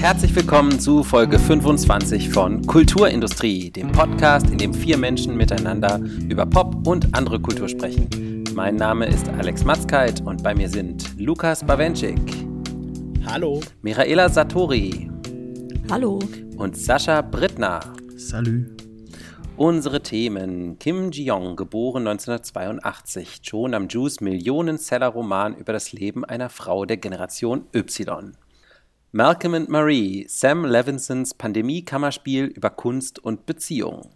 [0.00, 6.46] herzlich willkommen zu Folge 25 von Kulturindustrie, dem Podcast, in dem vier Menschen miteinander über
[6.46, 8.44] Pop und andere Kultur sprechen.
[8.54, 12.18] Mein Name ist Alex Matzkeit und bei mir sind Lukas Bawenschik.
[13.26, 13.60] Hallo.
[13.82, 15.10] Michaela Satori.
[15.90, 16.18] Hallo.
[16.56, 17.80] Und Sascha Brittner.
[18.16, 18.74] Salü.
[19.58, 20.78] Unsere Themen.
[20.78, 23.42] Kim Ji-young, geboren 1982.
[23.42, 28.32] Cho Nam-Jus Millionenseller-Roman über das Leben einer Frau der Generation Y.
[29.12, 34.08] Malcolm and Marie, Sam Levinsons Pandemie-Kammerspiel über Kunst und Beziehung.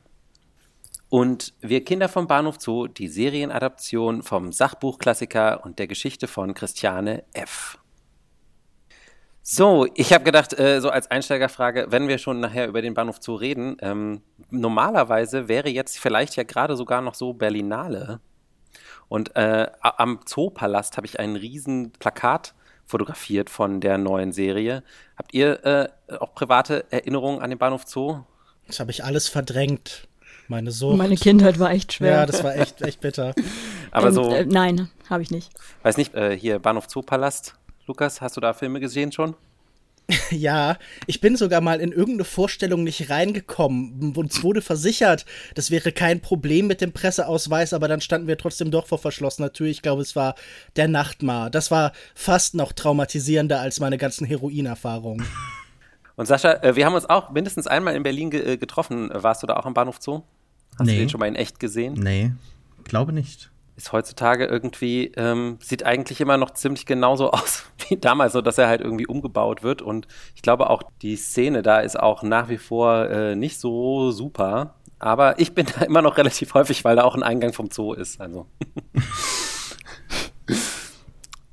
[1.08, 7.24] Und Wir Kinder vom Bahnhof Zoo, die Serienadaption vom Sachbuchklassiker und der Geschichte von Christiane
[7.32, 7.76] F.
[9.42, 13.16] So, ich habe gedacht, äh, so als Einsteigerfrage, wenn wir schon nachher über den Bahnhof
[13.20, 18.20] Zoo reden, ähm, normalerweise wäre jetzt vielleicht ja gerade sogar noch so Berlinale.
[19.08, 22.54] Und äh, am Zoopalast habe ich ein riesen Plakat
[22.86, 24.82] fotografiert von der neuen Serie.
[25.16, 28.20] Habt ihr äh, auch private Erinnerungen an den Bahnhof Zoo?
[28.66, 30.08] Das habe ich alles verdrängt.
[30.48, 30.98] Meine Sucht.
[30.98, 32.12] Meine Kindheit war echt schwer.
[32.12, 33.34] Ja, das war echt, echt bitter.
[33.90, 34.30] Aber so.
[34.30, 35.50] Äh, nein, habe ich nicht.
[35.82, 37.54] Weiß nicht, äh, hier Bahnhof Zoo Palast.
[37.86, 39.34] Lukas, hast du da Filme gesehen schon?
[40.30, 44.14] Ja, ich bin sogar mal in irgendeine Vorstellung nicht reingekommen.
[44.16, 45.24] Uns wurde versichert,
[45.54, 49.52] das wäre kein Problem mit dem Presseausweis, aber dann standen wir trotzdem doch vor verschlossener
[49.52, 49.66] Tür.
[49.66, 50.34] Ich glaube, es war
[50.76, 51.50] der Nachtmar.
[51.50, 55.26] Das war fast noch traumatisierender als meine ganzen Heroinerfahrungen.
[56.16, 59.10] Und Sascha, äh, wir haben uns auch mindestens einmal in Berlin ge äh, getroffen.
[59.12, 60.22] Warst du da auch am Bahnhof Zoo?
[60.78, 60.92] Hast nee.
[60.92, 61.94] du den schon mal in echt gesehen?
[61.94, 62.32] Nee,
[62.84, 68.32] glaube nicht ist heutzutage irgendwie, ähm, sieht eigentlich immer noch ziemlich genauso aus wie damals,
[68.32, 69.82] so dass er halt irgendwie umgebaut wird.
[69.82, 74.10] Und ich glaube auch, die Szene da ist auch nach wie vor äh, nicht so
[74.10, 74.74] super.
[74.98, 77.92] Aber ich bin da immer noch relativ häufig, weil da auch ein Eingang vom Zoo
[77.92, 78.20] ist.
[78.20, 78.46] Also.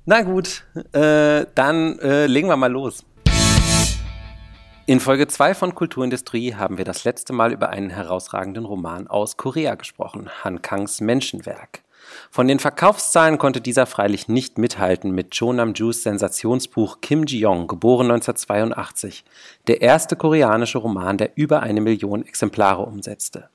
[0.06, 3.06] Na gut, äh, dann äh, legen wir mal los.
[4.88, 9.38] In Folge 2 von Kulturindustrie haben wir das letzte Mal über einen herausragenden Roman aus
[9.38, 11.84] Korea gesprochen, Han Kangs Menschenwerk.
[12.30, 18.12] Von den Verkaufszahlen konnte dieser freilich nicht mithalten mit Cho Nam-Jus Sensationsbuch Kim Ji-young, geboren
[18.12, 19.24] 1982,
[19.68, 23.50] der erste koreanische Roman, der über eine Million Exemplare umsetzte.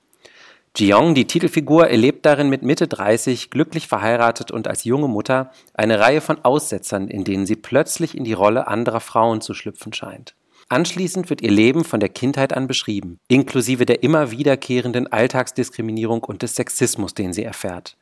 [0.77, 6.01] Ji-young, die Titelfigur, erlebt darin mit Mitte 30, glücklich verheiratet und als junge Mutter, eine
[6.01, 10.35] Reihe von Aussetzern, in denen sie plötzlich in die Rolle anderer Frauen zu schlüpfen scheint.
[10.69, 16.43] Anschließend wird ihr Leben von der Kindheit an beschrieben, inklusive der immer wiederkehrenden Alltagsdiskriminierung und
[16.43, 17.97] des Sexismus, den sie erfährt.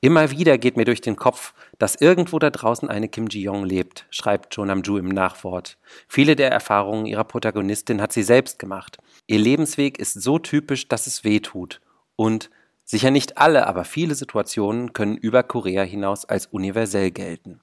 [0.00, 4.06] Immer wieder geht mir durch den Kopf, dass irgendwo da draußen eine Kim Ji-young lebt,
[4.10, 5.78] schreibt Jo Nam-ju im Nachwort.
[6.08, 8.98] Viele der Erfahrungen ihrer Protagonistin hat sie selbst gemacht.
[9.26, 11.80] Ihr Lebensweg ist so typisch, dass es weh tut.
[12.16, 12.50] Und
[12.84, 17.60] sicher nicht alle, aber viele Situationen können über Korea hinaus als universell gelten.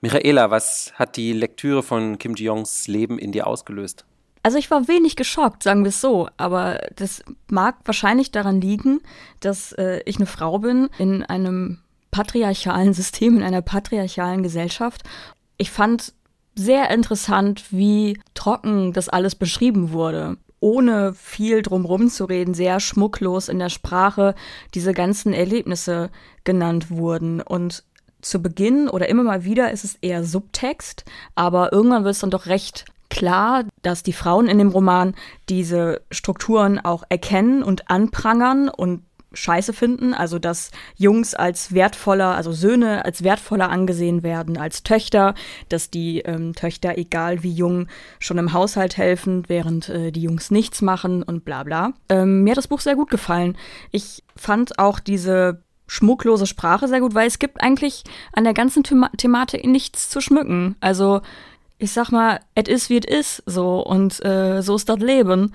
[0.00, 4.04] Michaela, was hat die Lektüre von Kim Ji-yongs Leben in dir ausgelöst?
[4.46, 9.00] Also ich war wenig geschockt, sagen wir es so, aber das mag wahrscheinlich daran liegen,
[9.40, 11.78] dass äh, ich eine Frau bin in einem
[12.12, 15.02] patriarchalen System, in einer patriarchalen Gesellschaft.
[15.56, 16.12] Ich fand
[16.54, 23.48] sehr interessant, wie trocken das alles beschrieben wurde ohne viel drumrum zu reden, sehr schmucklos
[23.48, 24.36] in der Sprache
[24.74, 26.10] diese ganzen Erlebnisse
[26.44, 27.40] genannt wurden.
[27.42, 27.84] Und
[28.22, 31.04] zu Beginn oder immer mal wieder ist es eher Subtext,
[31.34, 35.14] aber irgendwann wird es dann doch recht klar, dass die Frauen in dem Roman
[35.48, 39.02] diese Strukturen auch erkennen und anprangern und
[39.36, 45.34] scheiße finden, also dass Jungs als wertvoller, also Söhne als wertvoller angesehen werden als Töchter,
[45.68, 47.86] dass die ähm, Töchter, egal wie jung,
[48.18, 51.92] schon im Haushalt helfen, während äh, die Jungs nichts machen und bla bla.
[52.08, 53.56] Ähm, mir hat das Buch sehr gut gefallen.
[53.92, 58.02] Ich fand auch diese schmucklose Sprache sehr gut, weil es gibt eigentlich
[58.32, 60.76] an der ganzen Thema Thematik nichts zu schmücken.
[60.80, 61.20] Also
[61.78, 65.54] ich sag mal, et is wie et is, so und äh, so ist das Leben.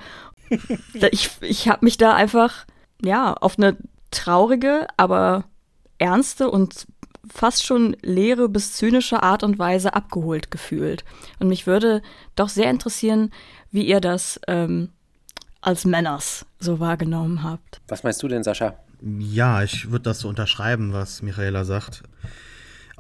[1.12, 2.66] ich ich habe mich da einfach,
[3.02, 3.78] ja, auf eine
[4.12, 5.46] traurige, aber
[5.98, 6.88] ernste und
[7.32, 11.04] fast schon leere bis zynische Art und Weise abgeholt gefühlt.
[11.40, 12.02] Und mich würde
[12.36, 13.32] doch sehr interessieren,
[13.72, 14.90] wie ihr das ähm,
[15.62, 17.80] als Männers so wahrgenommen habt.
[17.88, 18.76] Was meinst du denn, Sascha?
[19.02, 22.04] Ja, ich würde das so unterschreiben, was Michaela sagt.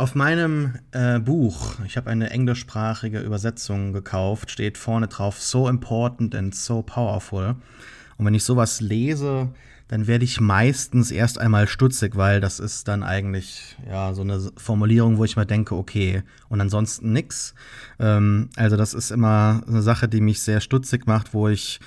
[0.01, 6.33] Auf meinem äh, Buch, ich habe eine englischsprachige Übersetzung gekauft, steht vorne drauf So important
[6.33, 7.55] and so powerful.
[8.17, 9.49] Und wenn ich sowas lese,
[9.89, 14.41] dann werde ich meistens erst einmal stutzig, weil das ist dann eigentlich ja so eine
[14.57, 17.53] Formulierung, wo ich mir denke, okay, und ansonsten nix.
[17.99, 21.79] Ähm, also das ist immer eine Sache, die mich sehr stutzig macht, wo ich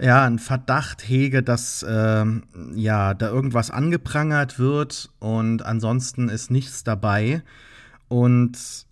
[0.00, 2.44] ja, einen Verdacht hege, dass ähm,
[2.74, 7.42] ja, da irgendwas angeprangert wird und ansonsten ist nichts dabei.
[8.08, 8.86] Und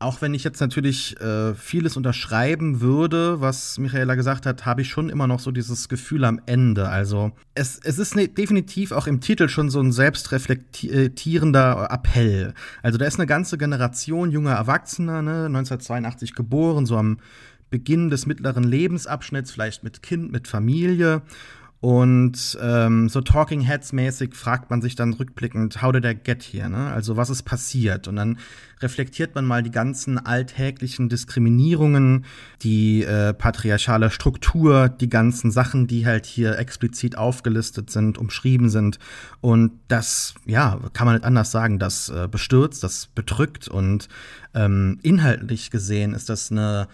[0.00, 4.88] auch wenn ich jetzt natürlich äh, vieles unterschreiben würde, was Michaela gesagt hat, habe ich
[4.88, 6.88] schon immer noch so dieses Gefühl am Ende.
[6.88, 12.54] Also es, es ist ne, definitiv auch im Titel schon so ein selbstreflektierender Appell.
[12.82, 17.18] Also da ist eine ganze Generation junger Erwachsener, ne, 1982 geboren, so am
[17.70, 21.22] Beginn des mittleren Lebensabschnitts, vielleicht mit Kind, mit Familie.
[21.80, 26.42] Und ähm, so Talking Heads mäßig fragt man sich dann rückblickend, how did I get
[26.42, 26.68] here?
[26.68, 26.92] Ne?
[26.92, 28.08] Also was ist passiert?
[28.08, 28.38] Und dann
[28.80, 32.24] reflektiert man mal die ganzen alltäglichen Diskriminierungen,
[32.62, 38.98] die äh, patriarchale Struktur, die ganzen Sachen, die halt hier explizit aufgelistet sind, umschrieben sind.
[39.40, 43.68] Und das, ja, kann man nicht anders sagen, das äh, bestürzt, das bedrückt.
[43.68, 44.08] Und
[44.52, 46.88] ähm, inhaltlich gesehen ist das eine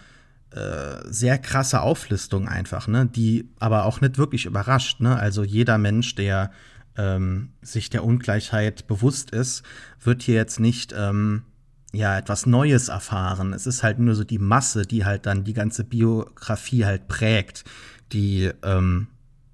[0.55, 5.17] äh, sehr krasse Auflistung einfach, ne, die aber auch nicht wirklich überrascht, ne?
[5.17, 6.49] Also jeder Mensch, der
[6.97, 9.63] ähm, sich der Ungleichheit bewusst ist,
[10.01, 11.43] wird hier jetzt nicht ähm,
[11.91, 13.51] ja etwas Neues erfahren.
[13.51, 17.65] Es ist halt nur so die Masse, die halt dann die ganze Biografie halt prägt,
[18.13, 19.07] die ähm,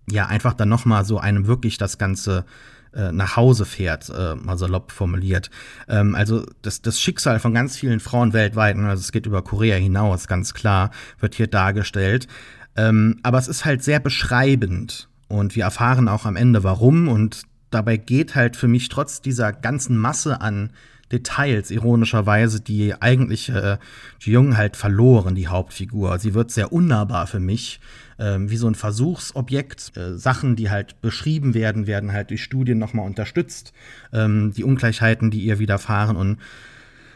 [0.08, 2.46] ja einfach dann noch mal so einem wirklich das ganze
[2.94, 5.50] äh, nach Hause fährt, äh, mal salopp formuliert.
[5.88, 9.42] Ähm, also das, das Schicksal von ganz vielen Frauen weltweit, ne, also es geht über
[9.42, 12.28] Korea hinaus, ganz klar, wird hier dargestellt.
[12.76, 17.44] Ähm, aber es ist halt sehr beschreibend und wir erfahren auch am Ende warum und
[17.70, 20.72] dabei geht halt für mich trotz dieser ganzen Masse an
[21.12, 23.80] Details, ironischerweise, die eigentliche
[24.24, 26.18] äh, Jung halt verloren, die Hauptfigur.
[26.20, 27.80] Sie wird sehr unnahbar für mich
[28.22, 29.98] wie so ein Versuchsobjekt.
[29.98, 33.74] Äh, Sachen, die halt beschrieben werden, werden halt durch Studien nochmal unterstützt.
[34.14, 36.38] Ähm, die Ungleichheiten, die ihr widerfahren und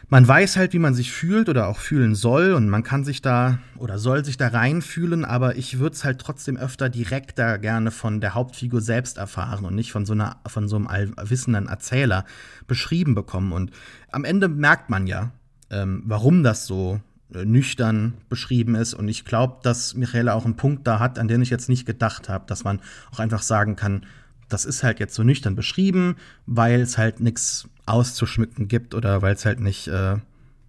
[0.08, 3.22] man weiß halt, wie man sich fühlt oder auch fühlen soll und man kann sich
[3.22, 7.90] da oder soll sich da reinfühlen, aber ich würde es halt trotzdem öfter direkter gerne
[7.90, 12.24] von der Hauptfigur selbst erfahren und nicht von so einer von so einem allwissenden Erzähler
[12.68, 13.52] beschrieben bekommen.
[13.52, 13.72] Und
[14.12, 15.32] am Ende merkt man ja,
[15.70, 17.00] ähm, warum das so
[17.30, 18.94] nüchtern beschrieben ist.
[18.94, 21.86] Und ich glaube, dass Michaela auch einen Punkt da hat, an den ich jetzt nicht
[21.86, 22.80] gedacht habe, dass man
[23.12, 24.06] auch einfach sagen kann,
[24.48, 29.34] das ist halt jetzt so nüchtern beschrieben, weil es halt nichts auszuschmücken gibt oder weil
[29.34, 30.16] es halt nicht äh,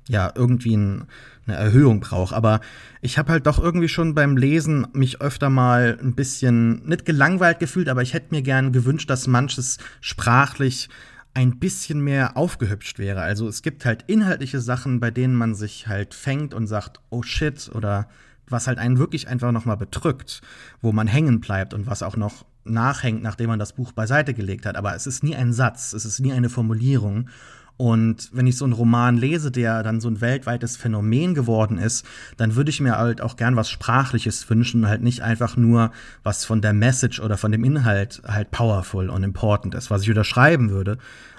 [0.08, 1.06] ja irgendwie ein,
[1.46, 2.34] eine Erhöhung braucht.
[2.34, 2.62] Aber
[3.02, 7.60] ich habe halt doch irgendwie schon beim Lesen mich öfter mal ein bisschen nicht gelangweilt
[7.60, 10.90] gefühlt, aber ich hätte mir gern gewünscht, dass manches sprachlich
[11.38, 13.22] ein bisschen mehr aufgehübscht wäre.
[13.22, 17.22] Also es gibt halt inhaltliche Sachen, bei denen man sich halt fängt und sagt, oh
[17.22, 18.10] shit, oder
[18.50, 20.42] was halt einen wirklich einfach noch mal bedrückt,
[20.82, 24.66] wo man hängen bleibt und was auch noch nachhängt, nachdem man das Buch beiseite gelegt
[24.66, 24.78] hat.
[24.78, 27.30] Aber es ist nie ein Satz, es ist nie eine Formulierung.
[27.78, 32.06] Und wenn ich so einen Roman lese, der dann so ein weltweites Phänomen geworden ist,
[32.36, 35.92] dann würde ich mir halt auch gern was Sprachliches wünschen, halt nicht einfach nur
[36.24, 40.10] was von der Message oder von dem Inhalt halt powerful und important ist, was ich
[40.10, 40.98] unterschreiben würde.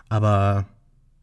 [0.09, 0.69] Aber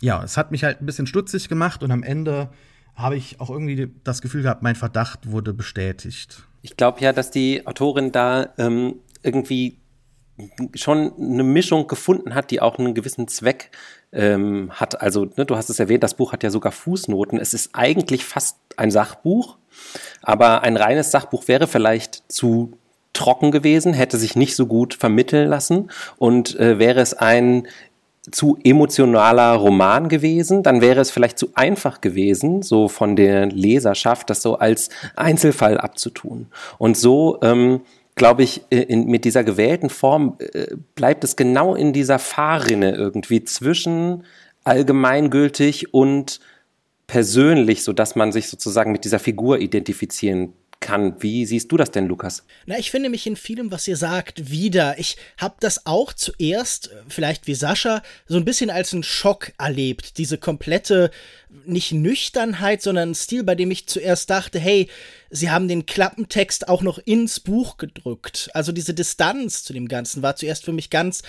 [0.02, 2.50] ja, es hat mich halt ein bisschen stutzig gemacht und am Ende
[2.94, 6.44] habe ich auch irgendwie das Gefühl gehabt, mein Verdacht wurde bestätigt.
[6.62, 9.80] Ich glaube ja, dass die Autorin da ähm, irgendwie
[10.74, 13.72] schon eine Mischung gefunden hat, die auch einen gewissen Zweck
[14.16, 15.02] ähm, hat.
[15.02, 17.40] Also, ne, du hast es erwähnt, das Buch hat ja sogar Fußnoten.
[17.40, 19.58] Es ist eigentlich fast ein Sachbuch,
[20.22, 22.78] aber ein reines Sachbuch wäre vielleicht zu
[23.14, 27.68] trocken gewesen, hätte sich nicht so gut vermitteln lassen und äh, wäre es ein
[28.32, 34.30] zu emotionaler Roman gewesen, dann wäre es vielleicht zu einfach gewesen, so von der Leserschaft,
[34.30, 36.48] das so als Einzelfall abzutun.
[36.78, 37.82] Und so ähm,
[38.16, 42.96] glaube ich, äh, in, mit dieser gewählten Form äh, bleibt es genau in dieser Fahrrinne
[42.96, 44.24] irgendwie zwischen
[44.64, 46.40] allgemeingültig und
[47.08, 51.22] persönlich, so dass man sich sozusagen mit dieser Figur identifizieren kann.
[51.22, 52.44] Wie siehst du das denn, Lukas?
[52.66, 55.00] Na, ich finde mich in vielem, was ihr sagt, wieder.
[55.00, 60.18] Ich habe das auch zuerst, vielleicht wie Sascha, so ein bisschen als einen Schock erlebt.
[60.18, 61.12] Diese komplette,
[61.66, 64.88] nicht Nüchternheit, sondern ein Stil, bei dem ich zuerst dachte, hey,
[65.36, 68.50] sie haben den Klappentext auch noch ins Buch gedrückt.
[68.54, 71.22] Also diese Distanz zu dem Ganzen war zuerst für mich ganz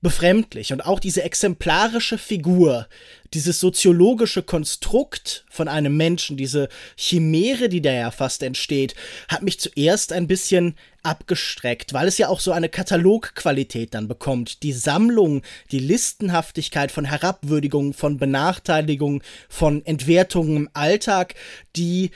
[0.00, 0.72] befremdlich.
[0.72, 2.86] Und auch diese exemplarische Figur,
[3.34, 8.94] dieses soziologische Konstrukt von einem Menschen, diese Chimäre, die da ja fast entsteht,
[9.28, 14.62] hat mich zuerst ein bisschen abgestreckt, weil es ja auch so eine Katalogqualität dann bekommt.
[14.62, 21.34] Die Sammlung, die Listenhaftigkeit von Herabwürdigungen, von Benachteiligungen, von Entwertungen im Alltag,
[21.76, 22.10] die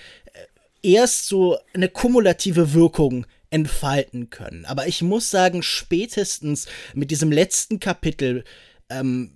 [0.83, 4.65] erst so eine kumulative Wirkung entfalten können.
[4.65, 8.45] Aber ich muss sagen, spätestens mit diesem letzten Kapitel,
[8.89, 9.33] ähm,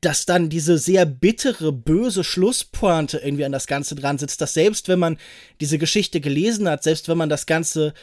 [0.00, 4.88] dass dann diese sehr bittere, böse Schlusspointe irgendwie an das Ganze dran sitzt, dass selbst
[4.88, 5.18] wenn man
[5.60, 7.94] diese Geschichte gelesen hat, selbst wenn man das Ganze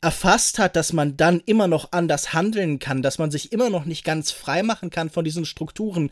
[0.00, 3.84] erfasst hat, dass man dann immer noch anders handeln kann, dass man sich immer noch
[3.84, 6.10] nicht ganz frei machen kann von diesen Strukturen.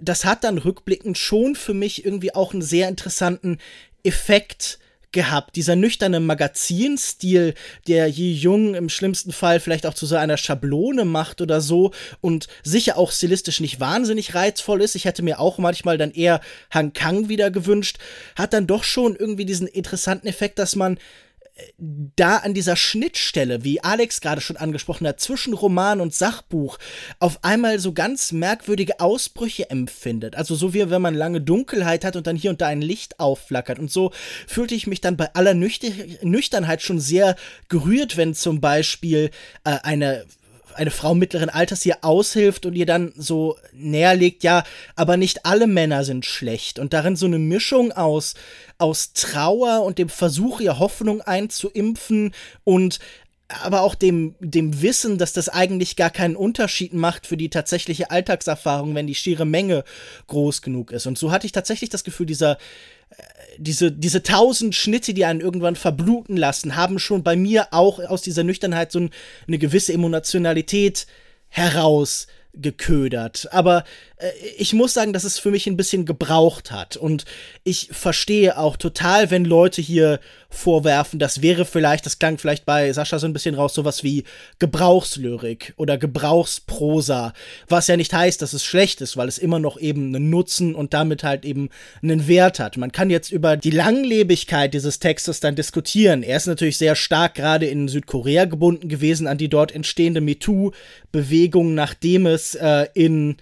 [0.00, 3.58] Das hat dann rückblickend schon für mich irgendwie auch einen sehr interessanten
[4.02, 4.78] Effekt
[5.12, 5.56] gehabt.
[5.56, 7.54] Dieser nüchterne Magazinstil,
[7.88, 11.92] der Yi Jung im schlimmsten Fall vielleicht auch zu so einer Schablone macht oder so
[12.20, 14.94] und sicher auch stilistisch nicht wahnsinnig reizvoll ist.
[14.94, 16.40] Ich hätte mir auch manchmal dann eher
[16.70, 17.98] Han Kang wieder gewünscht.
[18.36, 20.98] Hat dann doch schon irgendwie diesen interessanten Effekt, dass man
[21.78, 26.78] da an dieser Schnittstelle, wie Alex gerade schon angesprochen hat, zwischen Roman und Sachbuch
[27.18, 30.36] auf einmal so ganz merkwürdige Ausbrüche empfindet.
[30.36, 33.20] Also so wie wenn man lange Dunkelheit hat und dann hier und da ein Licht
[33.20, 33.78] aufflackert.
[33.78, 34.12] Und so
[34.46, 37.36] fühlte ich mich dann bei aller Nüchternheit schon sehr
[37.68, 39.30] gerührt, wenn zum Beispiel
[39.64, 40.24] äh, eine
[40.80, 44.64] eine Frau mittleren Alters hier aushilft und ihr dann so näher legt, ja,
[44.96, 46.78] aber nicht alle Männer sind schlecht.
[46.78, 48.34] Und darin so eine Mischung aus,
[48.78, 52.32] aus Trauer und dem Versuch, ihr Hoffnung einzuimpfen
[52.64, 52.98] und
[53.62, 58.10] aber auch dem, dem Wissen, dass das eigentlich gar keinen Unterschied macht für die tatsächliche
[58.10, 59.84] Alltagserfahrung, wenn die schiere Menge
[60.28, 61.06] groß genug ist.
[61.06, 62.58] Und so hatte ich tatsächlich das Gefühl, dieser,
[63.58, 68.22] diese, diese tausend Schnitte, die einen irgendwann verbluten lassen, haben schon bei mir auch aus
[68.22, 69.08] dieser Nüchternheit so
[69.46, 71.06] eine gewisse Emotionalität
[71.48, 73.52] herausgeködert.
[73.52, 73.84] Aber
[74.58, 76.96] ich muss sagen, dass es für mich ein bisschen gebraucht hat.
[76.96, 77.24] Und
[77.64, 82.92] ich verstehe auch total, wenn Leute hier vorwerfen, das wäre vielleicht, das klang vielleicht bei
[82.92, 84.24] Sascha so ein bisschen raus, sowas wie
[84.58, 87.32] Gebrauchslyrik oder Gebrauchsprosa,
[87.68, 90.74] was ja nicht heißt, dass es schlecht ist, weil es immer noch eben einen Nutzen
[90.74, 91.70] und damit halt eben
[92.02, 92.76] einen Wert hat.
[92.76, 96.22] Man kann jetzt über die Langlebigkeit dieses Textes dann diskutieren.
[96.22, 101.74] Er ist natürlich sehr stark gerade in Südkorea gebunden gewesen an die dort entstehende MeToo-Bewegung,
[101.74, 103.36] nachdem es äh, in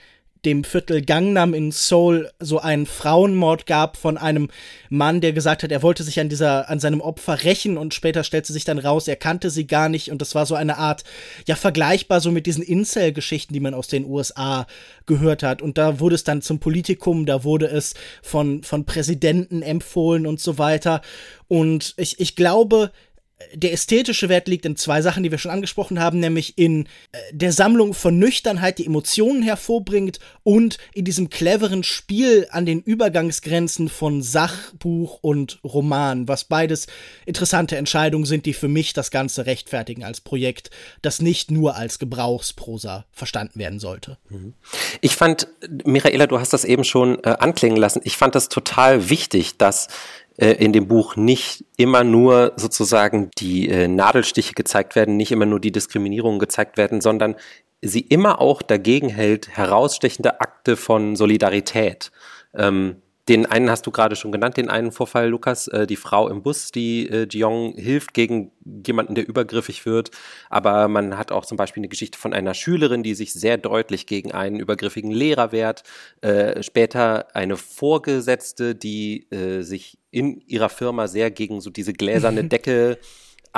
[0.49, 4.49] dem Viertel Gangnam in Seoul so einen Frauenmord gab von einem
[4.89, 8.25] Mann, der gesagt hat, er wollte sich an dieser, an seinem Opfer rächen und später
[8.25, 11.05] stellte sich dann raus, er kannte sie gar nicht und das war so eine Art,
[11.47, 14.67] ja, vergleichbar so mit diesen Incel-Geschichten, die man aus den USA
[15.05, 15.61] gehört hat.
[15.61, 20.41] Und da wurde es dann zum Politikum, da wurde es von, von Präsidenten empfohlen und
[20.41, 21.03] so weiter.
[21.49, 22.91] Und ich, ich glaube,
[23.55, 27.19] der ästhetische Wert liegt in zwei Sachen, die wir schon angesprochen haben, nämlich in äh,
[27.31, 33.89] der Sammlung von Nüchternheit, die Emotionen hervorbringt und in diesem cleveren Spiel an den Übergangsgrenzen
[33.89, 36.89] von Sachbuch und Roman, was beides
[37.27, 40.71] interessante Entscheidungen sind, die für mich das Ganze rechtfertigen als Projekt,
[41.03, 44.19] das nicht nur als Gebrauchsprosa verstanden werden sollte.
[44.31, 44.55] Mhm.
[45.01, 45.47] Ich fand,
[45.85, 49.89] Michaela, du hast das eben schon äh, anklingen lassen, ich fand das total wichtig, dass
[50.39, 55.47] äh, in dem Buch nicht immer nur sozusagen die äh, Nadelstiche gezeigt werden, nicht immer
[55.47, 57.35] nur die Diskriminierungen gezeigt werden, sondern
[57.83, 62.13] sie immer auch dagegen hält, herausstechende Akte von Solidarität.
[62.55, 66.29] Ähm, den einen hast du gerade schon genannt, den einen Vorfall, Lukas, äh, die Frau
[66.29, 68.53] im Bus, die äh, Jiong hilft gegen
[68.87, 70.11] jemanden, der übergriffig wird.
[70.49, 74.07] Aber man hat auch zum Beispiel eine Geschichte von einer Schülerin, die sich sehr deutlich
[74.07, 75.83] gegen einen übergriffigen Lehrer wehrt.
[76.23, 82.45] Äh, später eine Vorgesetzte, die äh, sich in ihrer Firma sehr gegen so diese gläserne
[82.49, 82.99] Decke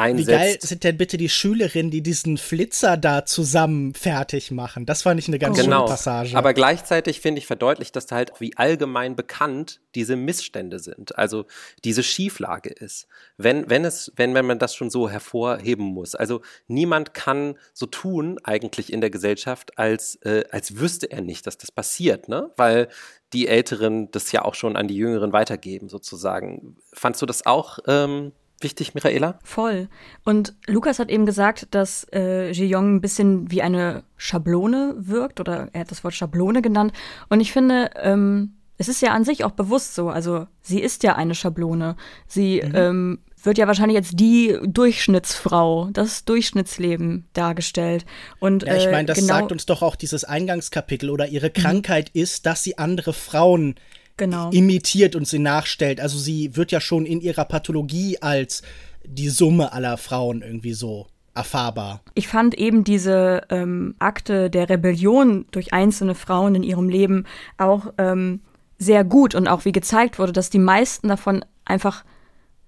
[0.01, 0.29] einsetzt.
[0.29, 4.87] Wie geil sind denn bitte die Schülerinnen, die diesen Flitzer da zusammen fertig machen?
[4.87, 5.79] Das fand ich eine ganz genau.
[5.79, 6.37] schöne Passage.
[6.37, 11.47] Aber gleichzeitig finde ich verdeutlicht, dass da halt wie allgemein bekannt diese Missstände sind, also
[11.85, 13.07] diese Schieflage ist.
[13.37, 16.15] Wenn, wenn es, wenn, wenn man das schon so hervorheben muss.
[16.15, 21.47] Also niemand kann so tun, eigentlich in der Gesellschaft, als, äh, als wüsste er nicht,
[21.47, 22.51] dass das passiert, ne?
[22.57, 22.89] Weil
[23.33, 26.77] die Älteren das ja auch schon an die Jüngeren weitergeben, sozusagen.
[26.93, 29.39] Fandst du das auch ähm, wichtig, Michaela?
[29.43, 29.89] Voll.
[30.25, 35.69] Und Lukas hat eben gesagt, dass äh, Ji-Young ein bisschen wie eine Schablone wirkt, oder
[35.73, 36.93] er hat das Wort Schablone genannt.
[37.29, 40.09] Und ich finde, ähm, es ist ja an sich auch bewusst so.
[40.09, 41.97] Also sie ist ja eine Schablone.
[42.27, 42.73] Sie mhm.
[42.75, 48.05] ähm, wird ja wahrscheinlich jetzt die Durchschnittsfrau, das Durchschnittsleben dargestellt.
[48.39, 51.51] Und, ja, ich meine, das äh, genau sagt uns doch auch dieses Eingangskapitel oder ihre.
[51.51, 52.23] Krankheit mhm.
[52.23, 53.75] ist, dass sie andere Frauen
[54.21, 54.51] genau.
[54.51, 56.01] imitiert und sie nachstellt.
[56.01, 58.63] Also sie wird ja schon in ihrer Pathologie als
[59.05, 62.03] die Summe aller Frauen irgendwie so erfahrbar.
[62.15, 67.25] Ich fand eben diese ähm, Akte der Rebellion durch einzelne Frauen in ihrem Leben
[67.57, 68.41] auch ähm,
[68.79, 72.05] sehr gut und auch wie gezeigt wurde, dass die meisten davon einfach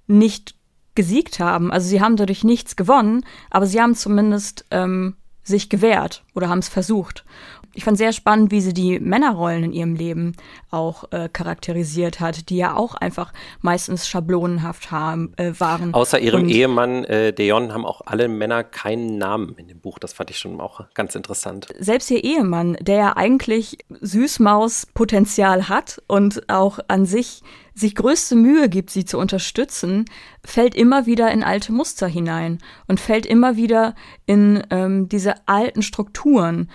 [0.07, 0.55] nicht
[0.95, 1.71] gesiegt haben.
[1.71, 6.61] Also sie haben dadurch nichts gewonnen, aber sie haben zumindest ähm, sich gewehrt oder haben
[6.61, 7.25] es versucht
[7.75, 10.33] ich fand sehr spannend, wie sie die Männerrollen in ihrem Leben
[10.71, 15.95] auch äh, charakterisiert hat, die ja auch einfach meistens schablonenhaft haben, äh, waren.
[15.95, 19.99] Außer ihrem Und, Ehemann äh, Deon haben auch alle Männer keinen Namen in dem Buch.
[19.99, 21.69] Das fand ich schon auch ganz interessant.
[21.79, 27.43] Selbst ihr Ehemann, der ja eigentlich Süßmaus-Potenzial hat und auch an sich
[27.75, 30.05] sich größte Mühe gibt, sie zu unterstützen,
[30.45, 33.95] fällt immer wieder in alte Muster hinein und fällt immer wieder
[34.27, 36.71] in ähm, diese alten Strukturen,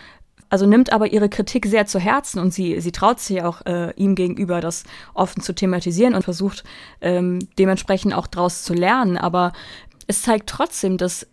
[0.49, 3.93] also nimmt aber ihre Kritik sehr zu Herzen und sie, sie traut sich auch äh,
[3.95, 6.63] ihm gegenüber, das offen zu thematisieren und versucht
[7.01, 9.17] ähm, dementsprechend auch daraus zu lernen.
[9.17, 9.53] Aber
[10.07, 11.27] es zeigt trotzdem, dass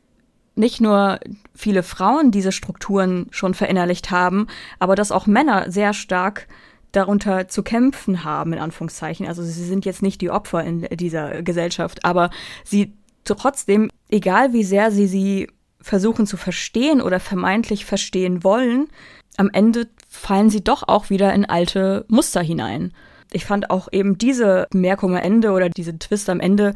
[0.57, 1.19] nicht nur
[1.55, 4.47] viele Frauen diese Strukturen schon verinnerlicht haben,
[4.79, 6.47] aber dass auch Männer sehr stark
[6.93, 9.27] darunter zu kämpfen haben, in Anführungszeichen.
[9.27, 12.31] Also sie sind jetzt nicht die Opfer in dieser Gesellschaft, aber
[12.63, 12.95] sie
[13.25, 15.49] trotzdem, egal wie sehr sie sie
[15.85, 18.89] versuchen zu verstehen oder vermeintlich verstehen wollen,
[19.37, 22.93] am Ende fallen sie doch auch wieder in alte Muster hinein.
[23.33, 26.75] Ich fand auch eben diese Bemerkung am Ende oder diese Twist am Ende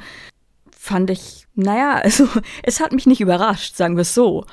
[0.71, 2.29] fand ich, naja, also
[2.63, 4.45] es hat mich nicht überrascht, sagen wir es so.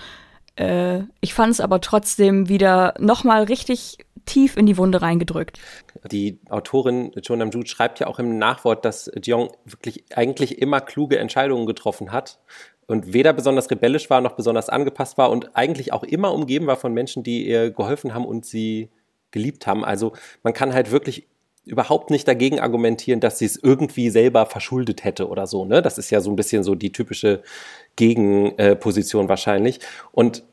[0.56, 5.60] Äh, ich fand es aber trotzdem wieder nochmal richtig tief in die Wunde reingedrückt.
[6.12, 11.20] Die Autorin Joan Namjoon schreibt ja auch im Nachwort, dass Jeong wirklich eigentlich immer kluge
[11.20, 12.40] Entscheidungen getroffen hat
[12.88, 16.78] und weder besonders rebellisch war noch besonders angepasst war und eigentlich auch immer umgeben war
[16.78, 18.90] von Menschen, die ihr geholfen haben und sie
[19.32, 19.84] geliebt haben.
[19.84, 20.14] Also
[20.44, 21.28] man kann halt wirklich
[21.66, 25.66] überhaupt nicht dagegen argumentieren, dass sie es irgendwie selber verschuldet hätte oder so.
[25.66, 25.82] Ne?
[25.82, 27.42] Das ist ja so ein bisschen so die typische
[27.96, 29.80] Gegenposition wahrscheinlich.
[30.12, 30.44] Und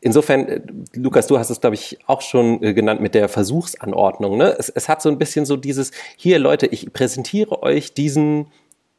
[0.00, 0.60] insofern, äh,
[0.94, 4.36] Lukas, du hast es, glaube ich, auch schon äh, genannt mit der Versuchsanordnung.
[4.36, 4.54] Ne?
[4.58, 8.46] Es, es hat so ein bisschen so dieses, hier Leute, ich präsentiere euch diesen,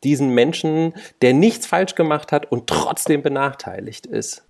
[0.03, 4.43] diesen Menschen, der nichts falsch gemacht hat und trotzdem benachteiligt ist.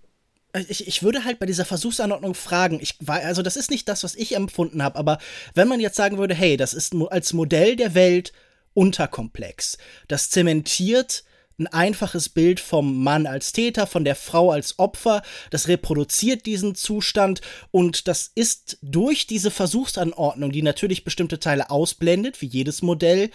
[0.70, 4.14] Ich, ich würde halt bei dieser Versuchsanordnung fragen, ich also das ist nicht das, was
[4.14, 5.18] ich empfunden habe, aber
[5.56, 8.34] wenn man jetzt sagen würde, hey, das ist als Modell der Welt
[8.76, 11.24] unterkomplex, das zementiert
[11.60, 16.76] ein einfaches Bild vom Mann als Täter, von der Frau als Opfer, das reproduziert diesen
[16.76, 17.42] Zustand.
[17.72, 23.30] Und das ist durch diese Versuchsanordnung, die natürlich bestimmte Teile ausblendet, wie jedes Modell,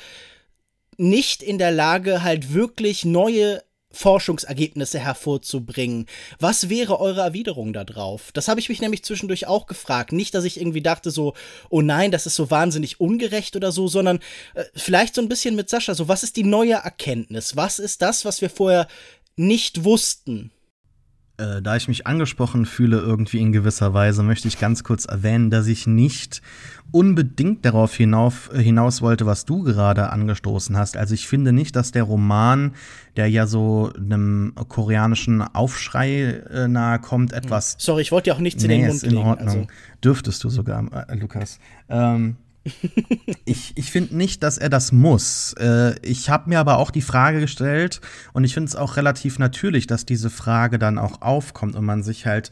[0.99, 6.07] nicht in der Lage, halt wirklich neue Forschungsergebnisse hervorzubringen.
[6.39, 8.33] Was wäre eure Erwiderung darauf?
[8.33, 10.13] Das habe ich mich nämlich zwischendurch auch gefragt.
[10.13, 11.35] Nicht, dass ich irgendwie dachte so,
[11.71, 14.19] oh nein, das ist so wahnsinnig ungerecht oder so, sondern
[14.55, 17.57] äh, vielleicht so ein bisschen mit Sascha, so was ist die neue Erkenntnis?
[17.57, 18.89] Was ist das, was wir vorher
[19.37, 20.51] nicht wussten?
[21.39, 25.51] Äh, da ich mich angesprochen fühle irgendwie in gewisser Weise, möchte ich ganz kurz erwähnen,
[25.51, 26.43] dass ich nicht
[26.91, 30.97] unbedingt darauf hinauf, äh, hinaus wollte, was du gerade angestoßen hast.
[30.97, 32.73] Also ich finde nicht, dass der Roman,
[33.17, 37.77] der ja so einem koreanischen Aufschrei äh, nahe kommt, etwas.
[37.79, 39.27] Sorry, ich wollte ja auch nichts in nee, den Mund ist in legen.
[39.27, 39.49] Ordnung.
[39.49, 39.67] Also.
[40.03, 41.61] Dürftest du sogar, äh, Lukas.
[41.89, 42.37] Ähm,
[43.45, 45.55] ich ich finde nicht, dass er das muss.
[45.59, 48.01] Äh, ich habe mir aber auch die Frage gestellt
[48.33, 52.03] und ich finde es auch relativ natürlich, dass diese Frage dann auch aufkommt und man
[52.03, 52.51] sich halt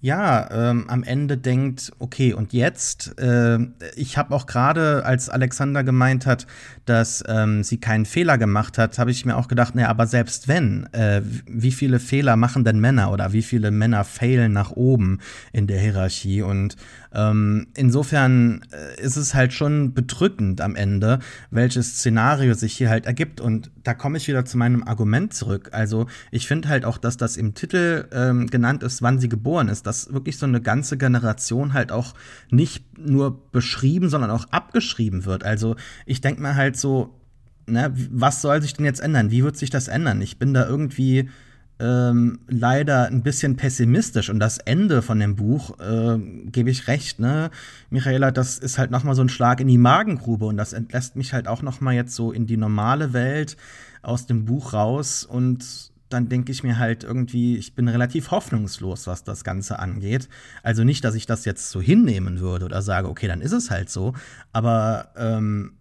[0.00, 3.18] ja, ähm, am Ende denkt, okay, und jetzt?
[3.18, 3.58] Äh,
[3.96, 6.46] ich habe auch gerade, als Alexander gemeint hat,
[6.84, 10.48] dass ähm, sie keinen Fehler gemacht hat, habe ich mir auch gedacht, naja, aber selbst
[10.48, 15.18] wenn, äh, wie viele Fehler machen denn Männer oder wie viele Männer failen nach oben
[15.52, 16.42] in der Hierarchie?
[16.42, 16.76] Und
[17.16, 21.18] ähm, insofern äh, ist es halt schon bedrückend am Ende,
[21.50, 23.40] welches Szenario sich hier halt ergibt.
[23.40, 25.70] Und da komme ich wieder zu meinem Argument zurück.
[25.72, 29.68] Also ich finde halt auch, dass das im Titel ähm, genannt ist, wann sie geboren
[29.68, 32.12] ist, dass wirklich so eine ganze Generation halt auch
[32.50, 35.42] nicht nur beschrieben, sondern auch abgeschrieben wird.
[35.42, 37.18] Also ich denke mir halt so,
[37.66, 39.30] ne, was soll sich denn jetzt ändern?
[39.30, 40.20] Wie wird sich das ändern?
[40.20, 41.30] Ich bin da irgendwie
[41.78, 44.30] ähm, leider ein bisschen pessimistisch.
[44.30, 47.50] Und das Ende von dem Buch äh, gebe ich recht, ne,
[47.90, 50.46] Michaela, das ist halt noch mal so ein Schlag in die Magengrube.
[50.46, 53.56] Und das entlässt mich halt auch noch mal jetzt so in die normale Welt
[54.02, 55.24] aus dem Buch raus.
[55.24, 60.28] Und dann denke ich mir halt irgendwie, ich bin relativ hoffnungslos, was das Ganze angeht.
[60.62, 63.70] Also nicht, dass ich das jetzt so hinnehmen würde oder sage, okay, dann ist es
[63.70, 64.14] halt so,
[64.52, 65.72] aber ähm,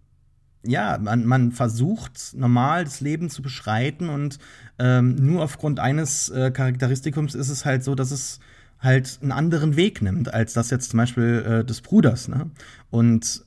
[0.65, 4.39] ja, man, man versucht normal das Leben zu beschreiten und
[4.80, 8.39] ähm, nur aufgrund eines äh, Charakteristikums ist es halt so, dass es
[8.80, 12.28] halt einen anderen Weg nimmt, als das jetzt zum Beispiel äh, des Bruders.
[12.28, 12.49] Ne?
[12.89, 13.45] Und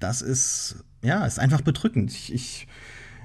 [0.00, 2.10] das ist, ja, ist einfach bedrückend.
[2.12, 2.66] Ich, ich,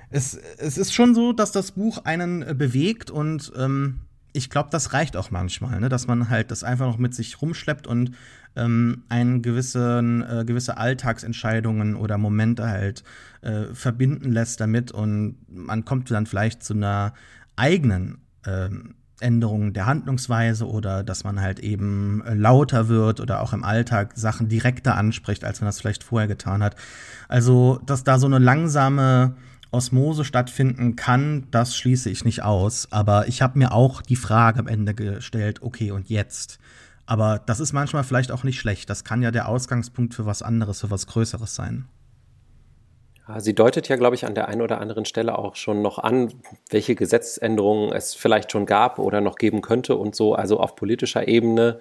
[0.10, 4.02] es, es ist schon so, dass das Buch einen äh, bewegt und ähm,
[4.34, 5.90] ich glaube, das reicht auch manchmal, ne?
[5.90, 8.12] dass man halt das einfach noch mit sich rumschleppt und
[8.58, 13.04] ähm, einen gewissen, äh, gewisse Alltagsentscheidungen oder Momente halt
[13.42, 17.14] äh, verbinden lässt damit und man kommt dann vielleicht zu einer
[17.56, 18.70] eigenen äh,
[19.20, 24.14] Änderung der Handlungsweise oder dass man halt eben äh, lauter wird oder auch im Alltag
[24.16, 26.76] Sachen direkter anspricht, als man das vielleicht vorher getan hat.
[27.28, 29.36] Also, dass da so eine langsame
[29.72, 32.92] Osmose stattfinden kann, das schließe ich nicht aus.
[32.92, 36.60] Aber ich habe mir auch die Frage am Ende gestellt, okay, und jetzt?
[37.08, 38.90] Aber das ist manchmal vielleicht auch nicht schlecht.
[38.90, 41.88] Das kann ja der Ausgangspunkt für was anderes, für was Größeres sein.
[43.40, 46.34] Sie deutet ja, glaube ich, an der einen oder anderen Stelle auch schon noch an,
[46.70, 50.36] welche Gesetzesänderungen es vielleicht schon gab oder noch geben könnte und so.
[50.36, 51.80] Also auf politischer Ebene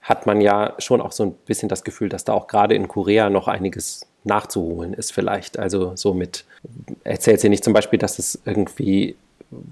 [0.00, 2.88] hat man ja schon auch so ein bisschen das Gefühl, dass da auch gerade in
[2.88, 5.58] Korea noch einiges nachzuholen ist vielleicht.
[5.58, 6.44] Also so mit,
[7.04, 9.16] erzählt sie nicht zum Beispiel, dass es irgendwie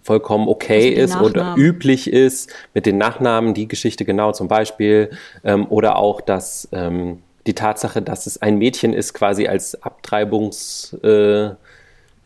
[0.02, 5.10] vollkommen okay ist oder üblich ist mit den Nachnamen, die Geschichte genau zum Beispiel,
[5.42, 10.94] ähm, oder auch, dass ähm, die Tatsache, dass es ein Mädchen ist, quasi als Abtreibungs
[11.02, 11.50] äh,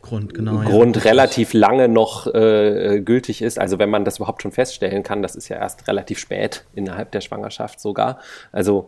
[0.01, 1.01] Grund, genau, Grund ja.
[1.03, 3.59] relativ lange noch äh, gültig ist.
[3.59, 7.11] Also wenn man das überhaupt schon feststellen kann, das ist ja erst relativ spät innerhalb
[7.11, 8.19] der Schwangerschaft sogar.
[8.53, 8.87] Also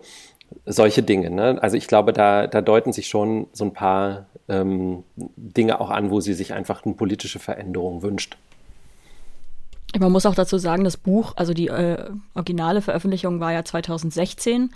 [0.65, 1.29] solche Dinge.
[1.29, 1.57] Ne?
[1.61, 6.11] Also ich glaube, da, da deuten sich schon so ein paar ähm, Dinge auch an,
[6.11, 8.37] wo sie sich einfach eine politische Veränderung wünscht.
[9.99, 14.71] Man muss auch dazu sagen, das Buch, also die äh, originale Veröffentlichung war ja 2016.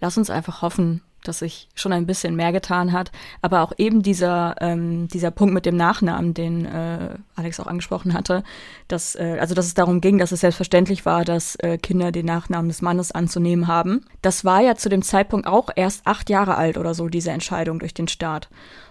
[0.00, 3.12] Lass uns einfach hoffen, dass sich schon ein bisschen mehr getan hat.
[3.40, 8.14] Aber auch eben dieser, ähm, dieser Punkt mit dem Nachnamen, den äh, Alex auch angesprochen
[8.14, 8.42] hatte,
[8.88, 12.26] dass, äh, also dass es darum ging, dass es selbstverständlich war, dass äh, Kinder den
[12.26, 14.04] Nachnamen des Mannes anzunehmen haben.
[14.22, 17.78] Das war ja zu dem Zeitpunkt auch erst acht Jahre alt oder so, diese Entscheidung
[17.78, 18.48] durch den Staat.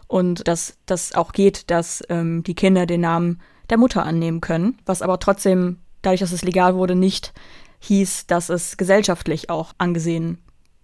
[0.08, 3.40] Und dass das auch geht, dass ähm, die Kinder den Namen
[3.72, 7.34] der Mutter annehmen können, was aber trotzdem, dadurch, dass es legal wurde, nicht
[7.80, 10.38] hieß, dass es gesellschaftlich auch angesehen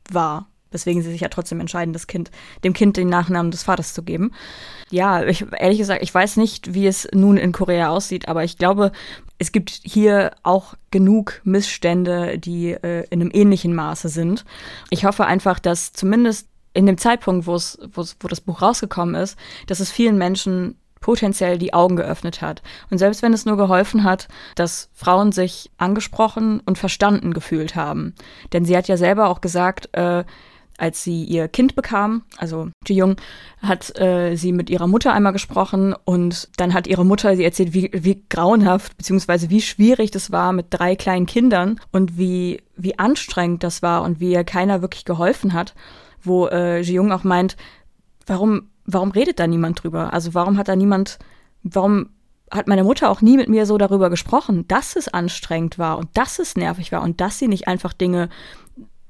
[0.10, 0.47] war.
[0.69, 2.30] Weswegen sie sich ja trotzdem entscheiden, das Kind,
[2.65, 4.34] dem Kind den Nachnamen des Vaters zu geben.
[4.89, 8.58] Ja, ich, ehrlich gesagt, ich weiß nicht, wie es nun in Korea aussieht, aber ich
[8.58, 8.91] glaube,
[9.38, 14.43] es gibt hier auch genug Missstände, die äh, in einem ähnlichen Maße sind.
[14.89, 19.38] Ich hoffe einfach, dass zumindest in dem Zeitpunkt, wo es, wo das Buch rausgekommen ist,
[19.67, 20.76] dass es vielen Menschen
[21.08, 22.62] potenziell die Augen geöffnet hat.
[22.89, 28.13] Und selbst wenn es nur geholfen hat, dass Frauen sich angesprochen und verstanden gefühlt haben.
[28.52, 30.26] Denn sie hat ja selber auch gesagt, äh,
[30.78, 33.15] als sie ihr Kind bekam, also Ji-Young,
[33.62, 37.74] hat äh, sie mit ihrer Mutter einmal gesprochen und dann hat ihre Mutter sie erzählt,
[37.74, 43.00] wie, wie grauenhaft beziehungsweise wie schwierig das war mit drei kleinen Kindern und wie, wie
[43.00, 45.74] anstrengend das war und wie ihr keiner wirklich geholfen hat,
[46.22, 47.56] wo äh, Ji-Young auch meint,
[48.28, 50.13] warum warum redet da niemand drüber?
[50.13, 51.20] Also warum hat da niemand,
[51.62, 52.10] warum
[52.50, 56.10] hat meine Mutter auch nie mit mir so darüber gesprochen, dass es anstrengend war und
[56.13, 58.30] dass es nervig war und dass sie nicht einfach Dinge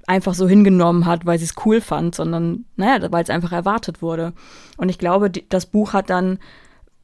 [0.08, 4.01] einfach so hingenommen hat, weil sie es cool fand, sondern naja, weil es einfach erwartet
[4.01, 4.34] wurde.
[4.77, 6.39] Und ich glaube, das Buch hat dann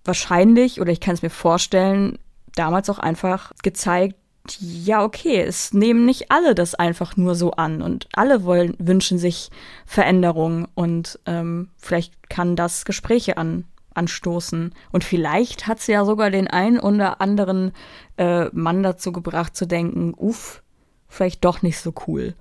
[0.04, 2.18] wahrscheinlich, oder ich kann es mir vorstellen,
[2.56, 4.16] damals auch einfach gezeigt,
[4.60, 9.18] ja, okay, es nehmen nicht alle das einfach nur so an und alle wollen, wünschen
[9.18, 9.50] sich
[9.86, 14.74] Veränderung und ähm, vielleicht kann das Gespräche an, anstoßen.
[14.92, 17.72] Und vielleicht hat es ja sogar den einen oder anderen
[18.18, 20.62] äh, Mann dazu gebracht zu denken, uff,
[21.08, 22.36] vielleicht doch nicht so cool,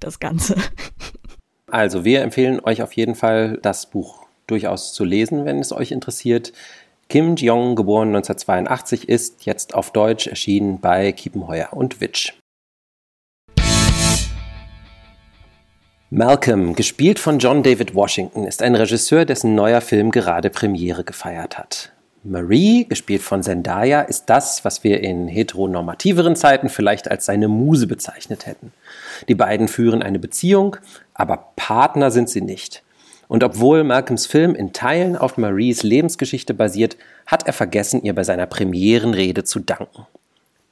[0.00, 0.56] das Ganze.
[1.70, 5.92] Also wir empfehlen euch auf jeden Fall, das Buch durchaus zu lesen, wenn es euch
[5.92, 6.52] interessiert.
[7.10, 12.34] Kim Jong, geboren 1982, ist jetzt auf Deutsch erschienen bei Kiepenheuer und Witsch.
[16.10, 21.56] Malcolm, gespielt von John David Washington, ist ein Regisseur, dessen neuer Film gerade Premiere gefeiert
[21.56, 21.92] hat.
[22.24, 27.86] Marie, gespielt von Zendaya, ist das, was wir in heteronormativeren Zeiten vielleicht als seine Muse
[27.86, 28.74] bezeichnet hätten.
[29.28, 30.76] Die beiden führen eine Beziehung,
[31.14, 32.82] aber Partner sind sie nicht.
[33.28, 38.24] Und obwohl Malcolms Film in Teilen auf Maries Lebensgeschichte basiert, hat er vergessen, ihr bei
[38.24, 40.06] seiner Premierenrede zu danken.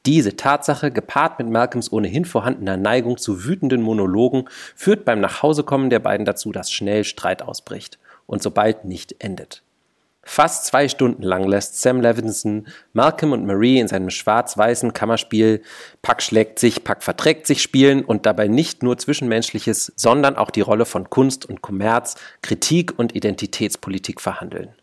[0.06, 5.98] Diese Tatsache, gepaart mit Malcolms ohnehin vorhandener Neigung zu wütenden Monologen, führt beim Nachhausekommen der
[5.98, 9.62] beiden dazu, dass schnell Streit ausbricht und sobald nicht endet.
[10.28, 15.62] Fast zwei Stunden lang lässt Sam Levinson Malcolm und Marie in seinem schwarz-weißen Kammerspiel
[16.02, 20.62] Pack schlägt sich, Pack verträgt sich spielen und dabei nicht nur Zwischenmenschliches, sondern auch die
[20.62, 24.74] Rolle von Kunst und Kommerz, Kritik und Identitätspolitik verhandeln.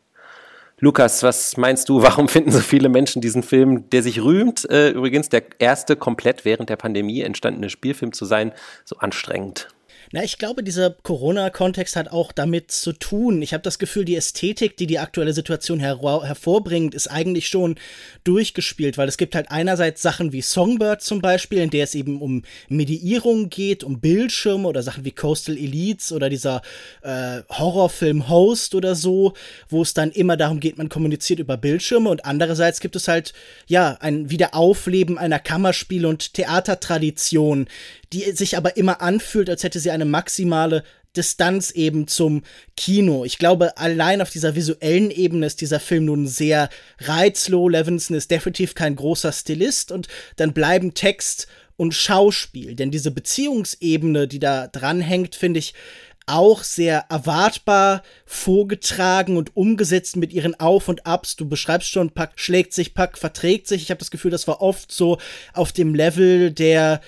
[0.80, 4.92] Lukas, was meinst du, warum finden so viele Menschen diesen Film, der sich rühmt, äh,
[4.92, 8.54] übrigens der erste komplett während der Pandemie entstandene Spielfilm zu sein,
[8.86, 9.68] so anstrengend?
[10.16, 13.42] Na, ich glaube, dieser Corona-Kontext hat auch damit zu tun.
[13.42, 17.78] Ich habe das Gefühl, die Ästhetik, die die aktuelle Situation her hervorbringt, ist eigentlich schon
[18.24, 22.22] durchgespielt, weil es gibt halt einerseits Sachen wie Songbird zum Beispiel, in der es eben
[22.22, 26.62] um Mediierung geht, um Bildschirme oder Sachen wie Coastal Elites oder dieser
[27.02, 29.34] äh, Horrorfilm Host oder so,
[29.68, 33.34] wo es dann immer darum geht, man kommuniziert über Bildschirme und andererseits gibt es halt,
[33.66, 37.68] ja, ein Wiederaufleben einer Kammerspiel- und Theatertradition,
[38.14, 40.84] die sich aber immer anfühlt, als hätte sie eine maximale
[41.16, 42.44] Distanz eben zum
[42.76, 43.24] Kino.
[43.24, 47.72] Ich glaube, allein auf dieser visuellen Ebene ist dieser Film nun sehr reizlos.
[47.72, 52.76] Levinson ist definitiv kein großer Stilist und dann bleiben Text und Schauspiel.
[52.76, 55.74] Denn diese Beziehungsebene, die da dranhängt, finde ich
[56.26, 61.36] auch sehr erwartbar vorgetragen und umgesetzt mit ihren Auf und Abs.
[61.36, 63.84] Du beschreibst schon, Pack schlägt sich, Pack verträgt sich.
[63.84, 65.18] Ich habe das Gefühl, das war oft so
[65.54, 67.02] auf dem Level der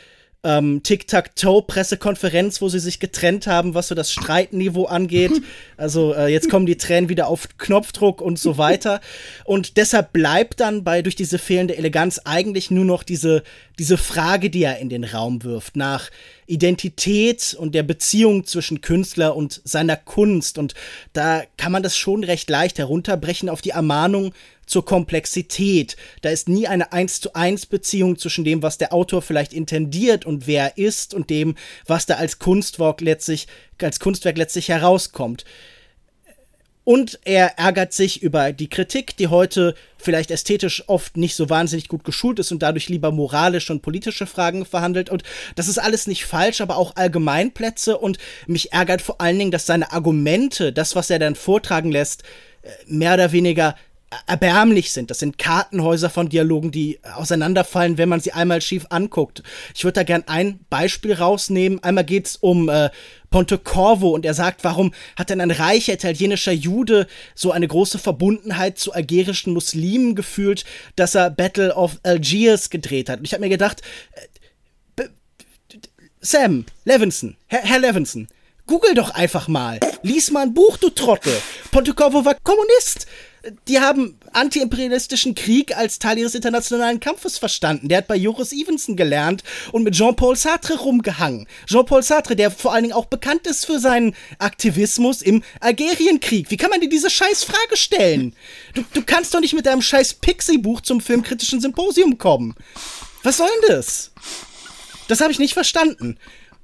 [0.46, 5.32] ähm, Tic-Tac-Toe-Pressekonferenz, wo sie sich getrennt haben, was so das Streitniveau angeht.
[5.78, 9.02] Also äh, jetzt kommen die Tränen wieder auf Knopfdruck und so weiter.
[9.44, 13.44] Und deshalb bleibt dann bei durch diese fehlende Eleganz eigentlich nur noch diese,
[13.80, 16.10] diese Frage, die er in den Raum wirft, nach
[16.48, 20.58] Identität und der Beziehung zwischen Künstler und seiner Kunst.
[20.58, 20.74] Und
[21.14, 24.34] da kann man das schon recht leicht herunterbrechen auf die Ermahnung,
[24.66, 25.96] zur Komplexität.
[26.22, 30.26] Da ist nie eine eins zu eins Beziehung zwischen dem, was der Autor vielleicht intendiert
[30.26, 33.48] und wer er ist und dem, was da als Kunstwerk letztlich,
[33.80, 35.46] als Kunstwerk letztlich herauskommt.
[36.86, 41.88] Und er ärgert sich über die Kritik, die heute vielleicht ästhetisch oft nicht so wahnsinnig
[41.88, 45.10] gut geschult ist und dadurch lieber moralische und politische Fragen verhandelt.
[45.10, 45.24] Und
[45.56, 47.98] das ist alles nicht falsch, aber auch Allgemeinplätze.
[47.98, 52.22] Und mich ärgert vor allen Dingen, dass seine Argumente, das, was er dann vortragen lässt,
[52.62, 53.76] äh, mehr oder weniger
[54.28, 55.10] erbärmlich sind.
[55.10, 59.44] Das sind Kartenhäuser von Dialogen, die auseinanderfallen, wenn man sie einmal schief anguckt.
[59.76, 61.84] Ich würde da gern ein Beispiel rausnehmen.
[61.84, 62.90] Einmal geht's um äh,
[63.30, 68.78] Pontecorvo und er sagt, warum hat denn ein reicher italienischer Jude so eine große Verbundenheit
[68.78, 70.66] zu algerischen Muslimen gefühlt,
[70.96, 73.20] dass er Battle of Algiers gedreht hat.
[73.20, 73.82] Und ich habe mir gedacht,
[74.98, 75.04] äh,
[76.22, 78.28] Sam Levinson, Herr, Herr Levinson,
[78.68, 79.80] Google doch einfach mal.
[80.02, 81.34] Lies mal ein Buch, du Trottel.
[81.72, 83.06] Pontecorvo war Kommunist
[83.68, 87.88] die haben antiimperialistischen Krieg als Teil ihres internationalen Kampfes verstanden.
[87.88, 91.48] Der hat bei Joris Evenson gelernt und mit Jean-Paul Sartre rumgehangen.
[91.68, 96.50] Jean-Paul Sartre, der vor allen Dingen auch bekannt ist für seinen Aktivismus im Algerienkrieg.
[96.50, 98.36] Wie kann man dir diese scheiß Frage stellen?
[98.74, 102.56] Du, du kannst doch nicht mit deinem scheiß Pixie-Buch zum filmkritischen Symposium kommen.
[103.24, 104.12] Was soll denn das?
[105.08, 106.18] Das habe ich nicht verstanden.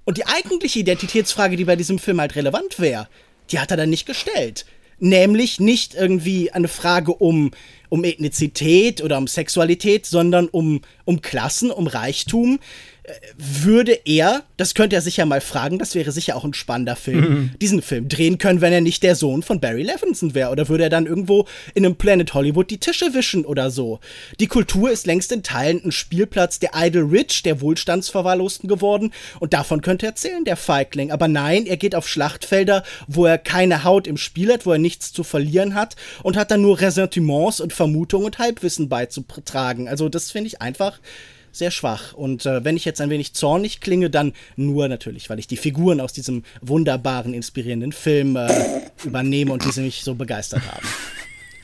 [0.03, 3.07] Und die eigentliche Identitätsfrage, die bei diesem Film halt relevant wäre,
[3.51, 4.65] die hat er dann nicht gestellt
[5.01, 7.51] nämlich nicht irgendwie eine Frage um,
[7.89, 12.59] um Ethnizität oder um Sexualität, sondern um, um Klassen, um Reichtum
[13.35, 17.19] würde er, das könnte er sicher mal fragen, das wäre sicher auch ein spannender Film,
[17.19, 17.51] mhm.
[17.59, 20.51] diesen Film drehen können, wenn er nicht der Sohn von Barry Levinson wäre?
[20.51, 23.99] Oder würde er dann irgendwo in einem Planet Hollywood die Tische wischen oder so?
[24.39, 29.53] Die Kultur ist längst in Teilen ein Spielplatz der Idle Rich, der Wohlstandsverwahrlosten geworden und
[29.53, 31.11] davon könnte er erzählen, der Feigling.
[31.11, 34.79] Aber nein, er geht auf Schlachtfelder, wo er keine Haut im Spiel hat, wo er
[34.79, 39.87] nichts zu verlieren hat und hat dann nur Ressentiments und Vermutungen und Halbwissen beizutragen.
[39.87, 40.99] Also das finde ich einfach
[41.51, 42.13] sehr schwach.
[42.13, 45.57] Und äh, wenn ich jetzt ein wenig zornig klinge, dann nur natürlich, weil ich die
[45.57, 50.87] Figuren aus diesem wunderbaren, inspirierenden Film äh, übernehme und diese mich so begeistert haben.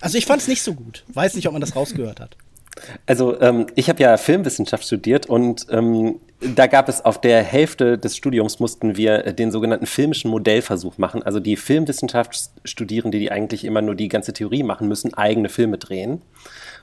[0.02, 1.04] Also ich fand es nicht so gut.
[1.14, 2.38] Weiß nicht, ob man das rausgehört hat.
[3.06, 7.98] Also ähm, ich habe ja Filmwissenschaft studiert und ähm, da gab es auf der Hälfte
[7.98, 11.24] des Studiums mussten wir den sogenannten filmischen Modellversuch machen.
[11.24, 16.22] Also die Filmwissenschaftsstudierende, die eigentlich immer nur die ganze Theorie machen müssen, eigene Filme drehen.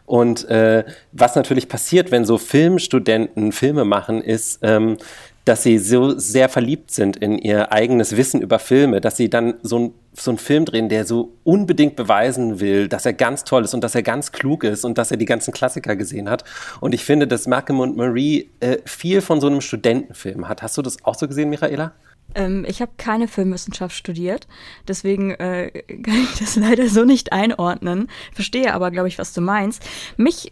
[0.07, 4.99] Und äh, was natürlich passiert, wenn so Filmstudenten Filme machen, ist, ähm,
[5.45, 9.55] dass sie so sehr verliebt sind in ihr eigenes Wissen über Filme, dass sie dann
[9.63, 13.65] so, ein, so einen Film drehen, der so unbedingt beweisen will, dass er ganz toll
[13.65, 16.45] ist und dass er ganz klug ist und dass er die ganzen Klassiker gesehen hat.
[16.81, 20.63] Und ich finde, dass Malcolm und Marie äh, viel von so einem Studentenfilm hat.
[20.63, 21.93] Hast du das auch so gesehen, Michaela?
[22.35, 24.47] Ähm, ich habe keine Filmwissenschaft studiert,
[24.89, 25.71] deswegen äh,
[26.03, 28.09] kann ich das leider so nicht einordnen.
[28.33, 29.83] Verstehe aber, glaube ich, was du meinst.
[30.17, 30.51] Mich,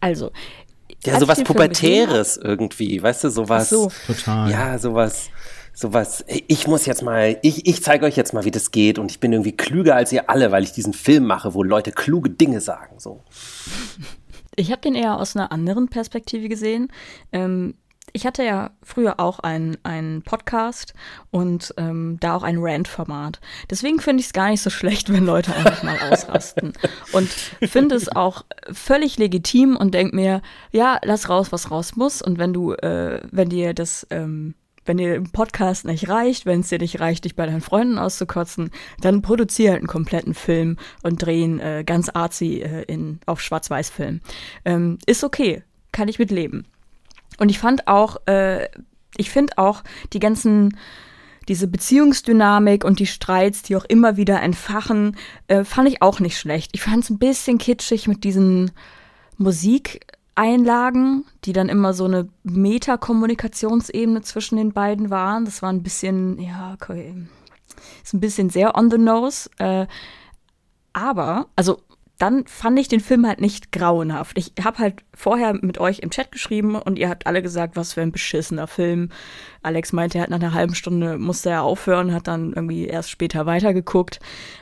[0.00, 0.30] also.
[1.04, 3.70] Ja, sowas Pubertäres irgendwie, weißt du, sowas.
[3.70, 3.90] so.
[4.06, 4.50] Total.
[4.50, 5.30] Ja, sowas
[5.80, 9.10] sowas, ich muss jetzt mal, ich, ich zeige euch jetzt mal, wie das geht und
[9.10, 12.28] ich bin irgendwie klüger als ihr alle, weil ich diesen Film mache, wo Leute kluge
[12.28, 12.98] Dinge sagen.
[12.98, 13.22] So.
[14.56, 16.88] Ich habe den eher aus einer anderen Perspektive gesehen.
[17.32, 17.74] Ähm,
[18.12, 19.78] ich hatte ja früher auch einen,
[20.24, 20.94] Podcast
[21.30, 23.40] und ähm, da auch ein Rant-Format.
[23.68, 26.72] Deswegen finde ich es gar nicht so schlecht, wenn Leute einfach mal ausrasten.
[27.12, 32.22] Und finde es auch völlig legitim und denke mir, ja, lass raus, was raus muss.
[32.22, 36.60] Und wenn du, äh, wenn dir das, ähm, wenn dir im Podcast nicht reicht, wenn
[36.60, 40.78] es dir nicht reicht, dich bei deinen Freunden auszukotzen, dann produziere halt einen kompletten Film
[41.02, 44.20] und drehen äh, ganz artsy äh, in, auf Schwarz-Weiß-Film.
[44.64, 46.66] Ähm, ist okay, kann ich mit leben.
[47.40, 48.68] Und ich fand auch, äh,
[49.16, 50.76] ich finde auch die ganzen,
[51.48, 55.16] diese Beziehungsdynamik und die Streits, die auch immer wieder entfachen,
[55.48, 56.72] äh, fand ich auch nicht schlecht.
[56.74, 58.72] Ich fand es ein bisschen kitschig mit diesen
[59.38, 65.46] Musikeinlagen, die dann immer so eine Metakommunikationsebene zwischen den beiden waren.
[65.46, 67.14] Das war ein bisschen, ja, okay,
[68.04, 69.48] ist ein bisschen sehr on the nose.
[69.58, 69.86] Äh,
[70.92, 71.80] aber, also
[72.20, 74.36] dann fand ich den Film halt nicht grauenhaft.
[74.36, 77.94] Ich habe halt vorher mit euch im Chat geschrieben und ihr habt alle gesagt, was
[77.94, 79.08] für ein beschissener Film.
[79.62, 83.08] Alex meinte, er hat nach einer halben Stunde musste er aufhören, hat dann irgendwie erst
[83.08, 84.20] später weitergeguckt.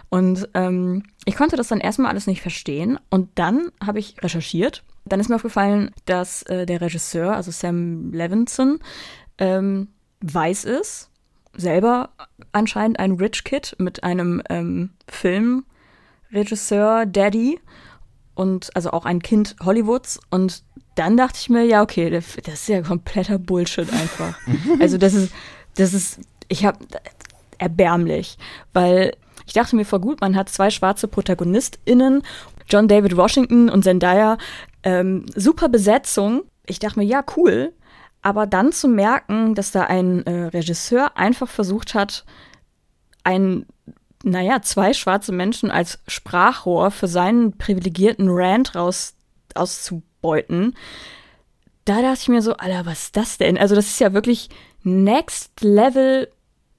[0.08, 2.96] Und ähm, ich konnte das dann erstmal alles nicht verstehen.
[3.10, 4.84] Und dann habe ich recherchiert.
[5.04, 8.78] Dann ist mir aufgefallen, dass äh, der Regisseur, also Sam Levinson,
[9.38, 9.88] ähm,
[10.20, 11.10] weiß ist,
[11.56, 12.10] selber
[12.52, 14.90] anscheinend ein Rich Kid mit einem ähm,
[16.28, 17.60] Filmregisseur Daddy
[18.34, 20.62] und also auch ein Kind Hollywoods und
[20.94, 24.36] dann dachte ich mir, ja, okay, das ist ja kompletter Bullshit einfach.
[24.80, 25.32] also das ist,
[25.76, 26.78] das ist, ich habe
[27.58, 28.36] erbärmlich,
[28.72, 32.22] weil ich dachte mir vor gut, man hat zwei schwarze ProtagonistInnen,
[32.68, 34.38] John David Washington und Zendaya,
[34.82, 36.42] ähm, super Besetzung.
[36.66, 37.72] Ich dachte mir, ja, cool.
[38.20, 42.24] Aber dann zu merken, dass da ein äh, Regisseur einfach versucht hat,
[43.24, 43.64] ein,
[44.24, 49.14] naja, zwei schwarze Menschen als Sprachrohr für seinen privilegierten Rant raus
[49.54, 50.74] auszubeuten,
[51.84, 53.56] da dachte ich mir so, Alter, was ist das denn?
[53.56, 54.50] Also, das ist ja wirklich
[54.82, 56.28] next level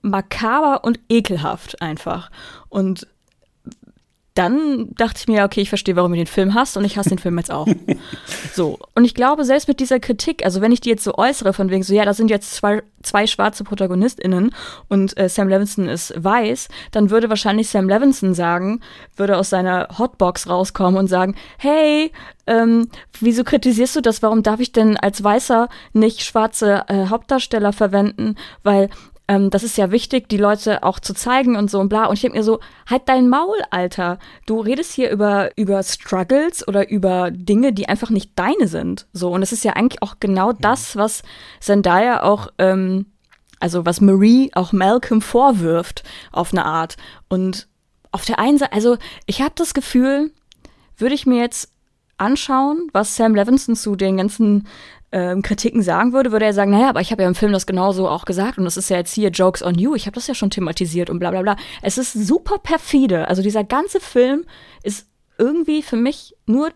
[0.01, 2.29] makaber und ekelhaft einfach.
[2.69, 3.07] Und
[4.39, 7.09] dann dachte ich mir, okay, ich verstehe, warum du den Film hast und ich hasse
[7.09, 7.67] den Film jetzt auch.
[8.53, 8.79] so.
[8.95, 11.69] Und ich glaube, selbst mit dieser Kritik, also wenn ich die jetzt so äußere, von
[11.69, 14.55] wegen so, ja, da sind jetzt zwei, zwei schwarze ProtagonistInnen
[14.87, 18.79] und äh, Sam Levinson ist weiß, dann würde wahrscheinlich Sam Levinson sagen,
[19.17, 22.13] würde aus seiner Hotbox rauskommen und sagen, hey,
[22.47, 22.87] ähm,
[23.19, 24.21] wieso kritisierst du das?
[24.21, 28.35] Warum darf ich denn als Weißer nicht schwarze äh, Hauptdarsteller verwenden?
[28.63, 28.89] Weil
[29.29, 32.05] ähm, das ist ja wichtig, die Leute auch zu zeigen und so und bla.
[32.05, 34.17] Und ich denke mir so, halt dein Maul, Alter.
[34.47, 39.05] Du redest hier über, über Struggles oder über Dinge, die einfach nicht deine sind.
[39.13, 41.21] So, und es ist ja eigentlich auch genau das, was
[41.59, 43.05] Zendaya auch, ähm,
[43.59, 46.97] also was Marie auch Malcolm vorwirft, auf eine Art.
[47.29, 47.67] Und
[48.11, 50.31] auf der einen Seite, also ich habe das Gefühl,
[50.97, 51.71] würde ich mir jetzt
[52.17, 54.67] anschauen, was Sam Levinson zu den ganzen
[55.11, 57.65] ähm, Kritiken sagen würde, würde er sagen, naja, aber ich habe ja im Film das
[57.65, 60.27] genauso auch gesagt und das ist ja jetzt hier Jokes on You, ich habe das
[60.27, 61.55] ja schon thematisiert und bla bla bla.
[61.81, 63.27] Es ist super perfide.
[63.27, 64.45] Also dieser ganze Film
[64.83, 66.71] ist irgendwie für mich nur,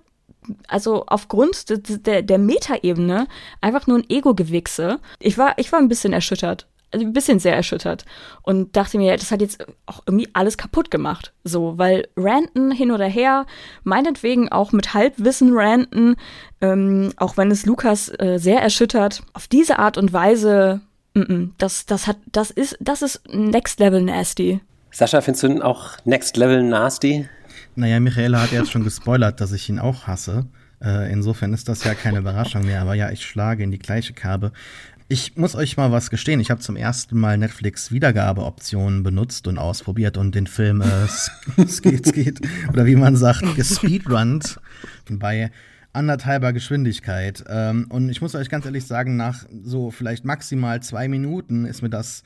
[0.68, 3.28] also aufgrund de, de, der Metaebene,
[3.62, 5.00] einfach nur ein Ego-Gewichse.
[5.20, 6.68] Ich war, ich war ein bisschen erschüttert
[7.02, 8.06] ein bisschen sehr erschüttert
[8.42, 11.34] und dachte mir, das hat jetzt auch irgendwie alles kaputt gemacht.
[11.44, 13.46] So, weil Ranten hin oder her,
[13.84, 16.16] meinetwegen auch mit Halbwissen ranten,
[16.62, 20.82] ähm, auch wenn es Lukas äh, sehr erschüttert, auf diese Art und Weise,
[21.16, 24.62] m -m, das, das hat, das ist, das ist Next Level Nasty.
[24.92, 27.28] Sascha, findest du ihn auch Next Level Nasty?
[27.76, 30.46] Naja, Michaela hat ja jetzt schon gespoilert, dass ich ihn auch hasse.
[30.84, 32.82] Äh, insofern ist das ja keine Überraschung mehr.
[32.82, 34.52] Aber ja, ich schlage in die gleiche Kerbe.
[35.14, 36.40] Ich muss euch mal was gestehen.
[36.40, 42.08] Ich habe zum ersten Mal Netflix Wiedergabeoptionen benutzt und ausprobiert und den Film äh, Skate
[42.08, 44.60] Skate oder wie man sagt, gespeedrunnt
[45.08, 45.52] bei
[45.92, 47.44] anderthalber Geschwindigkeit.
[47.48, 51.84] Ähm, und ich muss euch ganz ehrlich sagen, nach so vielleicht maximal zwei Minuten ist
[51.84, 52.24] mir das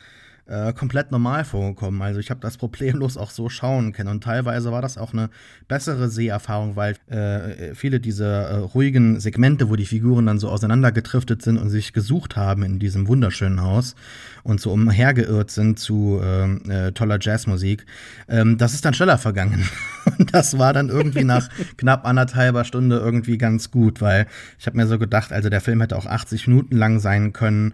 [0.47, 2.01] äh, komplett normal vorgekommen.
[2.01, 4.09] Also ich habe das problemlos auch so schauen können.
[4.09, 5.29] Und teilweise war das auch eine
[5.67, 11.41] bessere Seherfahrung, weil äh, viele dieser äh, ruhigen Segmente, wo die Figuren dann so auseinandergetriftet
[11.41, 13.95] sind und sich gesucht haben in diesem wunderschönen Haus
[14.43, 17.85] und so umhergeirrt sind zu ähm, äh, toller Jazzmusik,
[18.29, 19.67] ähm, das ist dann schneller vergangen.
[20.17, 24.77] und das war dann irgendwie nach knapp anderthalber Stunde irgendwie ganz gut, weil ich habe
[24.77, 27.73] mir so gedacht, also der Film hätte auch 80 Minuten lang sein können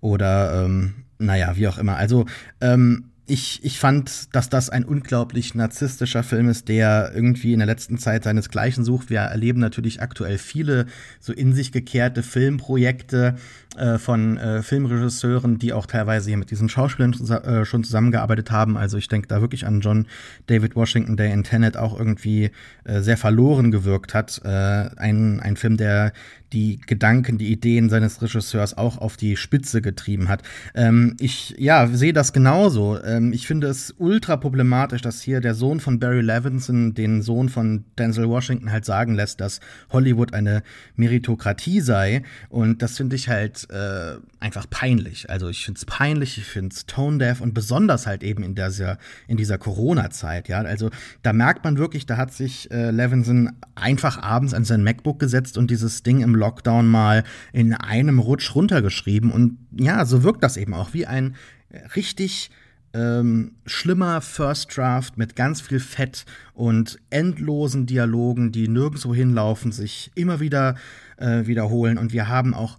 [0.00, 1.96] oder ähm, naja, wie auch immer.
[1.96, 2.26] Also,
[2.60, 7.66] ähm, ich, ich fand, dass das ein unglaublich narzisstischer Film ist, der irgendwie in der
[7.66, 9.08] letzten Zeit seinesgleichen sucht.
[9.08, 10.86] Wir erleben natürlich aktuell viele
[11.20, 13.36] so in sich gekehrte Filmprojekte
[13.78, 18.76] äh, von äh, Filmregisseuren, die auch teilweise hier mit diesen Schauspielern äh, schon zusammengearbeitet haben.
[18.76, 20.06] Also ich denke da wirklich an John
[20.46, 22.50] David Washington, der in Tenet auch irgendwie
[22.84, 24.42] äh, sehr verloren gewirkt hat.
[24.44, 26.12] Äh, ein, ein Film, der
[26.54, 30.42] die Gedanken, die Ideen seines Regisseurs auch auf die Spitze getrieben hat.
[30.74, 33.02] Ähm, ich ja, sehe das genauso.
[33.02, 37.48] Ähm, ich finde es ultra problematisch, dass hier der Sohn von Barry Levinson den Sohn
[37.48, 40.62] von Denzel Washington halt sagen lässt, dass Hollywood eine
[40.94, 42.22] Meritokratie sei.
[42.48, 45.28] Und das finde ich halt äh, einfach peinlich.
[45.28, 48.98] Also ich finde es peinlich, ich finde es tone-deaf und besonders halt eben in dieser,
[49.26, 50.48] in dieser Corona-Zeit.
[50.48, 50.90] Ja, also
[51.22, 55.58] da merkt man wirklich, da hat sich äh, Levinson einfach abends an sein MacBook gesetzt
[55.58, 59.30] und dieses Ding im Lockdown mal in einem Rutsch runtergeschrieben.
[59.30, 61.36] Und ja, so wirkt das eben auch wie ein
[61.96, 62.50] richtig
[62.92, 70.10] ähm, schlimmer First Draft mit ganz viel Fett und endlosen Dialogen, die nirgendwo hinlaufen, sich
[70.14, 70.76] immer wieder
[71.16, 71.98] äh, wiederholen.
[71.98, 72.78] Und wir haben auch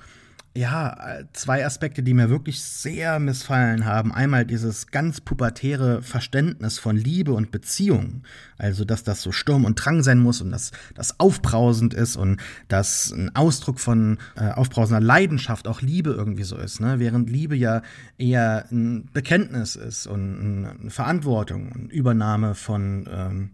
[0.57, 4.13] ja, zwei Aspekte, die mir wirklich sehr missfallen haben.
[4.13, 8.23] Einmal dieses ganz pubertäre Verständnis von Liebe und Beziehung.
[8.57, 12.41] Also, dass das so Sturm und Drang sein muss und dass das aufbrausend ist und
[12.69, 16.79] dass ein Ausdruck von äh, aufbrausender Leidenschaft auch Liebe irgendwie so ist.
[16.79, 16.99] Ne?
[16.99, 17.81] Während Liebe ja
[18.17, 23.49] eher ein Bekenntnis ist und eine Verantwortung, eine Übernahme von, ähm,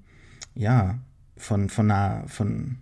[0.54, 1.00] ja,
[1.36, 2.78] von, von einer, von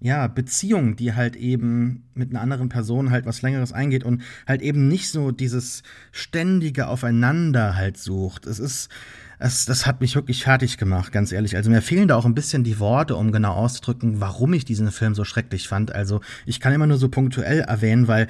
[0.00, 4.60] ja, Beziehung, die halt eben mit einer anderen Person halt was Längeres eingeht und halt
[4.60, 5.82] eben nicht so dieses
[6.12, 8.46] ständige Aufeinander halt sucht.
[8.46, 8.90] Es ist,
[9.38, 11.56] es, das hat mich wirklich fertig gemacht, ganz ehrlich.
[11.56, 14.90] Also mir fehlen da auch ein bisschen die Worte, um genau auszudrücken, warum ich diesen
[14.90, 15.94] Film so schrecklich fand.
[15.94, 18.28] Also ich kann immer nur so punktuell erwähnen, weil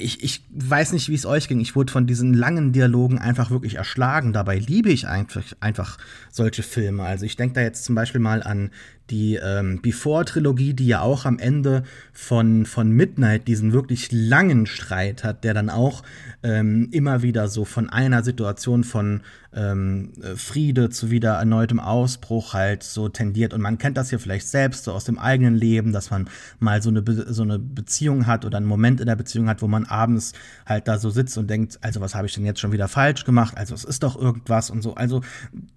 [0.00, 1.60] ich, ich weiß nicht, wie es euch ging.
[1.60, 4.32] Ich wurde von diesen langen Dialogen einfach wirklich erschlagen.
[4.32, 5.98] Dabei liebe ich einfach, einfach
[6.30, 7.04] solche Filme.
[7.04, 8.70] Also ich denke da jetzt zum Beispiel mal an
[9.10, 11.82] die ähm, Before-Trilogie, die ja auch am Ende
[12.12, 16.02] von, von Midnight diesen wirklich langen Streit hat, der dann auch
[16.42, 22.82] ähm, immer wieder so von einer Situation von ähm, Friede zu wieder erneutem Ausbruch halt
[22.82, 23.52] so tendiert.
[23.52, 26.28] Und man kennt das hier vielleicht selbst so aus dem eigenen Leben, dass man
[26.60, 29.60] mal so eine, Be so eine Beziehung hat oder einen Moment in der Beziehung hat,
[29.62, 30.32] wo man abends
[30.66, 33.24] halt da so sitzt und denkt, also was habe ich denn jetzt schon wieder falsch
[33.24, 33.56] gemacht?
[33.56, 34.94] Also es ist doch irgendwas und so.
[34.94, 35.22] Also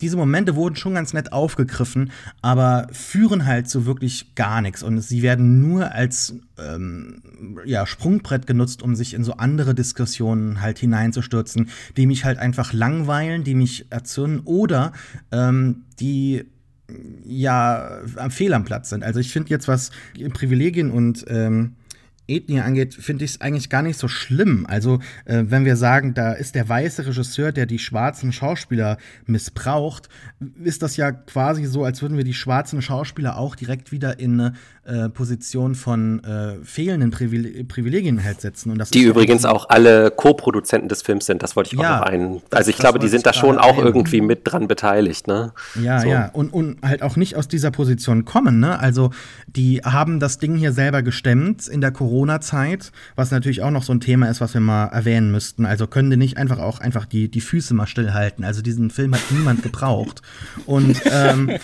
[0.01, 2.11] diese Momente wurden schon ganz nett aufgegriffen,
[2.41, 7.21] aber für führen halt so wirklich gar nichts und sie werden nur als ähm,
[7.63, 12.74] ja, Sprungbrett genutzt, um sich in so andere Diskussionen halt hineinzustürzen, die mich halt einfach
[12.74, 14.91] langweilen, die mich erzürnen oder
[15.32, 16.43] ähm, die
[17.24, 19.05] ja am Fehl am Platz sind.
[19.05, 19.91] Also ich finde jetzt, was
[20.34, 21.76] Privilegien und ähm,
[22.28, 24.65] Ethnie angeht, finde ich es eigentlich gar nicht so schlimm.
[24.67, 30.07] Also, äh, wenn wir sagen, da ist der weiße Regisseur, der die schwarzen Schauspieler missbraucht,
[30.63, 34.39] ist das ja quasi so, als würden wir die schwarzen Schauspieler auch direkt wieder in
[34.39, 34.53] eine
[34.86, 38.71] äh, Position von äh, fehlenden Privile Privilegien halt setzen.
[38.71, 41.99] Und das die übrigens auch alle Co-Produzenten des Films sind, das wollte ich ja, auch
[42.01, 42.41] noch ein.
[42.51, 43.86] Also ich glaube, die sind da schon auch ein.
[43.86, 45.53] irgendwie mit dran beteiligt, ne?
[45.82, 46.07] Ja, so.
[46.07, 46.30] ja.
[46.34, 48.80] Und, und halt auch nicht aus dieser Position kommen, ne?
[48.80, 49.11] Also
[49.47, 53.91] die haben das Ding hier selber gestemmt in der Corona-Zeit, was natürlich auch noch so
[53.91, 55.66] ein Thema ist, was wir mal erwähnen müssten.
[55.66, 58.45] Also können die nicht einfach auch einfach die, die Füße mal stillhalten.
[58.45, 60.22] Also diesen Film hat niemand gebraucht.
[60.68, 61.49] Und ähm,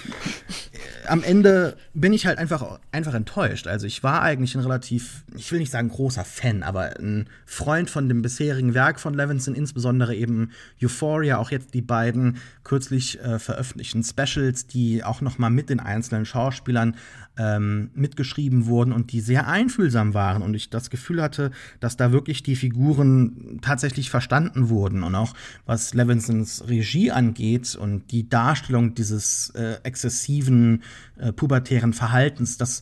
[1.07, 3.67] am Ende bin ich halt einfach, einfach enttäuscht.
[3.67, 7.89] Also ich war eigentlich ein relativ, ich will nicht sagen großer Fan, aber ein Freund
[7.89, 10.51] von dem bisherigen Werk von Levinson, insbesondere eben
[10.81, 15.79] Euphoria, auch jetzt die beiden kürzlich äh, veröffentlichten Specials, die auch noch mal mit den
[15.79, 16.95] einzelnen Schauspielern
[17.39, 22.11] ähm, mitgeschrieben wurden und die sehr einfühlsam waren und ich das Gefühl hatte, dass da
[22.11, 25.33] wirklich die Figuren tatsächlich verstanden wurden und auch
[25.65, 30.68] was Levinsons Regie angeht und die Darstellung dieses äh, exzessiven
[31.17, 32.81] äh, pubertären Verhaltens, das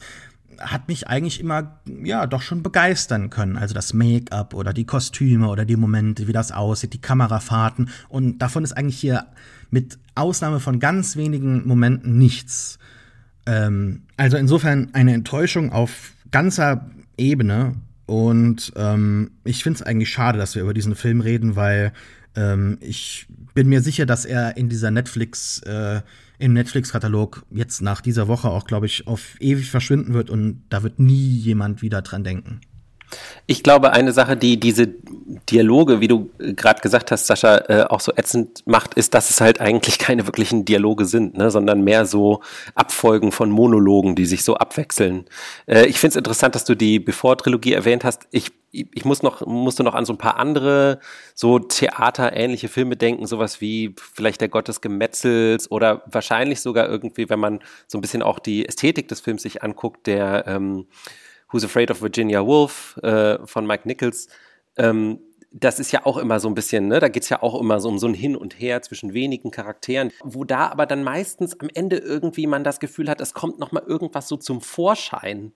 [0.59, 3.57] hat mich eigentlich immer, ja, doch schon begeistern können.
[3.57, 7.89] Also das Make-up oder die Kostüme oder die Momente, wie das aussieht, die Kamerafahrten.
[8.09, 9.27] Und davon ist eigentlich hier
[9.69, 12.79] mit Ausnahme von ganz wenigen Momenten nichts.
[13.45, 17.75] Ähm, also insofern eine Enttäuschung auf ganzer Ebene.
[18.05, 21.91] Und ähm, ich finde es eigentlich schade, dass wir über diesen Film reden, weil
[22.35, 26.01] ähm, ich bin mir sicher, dass er in dieser Netflix äh,
[26.39, 30.83] im Netflix-Katalog jetzt nach dieser Woche auch, glaube ich, auf ewig verschwinden wird und da
[30.83, 32.61] wird nie jemand wieder dran denken.
[33.45, 34.87] Ich glaube, eine Sache, die diese
[35.49, 39.39] Dialoge, wie du gerade gesagt hast, Sascha, äh, auch so ätzend macht, ist, dass es
[39.39, 42.41] halt eigentlich keine wirklichen Dialoge sind, ne, sondern mehr so
[42.75, 45.25] Abfolgen von Monologen, die sich so abwechseln.
[45.65, 48.27] Äh, ich finde es interessant, dass du die Before-Trilogie erwähnt hast.
[48.31, 50.99] Ich, ich muss noch, musste noch an so ein paar andere
[51.33, 57.29] so theaterähnliche Filme denken, sowas wie vielleicht der Gott des Gemetzels oder wahrscheinlich sogar irgendwie,
[57.29, 60.87] wenn man so ein bisschen auch die Ästhetik des Films sich anguckt, der ähm,
[61.51, 64.27] Who's Afraid of Virginia Woolf äh, von Mike Nichols.
[64.77, 65.19] Ähm,
[65.51, 67.89] das ist ja auch immer so ein bisschen, ne, da geht's ja auch immer so
[67.89, 71.69] um so ein Hin und Her zwischen wenigen Charakteren, wo da aber dann meistens am
[71.73, 75.53] Ende irgendwie man das Gefühl hat, es kommt noch mal irgendwas so zum Vorschein.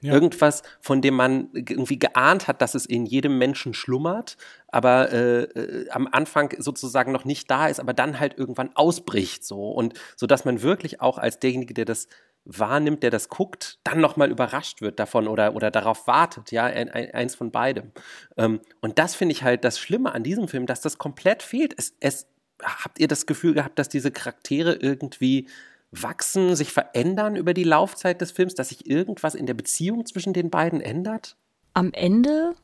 [0.00, 0.12] Ja.
[0.12, 4.36] Irgendwas, von dem man irgendwie geahnt hat, dass es in jedem Menschen schlummert,
[4.68, 9.44] aber äh, äh, am Anfang sozusagen noch nicht da ist, aber dann halt irgendwann ausbricht
[9.44, 12.06] so und so dass man wirklich auch als derjenige, der das
[12.44, 16.88] wahrnimmt, der das guckt, dann nochmal überrascht wird davon oder, oder darauf wartet, ja, ein,
[16.88, 17.92] ein, eins von beidem.
[18.36, 21.74] Ähm, und das finde ich halt das Schlimme an diesem Film, dass das komplett fehlt.
[21.76, 22.26] Es, es,
[22.62, 25.48] habt ihr das Gefühl gehabt, dass diese Charaktere irgendwie
[25.92, 30.32] wachsen, sich verändern über die Laufzeit des Films, dass sich irgendwas in der Beziehung zwischen
[30.32, 31.36] den beiden ändert?
[31.74, 32.54] Am Ende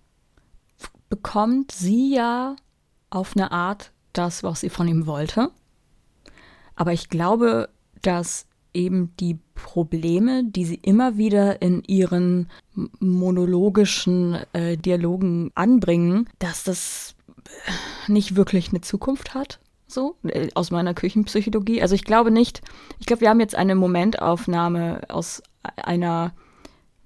[1.09, 2.57] bekommt sie ja
[3.11, 5.51] auf eine Art das, was sie von ihm wollte.
[6.75, 7.69] Aber ich glaube,
[8.03, 12.49] dass eben die Probleme, die sie immer wieder in ihren
[13.01, 17.17] monologischen äh, Dialogen anbringen, dass das
[17.47, 19.61] äh, nicht wirklich eine Zukunft hat.
[19.87, 21.81] So, äh, aus meiner Küchenpsychologie.
[21.83, 22.61] Also ich glaube nicht,
[22.99, 25.43] ich glaube, wir haben jetzt eine Momentaufnahme aus
[25.77, 26.33] einer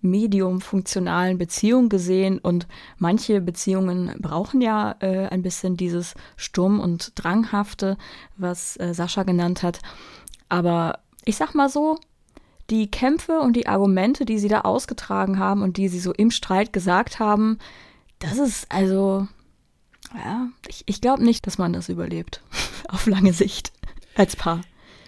[0.02, 2.66] medium-funktionalen Beziehung gesehen und
[2.98, 7.96] manche Beziehungen brauchen ja äh, ein bisschen dieses Sturm- und Dranghafte,
[8.36, 9.80] was äh, Sascha genannt hat.
[10.48, 11.98] Aber ich sag mal so,
[12.70, 16.30] die Kämpfe und die Argumente, die sie da ausgetragen haben und die sie so im
[16.30, 17.58] Streit gesagt haben,
[18.18, 19.26] das ist also,
[20.14, 22.42] ja, ich, ich glaube nicht, dass man das überlebt.
[22.88, 23.72] Auf lange Sicht.
[24.14, 24.60] Als Paar.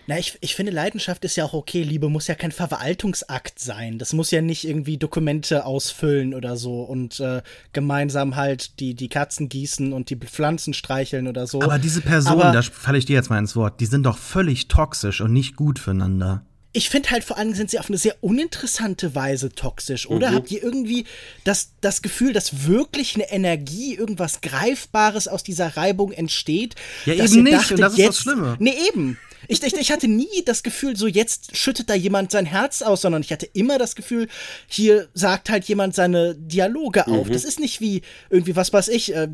[0.06, 1.82] Na, ich, ich finde, Leidenschaft ist ja auch okay.
[1.82, 3.98] Liebe muss ja kein Verwaltungsakt sein.
[3.98, 7.42] Das muss ja nicht irgendwie Dokumente ausfüllen oder so und äh,
[7.72, 11.62] gemeinsam halt die, die Katzen gießen und die Pflanzen streicheln oder so.
[11.62, 14.18] Aber diese Personen, Aber, da falle ich dir jetzt mal ins Wort, die sind doch
[14.18, 16.44] völlig toxisch und nicht gut füreinander.
[16.76, 20.10] Ich finde halt vor allem sind sie auf eine sehr uninteressante Weise toxisch.
[20.10, 20.34] Oder mhm.
[20.34, 21.04] habt ihr irgendwie
[21.44, 26.74] das, das Gefühl, dass wirklich eine Energie, irgendwas Greifbares aus dieser Reibung entsteht?
[27.06, 27.54] Ja, eben nicht.
[27.54, 28.56] Dachtet, und das ist jetzt, das Schlimme.
[28.58, 29.18] Nee, eben.
[29.48, 33.02] Ich, ich, ich hatte nie das Gefühl, so jetzt schüttet da jemand sein Herz aus,
[33.02, 34.28] sondern ich hatte immer das Gefühl,
[34.66, 37.28] hier sagt halt jemand seine Dialoge auf.
[37.28, 37.32] Mhm.
[37.32, 39.28] Das ist nicht wie irgendwie, was weiß ich, äh,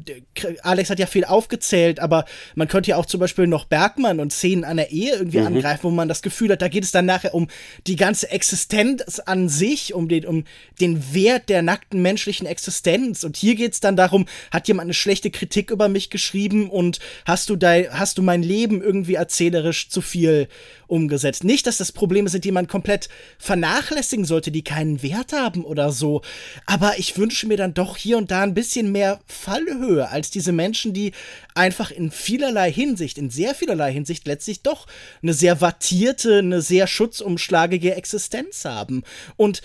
[0.63, 4.33] Alex hat ja viel aufgezählt, aber man könnte ja auch zum Beispiel noch Bergmann und
[4.33, 5.47] Szenen der Ehe irgendwie mhm.
[5.47, 7.49] angreifen, wo man das Gefühl hat, da geht es dann nachher um
[7.87, 10.45] die ganze Existenz an sich, um den, um
[10.81, 13.25] den Wert der nackten menschlichen Existenz.
[13.25, 16.99] Und hier geht es dann darum, hat jemand eine schlechte Kritik über mich geschrieben und
[17.25, 20.49] hast du, dein, hast du mein Leben irgendwie erzählerisch zu viel
[20.87, 21.45] umgesetzt.
[21.45, 25.93] Nicht, dass das Probleme sind, die man komplett vernachlässigen sollte, die keinen Wert haben oder
[25.93, 26.23] so.
[26.67, 30.53] Aber ich wünsche mir dann doch hier und da ein bisschen mehr Fallhöhe als diese
[30.53, 31.13] Menschen, die
[31.55, 34.87] einfach in vielerlei Hinsicht, in sehr vielerlei Hinsicht letztlich doch
[35.23, 39.05] eine sehr wattierte, eine sehr schutzumschlagige Existenz haben.
[39.37, 39.63] Und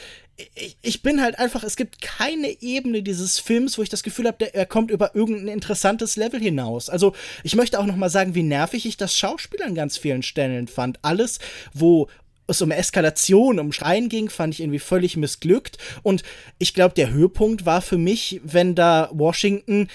[0.56, 4.28] ich, ich bin halt einfach, es gibt keine Ebene dieses Films, wo ich das Gefühl
[4.28, 6.90] habe, er kommt über irgendein interessantes Level hinaus.
[6.90, 7.14] Also
[7.44, 10.68] ich möchte auch noch mal sagen, wie nervig ich das Schauspiel an ganz vielen Stellen
[10.68, 11.00] fand.
[11.04, 11.40] Alles,
[11.74, 12.10] wo
[12.48, 15.78] es um Eskalation, um Schreien ging, fand ich irgendwie völlig missglückt.
[16.04, 16.24] Und
[16.60, 19.88] ich glaube, der Höhepunkt war für mich, wenn da Washington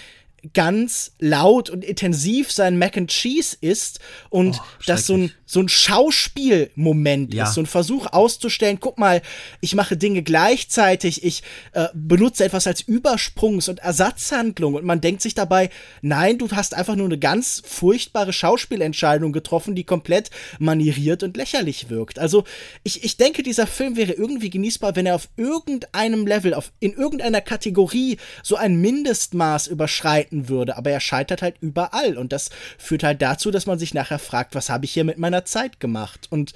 [0.54, 5.60] ganz laut und intensiv sein Mac and Cheese isst und oh, das so ein, so
[5.60, 7.44] ein Schauspielmoment ja.
[7.44, 9.20] ist, so ein Versuch auszustellen, guck mal,
[9.60, 15.22] ich mache Dinge gleichzeitig, ich äh, benutze etwas als Übersprungs- und Ersatzhandlung und man denkt
[15.22, 15.70] sich dabei,
[16.00, 21.90] nein, du hast einfach nur eine ganz furchtbare Schauspielentscheidung getroffen, die komplett manieriert und lächerlich
[21.90, 22.18] wirkt.
[22.18, 22.44] Also
[22.82, 26.94] ich, ich denke, dieser Film wäre irgendwie genießbar, wenn er auf irgendeinem Level, auf, in
[26.94, 32.50] irgendeiner Kategorie so ein Mindestmaß überschreitet scheitern würde, aber er scheitert halt überall und das
[32.78, 35.80] führt halt dazu, dass man sich nachher fragt, was habe ich hier mit meiner Zeit
[35.80, 36.26] gemacht?
[36.30, 36.52] Und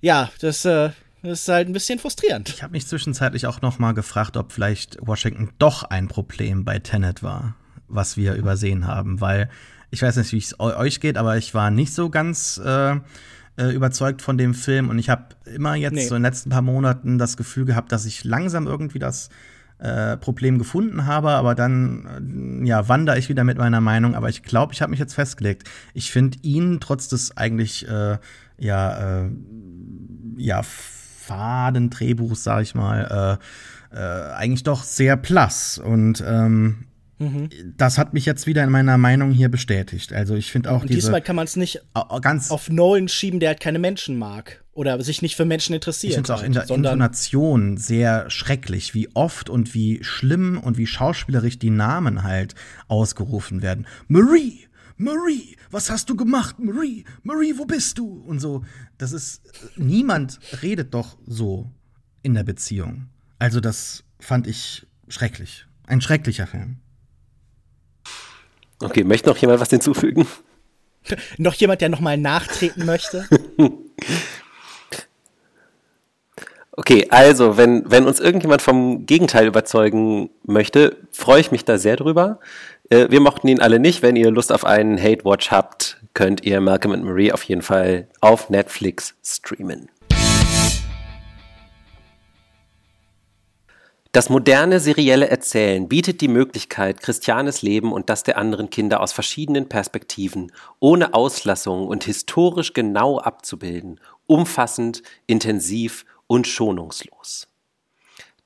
[0.00, 0.90] ja, das, äh,
[1.22, 2.48] das ist halt ein bisschen frustrierend.
[2.48, 6.78] Ich habe mich zwischenzeitlich auch noch mal gefragt, ob vielleicht Washington doch ein Problem bei
[6.78, 7.54] Tenet war,
[7.88, 9.50] was wir übersehen haben, weil
[9.90, 12.92] ich weiß nicht, wie es euch geht, aber ich war nicht so ganz äh,
[13.56, 16.06] äh überzeugt von dem Film und ich habe immer jetzt nee.
[16.06, 19.30] so in den letzten paar Monaten das Gefühl gehabt, dass ich langsam irgendwie das
[19.80, 24.14] äh, Problem gefunden habe, aber dann äh, ja, wandere ich wieder mit meiner Meinung.
[24.14, 25.68] Aber ich glaube, ich habe mich jetzt festgelegt.
[25.94, 28.18] Ich finde ihn trotz des eigentlich äh,
[28.58, 29.30] ja, äh,
[30.36, 33.38] ja faden Drehbuchs, sag ich mal,
[33.92, 33.96] äh,
[34.34, 35.78] eigentlich doch sehr blass.
[35.78, 36.84] Und ähm,
[37.20, 37.50] Mhm.
[37.76, 40.12] Das hat mich jetzt wieder in meiner Meinung hier bestätigt.
[40.12, 41.82] Also ich finde auch Und diese diesmal kann man es nicht
[42.22, 46.12] ganz auf Nolan schieben, der halt keine Menschen mag oder sich nicht für Menschen interessiert.
[46.12, 50.78] Ich finde es auch in der Intonation sehr schrecklich, wie oft und wie schlimm und
[50.78, 52.54] wie schauspielerisch die Namen halt
[52.88, 53.86] ausgerufen werden.
[54.08, 54.66] Marie,
[54.96, 57.04] Marie, was hast du gemacht, Marie?
[57.22, 58.22] Marie, wo bist du?
[58.22, 58.64] Und so,
[58.96, 59.42] das ist
[59.76, 61.70] niemand redet doch so
[62.22, 63.08] in der Beziehung.
[63.38, 65.66] Also das fand ich schrecklich.
[65.86, 66.78] Ein schrecklicher Film.
[68.82, 70.26] Okay, möchte noch jemand was hinzufügen?
[71.38, 73.26] noch jemand, der nochmal nachtreten möchte?
[76.72, 81.96] okay, also, wenn, wenn uns irgendjemand vom Gegenteil überzeugen möchte, freue ich mich da sehr
[81.96, 82.40] drüber.
[82.88, 84.02] Äh, wir mochten ihn alle nicht.
[84.02, 88.08] Wenn ihr Lust auf einen Hate-Watch habt, könnt ihr Malcolm and Marie auf jeden Fall
[88.20, 89.88] auf Netflix streamen.
[94.12, 99.12] Das moderne serielle Erzählen bietet die Möglichkeit, Christianes Leben und das der anderen Kinder aus
[99.12, 100.50] verschiedenen Perspektiven,
[100.80, 107.46] ohne Auslassungen und historisch genau abzubilden, umfassend, intensiv und schonungslos.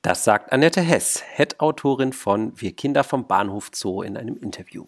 [0.03, 4.85] Das sagt Annette Hess, Head-Autorin von Wir Kinder vom Bahnhof Zoo in einem Interview.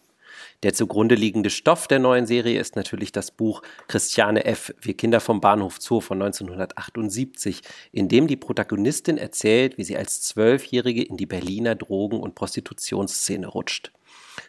[0.64, 4.74] Der zugrunde liegende Stoff der neuen Serie ist natürlich das Buch Christiane F.
[4.82, 10.22] Wir Kinder vom Bahnhof Zoo von 1978, in dem die Protagonistin erzählt, wie sie als
[10.22, 13.92] Zwölfjährige in die Berliner Drogen- und Prostitutionsszene rutscht.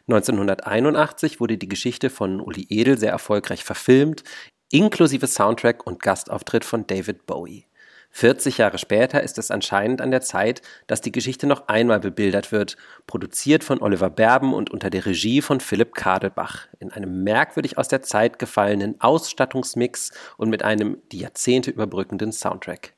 [0.07, 4.25] 1981 wurde die Geschichte von Uli Edel sehr erfolgreich verfilmt,
[4.73, 7.68] inklusive Soundtrack und Gastauftritt von David Bowie.
[8.11, 12.53] 40 Jahre später ist es anscheinend an der Zeit, dass die Geschichte noch einmal bebildert
[12.53, 17.79] wird, produziert von Oliver Berben und unter der Regie von Philipp Kadelbach, in einem merkwürdig
[17.79, 22.95] aus der Zeit gefallenen Ausstattungsmix und mit einem die Jahrzehnte überbrückenden Soundtrack.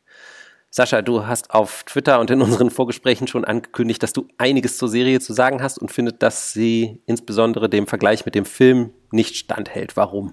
[0.73, 4.89] Sascha, du hast auf Twitter und in unseren Vorgesprächen schon angekündigt, dass du einiges zur
[4.89, 9.35] Serie zu sagen hast und findet, dass sie insbesondere dem Vergleich mit dem Film nicht
[9.35, 9.97] standhält.
[9.97, 10.33] Warum?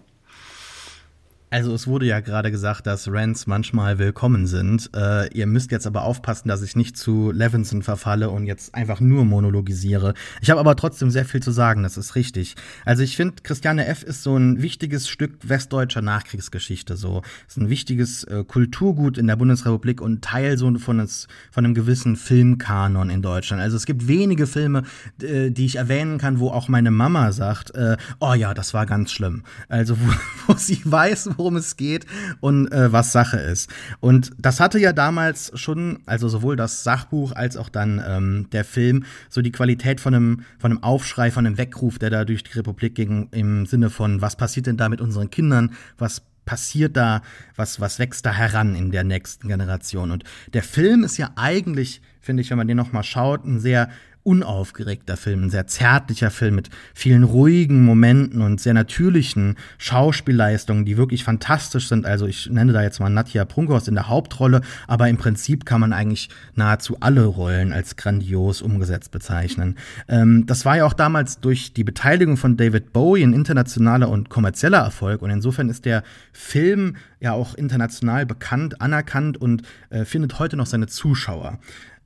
[1.49, 4.89] Also es wurde ja gerade gesagt, dass Rants manchmal willkommen sind.
[4.93, 8.99] Äh, ihr müsst jetzt aber aufpassen, dass ich nicht zu Levinson verfalle und jetzt einfach
[8.99, 10.13] nur monologisiere.
[10.41, 12.55] Ich habe aber trotzdem sehr viel zu sagen, das ist richtig.
[12.83, 14.03] Also ich finde, Christiane F.
[14.03, 16.97] ist so ein wichtiges Stück westdeutscher Nachkriegsgeschichte.
[16.97, 21.63] So ist ein wichtiges äh, Kulturgut in der Bundesrepublik und Teil so von, es, von
[21.63, 23.61] einem gewissen Filmkanon in Deutschland.
[23.61, 24.83] Also es gibt wenige Filme,
[25.21, 28.85] äh, die ich erwähnen kann, wo auch meine Mama sagt, äh, oh ja, das war
[28.85, 29.43] ganz schlimm.
[29.69, 30.11] Also wo,
[30.47, 32.05] wo sie weiß, worum es geht
[32.39, 33.69] und äh, was Sache ist.
[33.99, 38.65] Und das hatte ja damals schon, also sowohl das Sachbuch als auch dann ähm, der
[38.65, 42.43] Film, so die Qualität von einem, von einem Aufschrei, von einem Weckruf, der da durch
[42.43, 46.97] die Republik ging, im Sinne von, was passiert denn da mit unseren Kindern, was passiert
[46.97, 47.21] da,
[47.55, 50.09] was, was wächst da heran in der nächsten Generation.
[50.09, 50.23] Und
[50.53, 53.89] der Film ist ja eigentlich, finde ich, wenn man den noch mal schaut, ein sehr
[54.27, 60.97] unaufgeregter Film, ein sehr zärtlicher Film mit vielen ruhigen Momenten und sehr natürlichen Schauspielleistungen, die
[60.97, 62.05] wirklich fantastisch sind.
[62.05, 65.79] Also ich nenne da jetzt mal Nadja Prunkhaus in der Hauptrolle, aber im Prinzip kann
[65.79, 69.77] man eigentlich nahezu alle Rollen als grandios umgesetzt bezeichnen.
[70.09, 74.29] Ähm, das war ja auch damals durch die Beteiligung von David Bowie ein internationaler und
[74.29, 76.03] kommerzieller Erfolg und insofern ist der
[76.33, 81.59] Film ja auch international bekannt, anerkannt und äh, findet heute noch seine Zuschauer.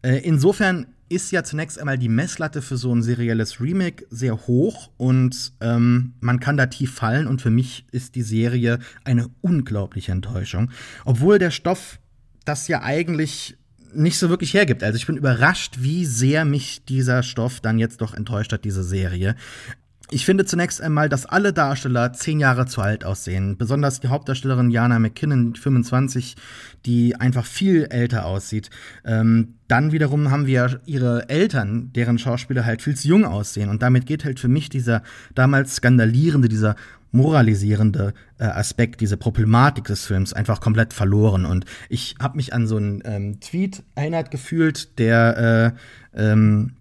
[0.04, 4.90] Äh, insofern ist ja zunächst einmal die Messlatte für so ein serielles Remake sehr hoch
[4.98, 10.14] und ähm, man kann da tief fallen und für mich ist die Serie eine unglaubliche
[10.14, 10.72] Enttäuschung.
[11.04, 12.00] Obwohl der Stoff
[12.46, 13.58] das ja eigentlich
[13.94, 14.84] nicht so wirklich hergibt.
[14.84, 18.84] Also ich bin überrascht, wie sehr mich dieser Stoff dann jetzt doch enttäuscht hat, diese
[18.84, 19.36] Serie.
[20.14, 23.56] Ich finde zunächst einmal, dass alle Darsteller zehn Jahre zu alt aussehen.
[23.58, 26.36] Besonders die Hauptdarstellerin Jana McKinnon, 25,
[26.86, 28.70] die einfach viel älter aussieht.
[29.06, 33.70] Ähm, dann wiederum haben wir ihre Eltern, deren Schauspieler halt viel zu jung aussehen.
[33.70, 35.02] Und damit geht halt für mich dieser
[35.34, 36.76] damals skandalierende, dieser
[37.14, 41.46] moralisierende äh, Aspekt, diese Problematik des Films einfach komplett verloren.
[41.46, 45.74] Und ich habe mich an so einen ähm, Tweet erinnert gefühlt, der
[46.14, 46.74] äh, ähm,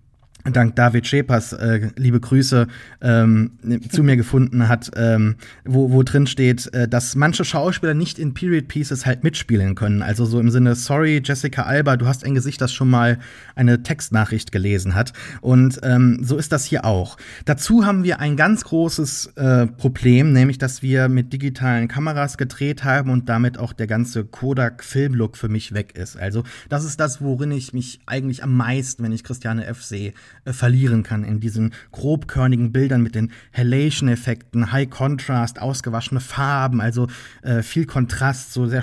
[0.45, 2.67] dank David Schepers, äh, liebe Grüße,
[3.01, 3.53] ähm,
[3.91, 8.35] zu mir gefunden hat, ähm, wo, wo drin steht, äh, dass manche Schauspieler nicht in
[8.35, 10.03] Period Pieces halt mitspielen können.
[10.03, 13.19] Also so im Sinne, sorry, Jessica Alba, du hast ein Gesicht, das schon mal
[13.55, 15.13] eine Textnachricht gelesen hat.
[15.41, 17.17] Und ähm, so ist das hier auch.
[17.45, 22.85] Dazu haben wir ein ganz großes äh, Problem, nämlich, dass wir mit digitalen Kameras gedreht
[22.85, 26.17] haben und damit auch der ganze Kodak-Filmlook für mich weg ist.
[26.17, 29.83] Also das ist das, worin ich mich eigentlich am meisten, wenn ich Christiane F.
[29.83, 30.13] sehe,
[30.45, 37.09] äh, verlieren kann in diesen grobkörnigen Bildern mit den Halation-Effekten, High Contrast, ausgewaschene Farben, also
[37.43, 38.83] äh, viel Kontrast, so sehr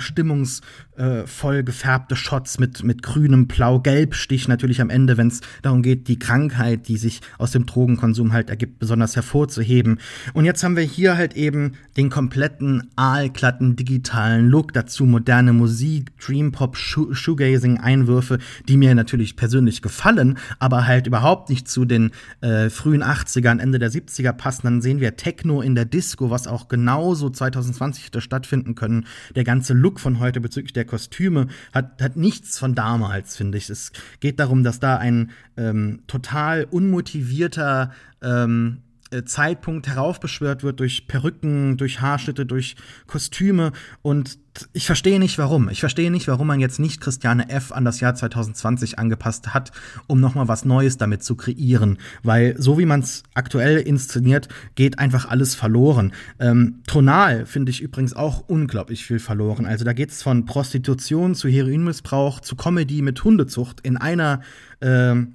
[0.98, 6.18] stimmungsvoll gefärbte Shots mit, mit grünem Blau-Gelb-Stich natürlich am Ende, wenn es darum geht, die
[6.18, 10.00] Krankheit, die sich aus dem Drogenkonsum halt ergibt, besonders hervorzuheben.
[10.34, 16.16] Und jetzt haben wir hier halt eben den kompletten aalglatten digitalen Look, dazu moderne Musik,
[16.18, 18.38] Dreampop, Shoegazing-Einwürfe,
[18.68, 23.60] die mir natürlich persönlich gefallen, aber halt überhaupt überhaupt nicht zu den äh, frühen 80ern,
[23.60, 24.62] Ende der 70er passen.
[24.64, 29.06] Dann sehen wir Techno in der Disco, was auch genauso 2020 hätte stattfinden können.
[29.36, 33.70] Der ganze Look von heute bezüglich der Kostüme hat, hat nichts von damals, finde ich.
[33.70, 38.87] Es geht darum, dass da ein ähm, total unmotivierter ähm, äh,
[39.24, 43.72] Zeitpunkt heraufbeschwört wird durch Perücken, durch Haarschnitte, durch Kostüme.
[44.02, 44.38] Und
[44.72, 45.68] ich verstehe nicht warum.
[45.68, 47.72] Ich verstehe nicht, warum man jetzt nicht Christiane F.
[47.72, 49.72] an das Jahr 2020 angepasst hat,
[50.06, 51.98] um noch mal was Neues damit zu kreieren.
[52.22, 56.12] Weil so wie man es aktuell inszeniert, geht einfach alles verloren.
[56.38, 59.66] Ähm, tonal finde ich übrigens auch unglaublich viel verloren.
[59.66, 64.40] Also da geht es von Prostitution zu Heroinmissbrauch zu Comedy mit Hundezucht in einer
[64.80, 65.34] ähm,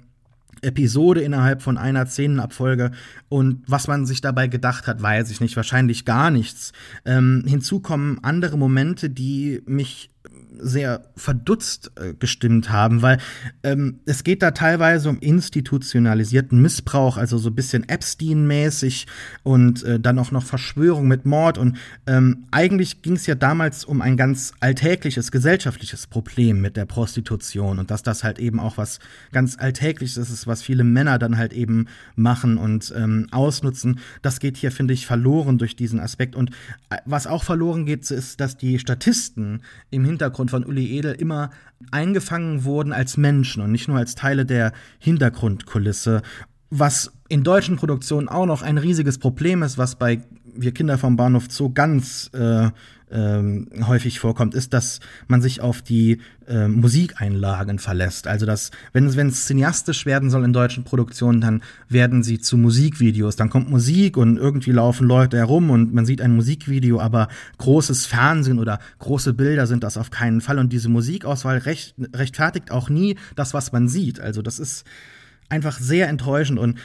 [0.64, 2.90] Episode innerhalb von einer Szenenabfolge.
[3.28, 5.56] Und was man sich dabei gedacht hat, weiß ich nicht.
[5.56, 6.72] Wahrscheinlich gar nichts.
[7.04, 10.10] Ähm, hinzu kommen andere Momente, die mich
[10.58, 13.18] sehr verdutzt äh, gestimmt haben, weil
[13.62, 19.06] ähm, es geht da teilweise um institutionalisierten Missbrauch, also so ein bisschen Epstein-mäßig
[19.42, 21.58] und äh, dann auch noch Verschwörung mit Mord.
[21.58, 21.76] Und
[22.06, 27.78] ähm, eigentlich ging es ja damals um ein ganz alltägliches gesellschaftliches Problem mit der Prostitution
[27.78, 29.00] und dass das halt eben auch was
[29.32, 31.86] ganz Alltägliches ist, was viele Männer dann halt eben
[32.16, 34.00] machen und ähm, ausnutzen.
[34.22, 36.36] Das geht hier, finde ich, verloren durch diesen Aspekt.
[36.36, 36.50] Und
[36.90, 41.12] äh, was auch verloren geht, ist, dass die Statisten im Hintergrund und von Uli Edel
[41.14, 41.48] immer
[41.90, 46.20] eingefangen wurden als Menschen und nicht nur als Teile der Hintergrundkulisse.
[46.68, 50.20] Was in deutschen Produktionen auch noch ein riesiges Problem ist, was bei
[50.54, 52.68] wir Kinder vom Bahnhof Zoo ganz äh,
[53.14, 58.26] ähm, häufig vorkommt, ist, dass man sich auf die äh, Musikeinlagen verlässt.
[58.26, 63.36] Also dass, wenn es, cineastisch werden soll in deutschen Produktionen, dann werden sie zu Musikvideos.
[63.36, 68.06] Dann kommt Musik und irgendwie laufen Leute herum und man sieht ein Musikvideo, aber großes
[68.06, 70.58] Fernsehen oder große Bilder sind das auf keinen Fall.
[70.58, 74.18] Und diese Musikauswahl recht, rechtfertigt auch nie das, was man sieht.
[74.18, 74.84] Also das ist
[75.48, 76.78] einfach sehr enttäuschend und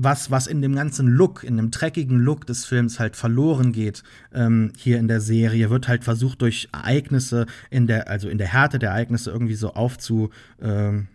[0.00, 4.04] was, was in dem ganzen Look, in dem dreckigen Look des Films halt verloren geht,
[4.32, 8.46] ähm, hier in der Serie, wird halt versucht, durch Ereignisse in der, also in der
[8.46, 10.30] Härte der Ereignisse irgendwie so aufzu,
[10.62, 11.08] ähm,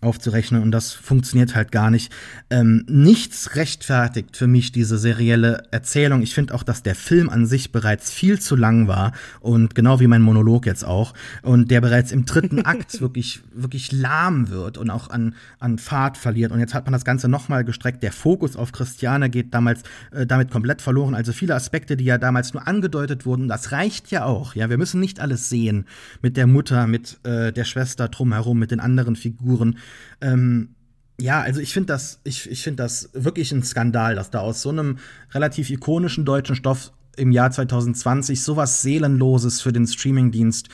[0.00, 2.12] aufzurechnen und das funktioniert halt gar nicht.
[2.50, 6.22] Ähm, nichts rechtfertigt für mich diese serielle Erzählung.
[6.22, 10.00] Ich finde auch, dass der Film an sich bereits viel zu lang war und genau
[10.00, 14.78] wie mein Monolog jetzt auch und der bereits im dritten Akt wirklich wirklich lahm wird
[14.78, 18.02] und auch an an Fahrt verliert und jetzt hat man das Ganze nochmal gestreckt.
[18.02, 19.82] Der Fokus auf Christiane geht damals
[20.12, 21.14] äh, damit komplett verloren.
[21.14, 24.54] Also viele Aspekte, die ja damals nur angedeutet wurden, das reicht ja auch.
[24.54, 25.86] Ja, wir müssen nicht alles sehen
[26.22, 29.78] mit der Mutter, mit äh, der Schwester drumherum, mit den anderen Figuren.
[30.20, 30.74] Ähm,
[31.20, 34.62] ja, also ich finde das, ich, ich finde das wirklich ein Skandal, dass da aus
[34.62, 34.98] so einem
[35.32, 40.68] relativ ikonischen deutschen Stoff im Jahr 2020 sowas Seelenloses für den Streamingdienst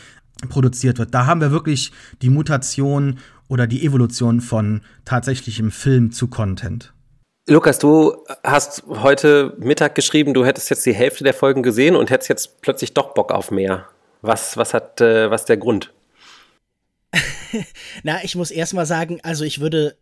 [0.48, 1.14] produziert wird.
[1.14, 1.92] Da haben wir wirklich
[2.22, 6.94] die Mutation oder die Evolution von tatsächlichem Film zu Content.
[7.48, 12.10] Lukas, du hast heute Mittag geschrieben, du hättest jetzt die Hälfte der Folgen gesehen und
[12.10, 13.86] hättest jetzt plötzlich doch Bock auf mehr.
[14.22, 15.92] Was, was hat, äh, was der Grund?
[18.02, 19.96] Na, ich muss erstmal sagen, also ich würde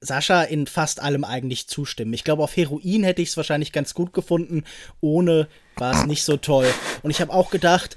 [0.00, 2.12] Sascha in fast allem eigentlich zustimmen.
[2.12, 4.64] Ich glaube, auf Heroin hätte ich es wahrscheinlich ganz gut gefunden.
[5.00, 6.72] Ohne war es nicht so toll.
[7.02, 7.96] Und ich habe auch gedacht,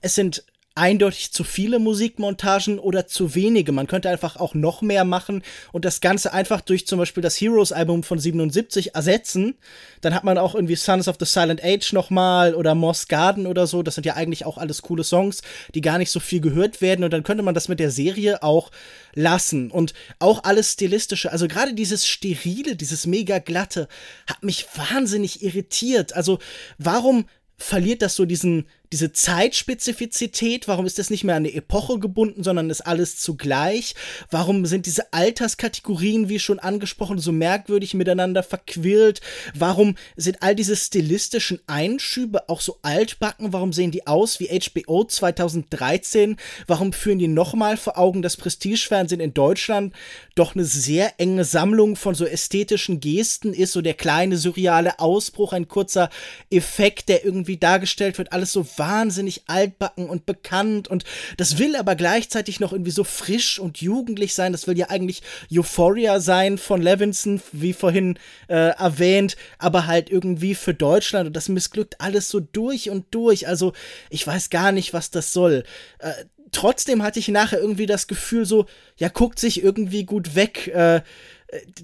[0.00, 0.44] es sind
[0.74, 3.72] eindeutig zu viele Musikmontagen oder zu wenige.
[3.72, 5.42] Man könnte einfach auch noch mehr machen
[5.72, 9.54] und das Ganze einfach durch zum Beispiel das Heroes-Album von 77 ersetzen.
[10.00, 13.66] Dann hat man auch irgendwie Sons of the Silent Age nochmal oder Moss Garden oder
[13.66, 13.82] so.
[13.82, 15.42] Das sind ja eigentlich auch alles coole Songs,
[15.74, 17.04] die gar nicht so viel gehört werden.
[17.04, 18.70] Und dann könnte man das mit der Serie auch
[19.14, 19.70] lassen.
[19.70, 21.30] Und auch alles Stilistische.
[21.30, 23.88] Also gerade dieses Sterile, dieses mega glatte,
[24.26, 26.14] hat mich wahnsinnig irritiert.
[26.14, 26.38] Also
[26.78, 27.26] warum
[27.58, 32.44] verliert das so diesen diese Zeitspezifizität, warum ist das nicht mehr an eine Epoche gebunden,
[32.44, 33.94] sondern ist alles zugleich?
[34.30, 39.22] Warum sind diese Alterskategorien, wie schon angesprochen, so merkwürdig miteinander verquirlt?
[39.54, 43.54] Warum sind all diese stilistischen Einschübe auch so altbacken?
[43.54, 46.36] Warum sehen die aus wie HBO 2013?
[46.66, 49.94] Warum führen die nochmal vor Augen, dass Prestigefernsehen in Deutschland
[50.34, 55.54] doch eine sehr enge Sammlung von so ästhetischen Gesten ist, so der kleine surreale Ausbruch,
[55.54, 56.10] ein kurzer
[56.50, 61.04] Effekt, der irgendwie dargestellt wird, alles so wahnsinnig altbacken und bekannt und
[61.36, 64.50] das will aber gleichzeitig noch irgendwie so frisch und jugendlich sein.
[64.50, 65.22] Das will ja eigentlich
[65.52, 68.18] Euphoria sein von Levinson, wie vorhin
[68.48, 73.46] äh, erwähnt, aber halt irgendwie für Deutschland und das missglückt alles so durch und durch.
[73.46, 73.72] Also
[74.10, 75.62] ich weiß gar nicht, was das soll.
[76.00, 76.10] Äh,
[76.50, 78.66] trotzdem hatte ich nachher irgendwie das Gefühl so,
[78.96, 80.66] ja, guckt sich irgendwie gut weg.
[80.74, 81.02] Äh,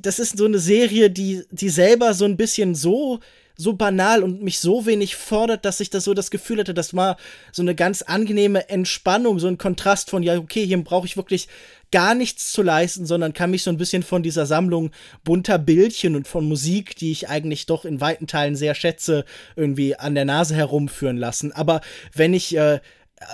[0.00, 3.20] das ist so eine Serie, die, die selber so ein bisschen so
[3.60, 6.94] so banal und mich so wenig fordert, dass ich das so das Gefühl hatte, das
[6.94, 7.16] war
[7.52, 11.48] so eine ganz angenehme Entspannung, so ein Kontrast von, ja, okay, hier brauche ich wirklich
[11.90, 14.92] gar nichts zu leisten, sondern kann mich so ein bisschen von dieser Sammlung
[15.24, 19.24] bunter Bildchen und von Musik, die ich eigentlich doch in weiten Teilen sehr schätze,
[19.56, 21.50] irgendwie an der Nase herumführen lassen.
[21.50, 21.80] Aber
[22.14, 22.80] wenn ich äh,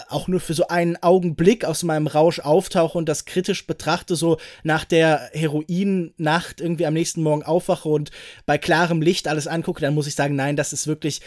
[0.09, 4.39] auch nur für so einen Augenblick aus meinem Rausch auftauche und das kritisch betrachte, so
[4.63, 8.11] nach der Heroin-Nacht irgendwie am nächsten Morgen aufwache und
[8.47, 11.21] bei klarem Licht alles angucke, dann muss ich sagen, nein, das ist wirklich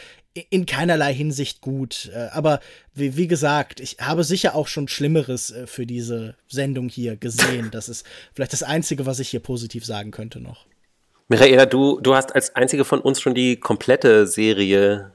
[0.49, 2.11] in keinerlei Hinsicht gut.
[2.13, 2.59] Äh, aber
[2.93, 7.69] wie, wie gesagt, ich habe sicher auch schon Schlimmeres äh, für diese Sendung hier gesehen.
[7.71, 10.65] Das ist vielleicht das Einzige, was ich hier positiv sagen könnte noch.
[11.27, 15.11] Michaela, du, du hast als einzige von uns schon die komplette Serie,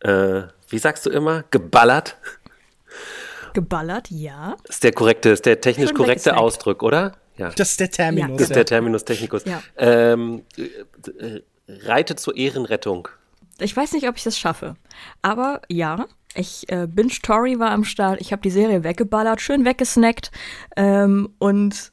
[0.00, 2.16] äh, wie sagst du immer, geballert.
[3.54, 4.56] Geballert, ja.
[4.68, 7.12] Ist der korrekte, ist der technisch Schon korrekte Ausdruck, oder?
[7.36, 7.50] Ja.
[7.50, 8.28] Das ist der Terminus.
[8.28, 8.36] Ja.
[8.36, 9.44] Das ist der Terminus technicus.
[9.44, 9.62] Ja.
[9.76, 13.08] Ähm, äh, reite zur Ehrenrettung.
[13.58, 14.74] Ich weiß nicht, ob ich das schaffe.
[15.22, 18.20] Aber ja, ich äh, Binge Story war am Start.
[18.20, 20.30] Ich habe die Serie weggeballert, schön weggesnackt.
[20.76, 21.92] Ähm, und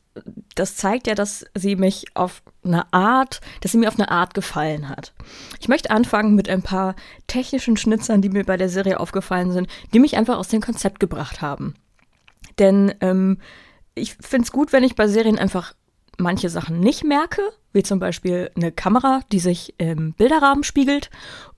[0.55, 4.33] das zeigt ja, dass sie mich auf eine Art, dass sie mir auf eine Art
[4.33, 5.13] gefallen hat.
[5.59, 6.95] Ich möchte anfangen mit ein paar
[7.27, 10.99] technischen Schnitzern, die mir bei der Serie aufgefallen sind, die mich einfach aus dem Konzept
[10.99, 11.75] gebracht haben.
[12.59, 13.39] Denn ähm,
[13.95, 15.73] ich finde es gut, wenn ich bei Serien einfach
[16.17, 17.41] manche Sachen nicht merke,
[17.73, 21.09] wie zum Beispiel eine Kamera, die sich im Bilderrahmen spiegelt,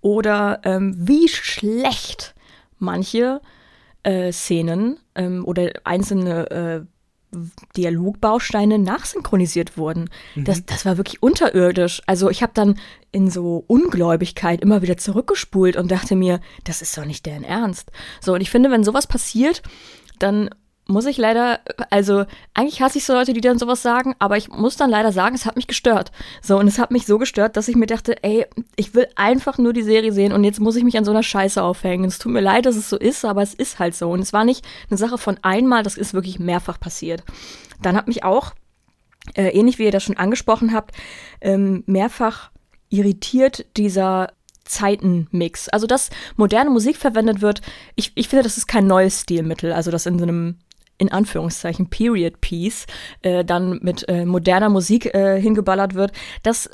[0.01, 2.35] oder ähm, wie schlecht
[2.77, 3.41] manche
[4.03, 6.92] äh, Szenen ähm, oder einzelne äh,
[7.75, 10.09] Dialogbausteine nachsynchronisiert wurden.
[10.35, 10.45] Mhm.
[10.45, 12.01] Das, das war wirklich unterirdisch.
[12.05, 12.79] Also ich habe dann
[13.11, 17.91] in so Ungläubigkeit immer wieder zurückgespult und dachte mir, das ist doch nicht deren Ernst.
[18.21, 19.61] So, und ich finde, wenn sowas passiert,
[20.19, 20.49] dann
[20.85, 24.49] muss ich leider, also eigentlich hasse ich so Leute, die dann sowas sagen, aber ich
[24.49, 26.11] muss dann leider sagen, es hat mich gestört.
[26.41, 29.57] So, und es hat mich so gestört, dass ich mir dachte, ey, ich will einfach
[29.57, 32.05] nur die Serie sehen und jetzt muss ich mich an so einer Scheiße aufhängen.
[32.05, 34.11] Es tut mir leid, dass es so ist, aber es ist halt so.
[34.11, 37.23] Und es war nicht eine Sache von einmal, das ist wirklich mehrfach passiert.
[37.81, 38.53] Dann hat mich auch,
[39.35, 40.91] äh, ähnlich wie ihr das schon angesprochen habt,
[41.39, 42.51] ähm, mehrfach
[42.89, 44.33] irritiert dieser
[44.65, 45.69] Zeitenmix.
[45.69, 47.61] Also, dass moderne Musik verwendet wird,
[47.95, 49.71] ich, ich finde, das ist kein neues Stilmittel.
[49.71, 50.57] Also, das in so einem
[50.97, 52.85] in Anführungszeichen Period Piece
[53.21, 56.11] äh, dann mit äh, moderner Musik äh, hingeballert wird,
[56.43, 56.69] das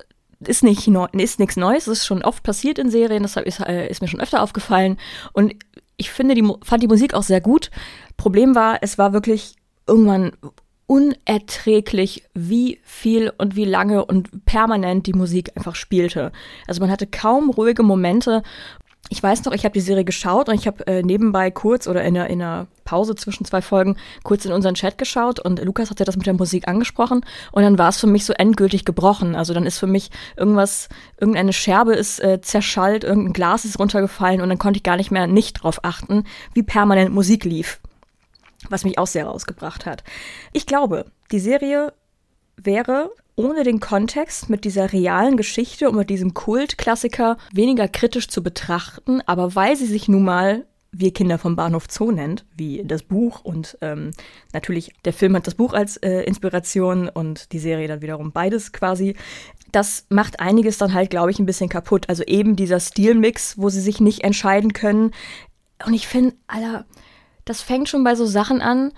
[0.45, 3.59] ist nicht neu, ist nichts Neues, das ist schon oft passiert in Serien, das ist,
[3.59, 4.97] äh, ist mir schon öfter aufgefallen
[5.33, 5.53] und
[5.97, 7.71] ich finde die fand die Musik auch sehr gut.
[8.15, 9.55] Problem war, es war wirklich
[9.85, 10.31] irgendwann
[10.87, 16.31] unerträglich, wie viel und wie lange und permanent die Musik einfach spielte.
[16.67, 18.41] Also man hatte kaum ruhige Momente
[19.07, 22.03] ich weiß noch, ich habe die Serie geschaut und ich habe äh, nebenbei kurz oder
[22.03, 25.89] in einer, in einer Pause zwischen zwei Folgen kurz in unseren Chat geschaut und Lukas
[25.89, 29.35] hatte das mit der Musik angesprochen und dann war es für mich so endgültig gebrochen.
[29.35, 30.89] Also dann ist für mich irgendwas,
[31.19, 35.11] irgendeine Scherbe ist äh, zerschallt, irgendein Glas ist runtergefallen und dann konnte ich gar nicht
[35.11, 37.79] mehr nicht drauf achten, wie permanent Musik lief.
[38.69, 40.03] Was mich auch sehr rausgebracht hat.
[40.51, 41.93] Ich glaube, die Serie
[42.57, 43.09] wäre
[43.39, 49.21] ohne den Kontext mit dieser realen Geschichte und mit diesem Kultklassiker weniger kritisch zu betrachten,
[49.27, 53.41] aber weil sie sich nun mal wir Kinder vom Bahnhof Zoo nennt, wie das Buch
[53.41, 54.11] und ähm,
[54.53, 58.73] natürlich der Film hat das Buch als äh, Inspiration und die Serie dann wiederum beides
[58.73, 59.15] quasi.
[59.71, 62.09] Das macht einiges dann halt, glaube ich, ein bisschen kaputt.
[62.09, 65.11] Also eben dieser Stilmix, wo sie sich nicht entscheiden können.
[65.85, 66.85] Und ich finde, Alter,
[67.45, 68.91] das fängt schon bei so Sachen an,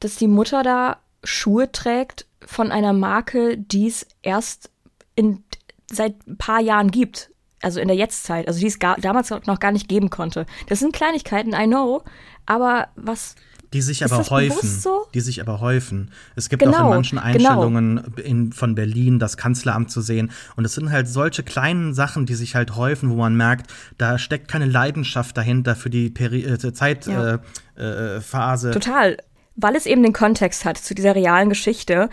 [0.00, 4.70] dass die Mutter da Schuhe trägt von einer Marke, die es erst
[5.14, 5.42] in,
[5.90, 7.30] seit ein paar Jahren gibt.
[7.62, 8.46] Also in der Jetztzeit.
[8.46, 10.46] Also die es gar, damals noch gar nicht geben konnte.
[10.68, 12.02] Das sind Kleinigkeiten, I know.
[12.46, 13.34] Aber was
[13.72, 14.68] die sich aber häufen.
[14.68, 15.06] So?
[15.12, 16.10] Die sich aber häufen.
[16.36, 17.28] Es gibt genau, auch in manchen genau.
[17.28, 18.28] Einstellungen genau.
[18.28, 20.30] in, von Berlin das Kanzleramt zu sehen.
[20.54, 24.18] Und es sind halt solche kleinen Sachen, die sich halt häufen, wo man merkt, da
[24.18, 27.40] steckt keine Leidenschaft dahinter für die Peri äh, Zeitphase.
[27.76, 27.84] Ja.
[27.84, 29.16] Äh, äh, Total
[29.56, 32.08] weil es eben den Kontext hat zu dieser realen Geschichte,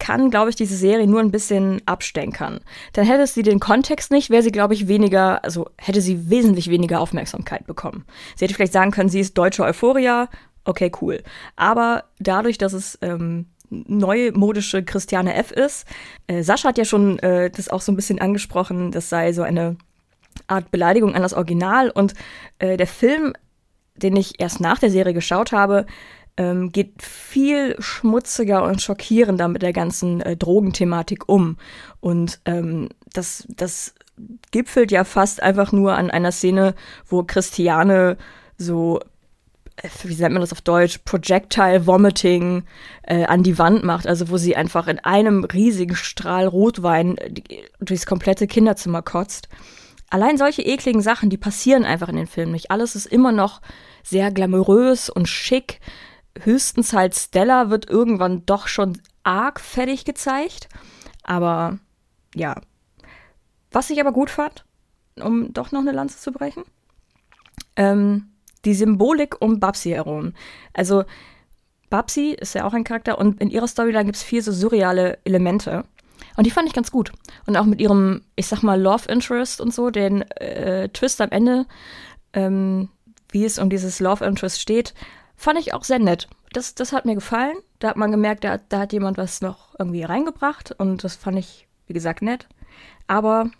[0.00, 2.60] kann, glaube ich, diese Serie nur ein bisschen abstänkern.
[2.94, 6.70] Dann hätte sie den Kontext nicht, wäre sie, glaube ich, weniger, also hätte sie wesentlich
[6.70, 8.04] weniger Aufmerksamkeit bekommen.
[8.34, 10.28] Sie hätte vielleicht sagen können, sie ist deutsche Euphoria,
[10.64, 11.22] okay, cool.
[11.54, 15.52] Aber dadurch, dass es ähm, neumodische Christiane F.
[15.52, 15.86] ist,
[16.26, 19.42] äh, Sascha hat ja schon äh, das auch so ein bisschen angesprochen, das sei so
[19.42, 19.76] eine
[20.46, 22.14] Art Beleidigung an das Original und
[22.58, 23.34] äh, der Film,
[23.96, 25.86] den ich erst nach der Serie geschaut habe,
[26.40, 31.58] ähm, geht viel schmutziger und schockierender mit der ganzen äh, Drogenthematik um.
[32.00, 33.94] Und ähm, das, das
[34.50, 36.74] gipfelt ja fast einfach nur an einer Szene,
[37.06, 38.16] wo Christiane
[38.56, 39.00] so
[39.76, 42.64] äh, wie nennt man das auf Deutsch, Projectile Vomiting
[43.02, 47.42] äh, an die Wand macht, also wo sie einfach in einem riesigen Strahl Rotwein äh,
[47.80, 49.50] durchs komplette Kinderzimmer kotzt.
[50.08, 52.70] Allein solche ekligen Sachen, die passieren einfach in den Filmen nicht.
[52.70, 53.60] Alles ist immer noch
[54.02, 55.80] sehr glamourös und schick
[56.38, 60.68] höchstens halt Stella wird irgendwann doch schon arg fertig gezeigt.
[61.22, 61.78] Aber
[62.34, 62.60] ja.
[63.72, 64.64] Was ich aber gut fand,
[65.16, 66.64] um doch noch eine Lanze zu brechen,
[67.76, 68.30] ähm,
[68.64, 70.34] die Symbolik um Babsi herum.
[70.72, 71.04] Also
[71.88, 75.18] Babsi ist ja auch ein Charakter und in ihrer Storyline gibt es vier so surreale
[75.24, 75.84] Elemente.
[76.36, 77.12] Und die fand ich ganz gut.
[77.46, 81.30] Und auch mit ihrem, ich sag mal, Love Interest und so, den äh, Twist am
[81.30, 81.66] Ende,
[82.32, 82.88] ähm,
[83.30, 84.94] wie es um dieses Love Interest steht,
[85.40, 86.28] Fand ich auch sehr nett.
[86.52, 87.56] Das, das hat mir gefallen.
[87.78, 91.38] Da hat man gemerkt, da, da hat jemand was noch irgendwie reingebracht und das fand
[91.38, 92.46] ich, wie gesagt, nett.
[93.06, 93.50] Aber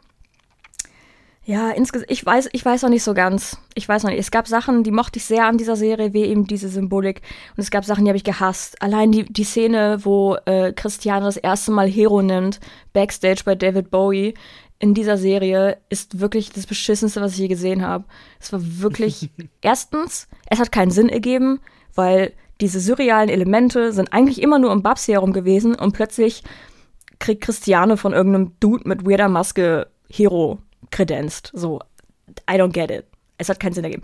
[1.43, 3.57] ja, insgesamt, ich weiß, ich weiß noch nicht so ganz.
[3.75, 4.21] Ich weiß noch nicht.
[4.21, 7.23] Es gab Sachen, die mochte ich sehr an dieser Serie, wie eben diese Symbolik.
[7.57, 8.83] Und es gab Sachen, die habe ich gehasst.
[8.83, 12.61] Allein die, die Szene, wo äh, Christiane das erste Mal Hero nimmt,
[12.93, 14.35] Backstage bei David Bowie
[14.81, 18.05] in dieser Serie ist wirklich das Beschissenste, was ich je gesehen habe.
[18.41, 21.61] Es war wirklich, erstens, es hat keinen Sinn ergeben,
[21.95, 26.43] weil diese surrealen Elemente sind eigentlich immer nur um Babsi herum gewesen und plötzlich
[27.19, 30.59] kriegt Christiane von irgendeinem Dude mit weirder Maske Hero
[30.91, 31.51] kredenzt.
[31.55, 31.81] So,
[32.51, 33.05] I don't get it.
[33.37, 34.03] Es hat keinen Sinn ergeben.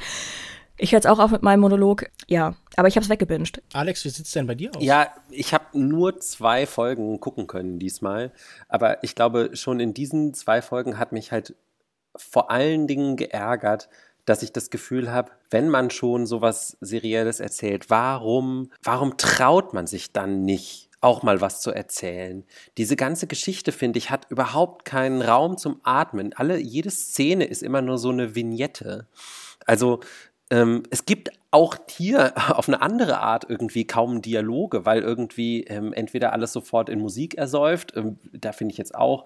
[0.76, 2.06] Ich höre jetzt auch auf mit meinem Monolog.
[2.26, 3.62] Ja, aber ich habe es weggebinged.
[3.72, 4.82] Alex, wie sieht's denn bei dir aus?
[4.82, 8.32] Ja, ich habe nur zwei Folgen gucken können diesmal.
[8.68, 11.54] Aber ich glaube, schon in diesen zwei Folgen hat mich halt
[12.14, 13.88] vor allen Dingen geärgert,
[14.26, 19.86] dass ich das Gefühl habe, wenn man schon sowas Serielles erzählt, warum, warum traut man
[19.86, 20.86] sich dann nicht?
[21.02, 22.44] auch mal was zu erzählen.
[22.78, 26.32] Diese ganze Geschichte, finde ich, hat überhaupt keinen Raum zum Atmen.
[26.34, 29.06] Alle, jede Szene ist immer nur so eine Vignette.
[29.66, 30.00] Also
[30.50, 35.94] ähm, es gibt auch hier auf eine andere Art irgendwie kaum Dialoge, weil irgendwie ähm,
[35.94, 39.24] entweder alles sofort in Musik ersäuft, ähm, da finde ich jetzt auch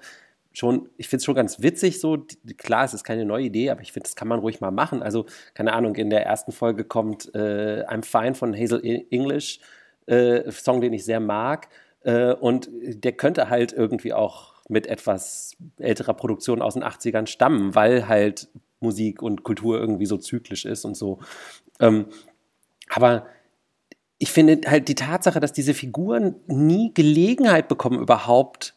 [0.53, 2.24] schon, ich finde es schon ganz witzig so,
[2.57, 5.03] klar, es ist keine neue Idee, aber ich finde, das kann man ruhig mal machen.
[5.03, 9.61] Also, keine Ahnung, in der ersten Folge kommt äh, I'm Fine von Hazel English,
[10.07, 11.68] äh, Song, den ich sehr mag,
[12.03, 17.74] äh, und der könnte halt irgendwie auch mit etwas älterer Produktion aus den 80ern stammen,
[17.74, 18.49] weil halt
[18.81, 21.18] Musik und Kultur irgendwie so zyklisch ist und so.
[21.78, 22.07] Ähm,
[22.89, 23.26] aber
[24.18, 28.74] ich finde halt die Tatsache, dass diese Figuren nie Gelegenheit bekommen, überhaupt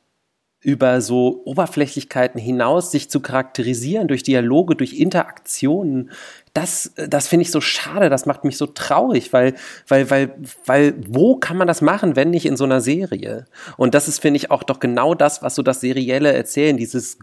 [0.64, 6.12] über so Oberflächlichkeiten hinaus sich zu charakterisieren durch Dialoge, durch Interaktionen.
[6.54, 9.56] Das, das finde ich so schade, das macht mich so traurig, weil,
[9.88, 10.36] weil, weil,
[10.66, 13.46] weil, wo kann man das machen, wenn nicht in so einer Serie?
[13.76, 17.18] Und das ist, finde ich, auch doch genau das, was so das serielle Erzählen, dieses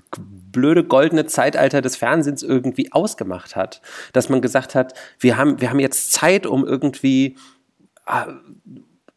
[0.52, 3.80] blöde goldene Zeitalter des Fernsehens irgendwie ausgemacht hat.
[4.12, 7.36] Dass man gesagt hat, wir haben, wir haben jetzt Zeit, um irgendwie
[8.04, 8.26] ah,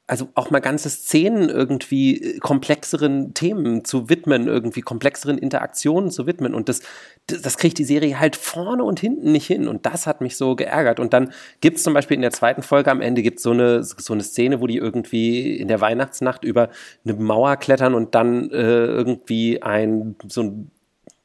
[0.05, 6.27] also auch mal ganze Szenen irgendwie äh, komplexeren Themen zu widmen, irgendwie komplexeren Interaktionen zu
[6.27, 6.53] widmen.
[6.53, 6.81] Und das,
[7.27, 9.67] das kriegt die Serie halt vorne und hinten nicht hin.
[9.67, 10.99] Und das hat mich so geärgert.
[10.99, 11.31] Und dann
[11.61, 14.23] gibt es zum Beispiel in der zweiten Folge am Ende gibt so eine, so eine
[14.23, 16.69] Szene, wo die irgendwie in der Weihnachtsnacht über
[17.05, 20.71] eine Mauer klettern und dann äh, irgendwie ein so ein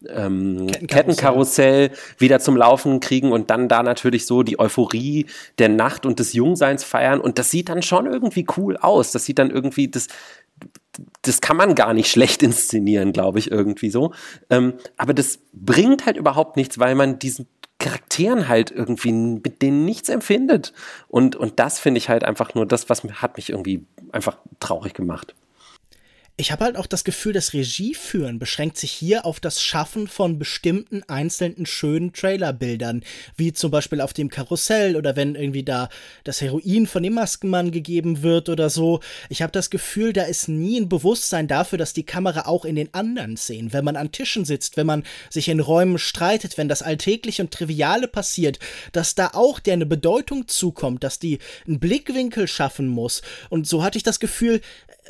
[0.07, 0.87] ähm, Kettenkarussell.
[0.87, 5.27] Kettenkarussell wieder zum Laufen kriegen und dann da natürlich so die Euphorie
[5.59, 7.21] der Nacht und des Jungseins feiern.
[7.21, 9.13] Und das sieht dann schon irgendwie cool aus.
[9.13, 10.07] Das sieht dann irgendwie, das,
[11.23, 14.13] das kann man gar nicht schlecht inszenieren, glaube ich, irgendwie so.
[14.51, 17.49] Ähm, aber das bringt halt überhaupt nichts, weil man diesen
[17.81, 20.73] Charakteren halt irgendwie mit denen nichts empfindet.
[21.09, 24.95] Und, und das finde ich halt einfach nur das, was hat mich irgendwie einfach traurig
[24.95, 25.35] gemacht
[26.41, 30.39] ich habe halt auch das Gefühl, das Regieführen beschränkt sich hier auf das Schaffen von
[30.39, 33.03] bestimmten einzelnen schönen Trailerbildern,
[33.37, 35.89] wie zum Beispiel auf dem Karussell oder wenn irgendwie da
[36.23, 39.01] das Heroin von dem Maskenmann gegeben wird oder so.
[39.29, 42.77] Ich habe das Gefühl, da ist nie ein Bewusstsein dafür, dass die Kamera auch in
[42.77, 46.69] den anderen Szenen, wenn man an Tischen sitzt, wenn man sich in Räumen streitet, wenn
[46.69, 48.61] das Alltägliche und Triviale passiert,
[48.93, 53.23] dass da auch der eine Bedeutung zukommt, dass die einen Blickwinkel schaffen muss.
[53.51, 54.61] Und so hatte ich das Gefühl,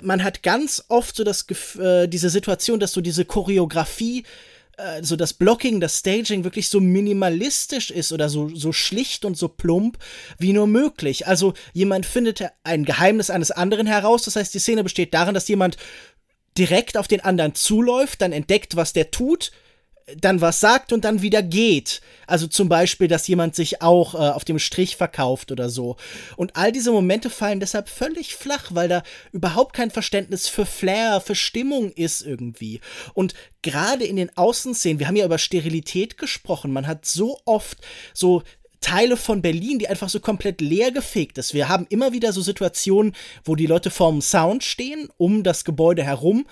[0.03, 1.47] man hat ganz oft so das
[1.79, 4.25] äh, diese Situation, dass so diese Choreografie
[4.79, 9.37] äh, so das Blocking, das Staging wirklich so minimalistisch ist oder so, so schlicht und
[9.37, 9.99] so plump
[10.39, 11.27] wie nur möglich.
[11.27, 15.49] Also jemand findet ein Geheimnis eines anderen heraus, das heißt, die Szene besteht darin, dass
[15.49, 15.77] jemand
[16.57, 19.53] direkt auf den anderen zuläuft, dann entdeckt, was der tut,
[20.17, 22.01] dann was sagt und dann wieder geht.
[22.27, 25.97] Also zum Beispiel, dass jemand sich auch äh, auf dem Strich verkauft oder so.
[26.37, 29.03] Und all diese Momente fallen deshalb völlig flach, weil da
[29.33, 32.81] überhaupt kein Verständnis für Flair, für Stimmung ist irgendwie.
[33.15, 37.79] Und gerade in den Außenszenen, wir haben ja über Sterilität gesprochen, man hat so oft
[38.15, 38.43] so
[38.81, 41.53] Teile von Berlin, die einfach so komplett leer gefegt ist.
[41.53, 46.05] Wir haben immer wieder so Situationen, wo die Leute vorm Sound stehen, um das Gebäude
[46.05, 46.47] herum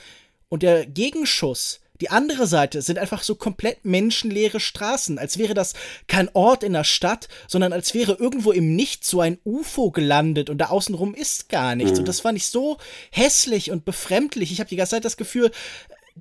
[0.49, 5.75] und der Gegenschuss die andere Seite sind einfach so komplett menschenleere Straßen, als wäre das
[6.07, 10.51] kein Ort in der Stadt, sondern als wäre irgendwo im Nichts so ein UFO gelandet
[10.51, 11.93] und da außenrum ist gar nichts.
[11.93, 11.99] Mhm.
[12.01, 12.79] Und das fand ich so
[13.11, 14.53] hässlich und befremdlich.
[14.53, 15.51] Ich habe die ganze Zeit das Gefühl,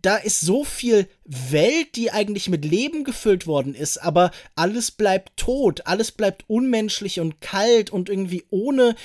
[0.02, 5.38] da ist so viel Welt, die eigentlich mit Leben gefüllt worden ist, aber alles bleibt
[5.38, 8.96] tot, alles bleibt unmenschlich und kalt und irgendwie ohne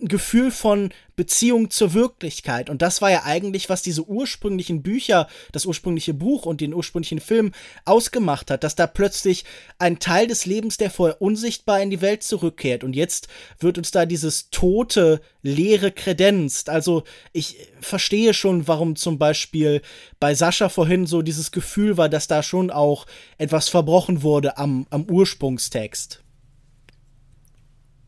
[0.00, 2.70] Gefühl von Beziehung zur Wirklichkeit.
[2.70, 7.20] Und das war ja eigentlich, was diese ursprünglichen Bücher, das ursprüngliche Buch und den ursprünglichen
[7.20, 7.52] Film
[7.84, 9.44] ausgemacht hat, dass da plötzlich
[9.78, 12.84] ein Teil des Lebens, der vorher unsichtbar in die Welt zurückkehrt.
[12.84, 16.70] Und jetzt wird uns da dieses tote, leere kredenzt.
[16.70, 17.02] Also
[17.32, 19.82] ich verstehe schon, warum zum Beispiel
[20.20, 23.06] bei Sascha vorhin so dieses Gefühl war, dass da schon auch
[23.38, 26.22] etwas verbrochen wurde am, am Ursprungstext.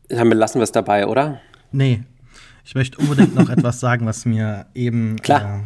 [0.07, 1.41] Dann lassen wir es dabei, oder?
[1.71, 2.03] Nee.
[2.63, 5.17] Ich möchte unbedingt noch etwas sagen, was mir eben.
[5.17, 5.59] Klar.
[5.59, 5.63] Äh,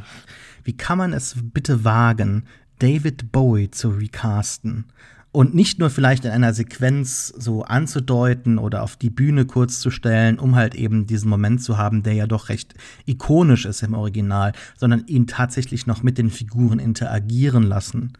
[0.63, 2.45] wie kann man es bitte wagen,
[2.79, 4.85] David Bowie zu recasten?
[5.31, 9.91] Und nicht nur vielleicht in einer Sequenz so anzudeuten oder auf die Bühne kurz zu
[9.91, 12.73] stellen, um halt eben diesen Moment zu haben, der ja doch recht
[13.05, 18.13] ikonisch ist im Original, sondern ihn tatsächlich noch mit den Figuren interagieren lassen.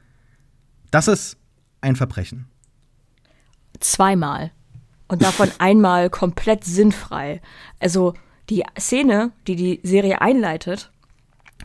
[0.92, 1.38] Das ist
[1.80, 2.48] ein Verbrechen.
[3.80, 4.52] Zweimal
[5.08, 7.42] und davon einmal komplett sinnfrei.
[7.80, 8.14] Also
[8.50, 10.92] die Szene, die die Serie einleitet,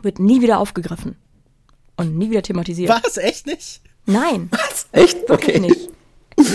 [0.01, 1.15] wird nie wieder aufgegriffen
[1.97, 2.89] und nie wieder thematisiert.
[2.89, 3.17] Was?
[3.17, 3.81] Echt nicht?
[4.05, 4.49] Nein.
[4.51, 4.87] Was?
[4.91, 5.29] Echt?
[5.29, 5.59] Wirklich okay.
[5.59, 5.89] nicht.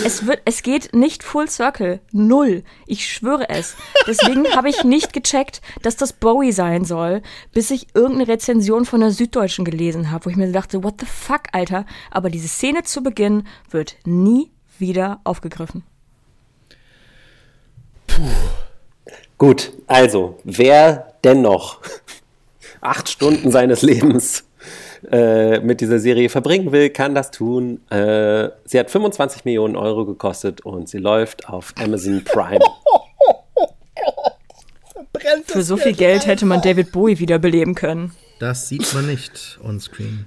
[0.04, 2.00] Es wird, es geht nicht full circle.
[2.10, 2.64] Null.
[2.86, 3.76] Ich schwöre es.
[4.06, 7.22] Deswegen habe ich nicht gecheckt, dass das Bowie sein soll,
[7.52, 11.06] bis ich irgendeine Rezension von der Süddeutschen gelesen habe, wo ich mir dachte, what the
[11.06, 11.86] fuck, Alter.
[12.10, 15.84] Aber diese Szene zu Beginn wird nie wieder aufgegriffen.
[18.16, 18.22] Puh.
[19.36, 21.80] Gut, also, wer dennoch
[22.80, 24.44] acht Stunden seines Lebens
[25.12, 27.86] äh, mit dieser Serie verbringen will, kann das tun.
[27.90, 32.64] Äh, sie hat 25 Millionen Euro gekostet und sie läuft auf Amazon Prime.
[35.44, 38.12] Für so viel Geld hätte man David Bowie wiederbeleben können.
[38.38, 40.26] Das sieht man nicht on-screen.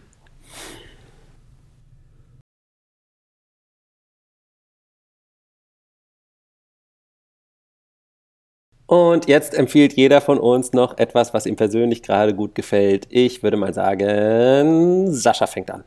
[8.90, 13.06] Und jetzt empfiehlt jeder von uns noch etwas, was ihm persönlich gerade gut gefällt.
[13.12, 15.84] Ich würde mal sagen, Sascha fängt an.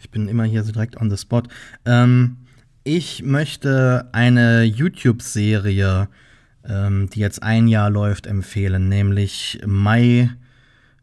[0.00, 1.42] Ich bin immer hier so direkt on the spot.
[1.84, 2.38] Ähm,
[2.82, 6.08] ich möchte eine YouTube-Serie,
[6.66, 10.30] ähm, die jetzt ein Jahr läuft, empfehlen, nämlich My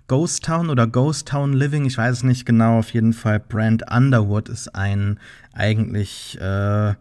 [0.08, 3.84] Ghost Town oder Ghost Town Living, ich weiß es nicht genau, auf jeden Fall Brand
[3.92, 5.20] Underwood ist ein
[5.54, 6.96] eigentlich äh,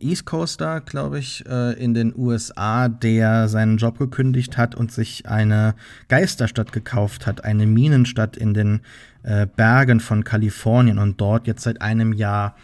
[0.00, 5.26] East Coaster, glaube ich, äh, in den USA, der seinen Job gekündigt hat und sich
[5.26, 5.74] eine
[6.08, 8.80] Geisterstadt gekauft hat, eine Minenstadt in den
[9.22, 12.56] äh, Bergen von Kalifornien und dort jetzt seit einem Jahr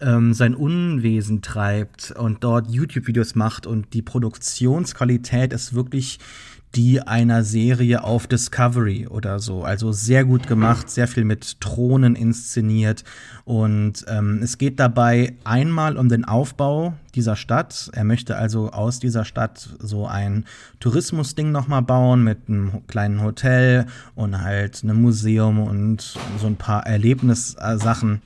[0.00, 6.18] ähm, sein Unwesen treibt und dort YouTube-Videos macht und die Produktionsqualität ist wirklich
[6.76, 9.64] die einer Serie auf Discovery oder so.
[9.64, 13.02] Also sehr gut gemacht, sehr viel mit Thronen inszeniert.
[13.44, 17.90] Und ähm, es geht dabei einmal um den Aufbau dieser Stadt.
[17.92, 20.44] Er möchte also aus dieser Stadt so ein
[20.78, 26.86] Tourismusding nochmal bauen mit einem kleinen Hotel und halt einem Museum und so ein paar
[26.86, 28.22] Erlebnissachen.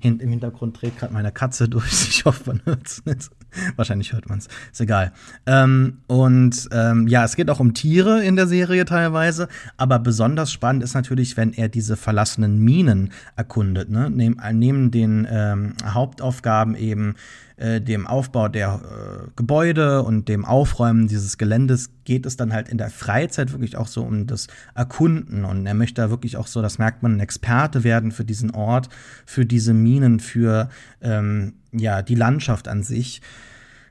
[0.00, 1.88] Im Hintergrund dreht gerade meine Katze durch.
[2.18, 3.30] Ich hoffe, man hört es nicht.
[3.76, 4.48] Wahrscheinlich hört man es.
[4.72, 5.12] Ist egal.
[5.46, 9.48] Ähm, und ähm, ja, es geht auch um Tiere in der Serie teilweise.
[9.76, 13.90] Aber besonders spannend ist natürlich, wenn er diese verlassenen Minen erkundet.
[13.90, 14.10] Ne?
[14.10, 17.14] Neben, neben den ähm, Hauptaufgaben eben
[17.58, 22.68] äh, dem Aufbau der äh, Gebäude und dem Aufräumen dieses Geländes geht es dann halt
[22.68, 25.44] in der Freizeit wirklich auch so um das Erkunden.
[25.44, 28.52] Und er möchte da wirklich auch so, das merkt man, ein Experte werden für diesen
[28.52, 28.88] Ort,
[29.26, 30.68] für diese Minen, für
[31.00, 33.20] ähm, ja, die Landschaft an sich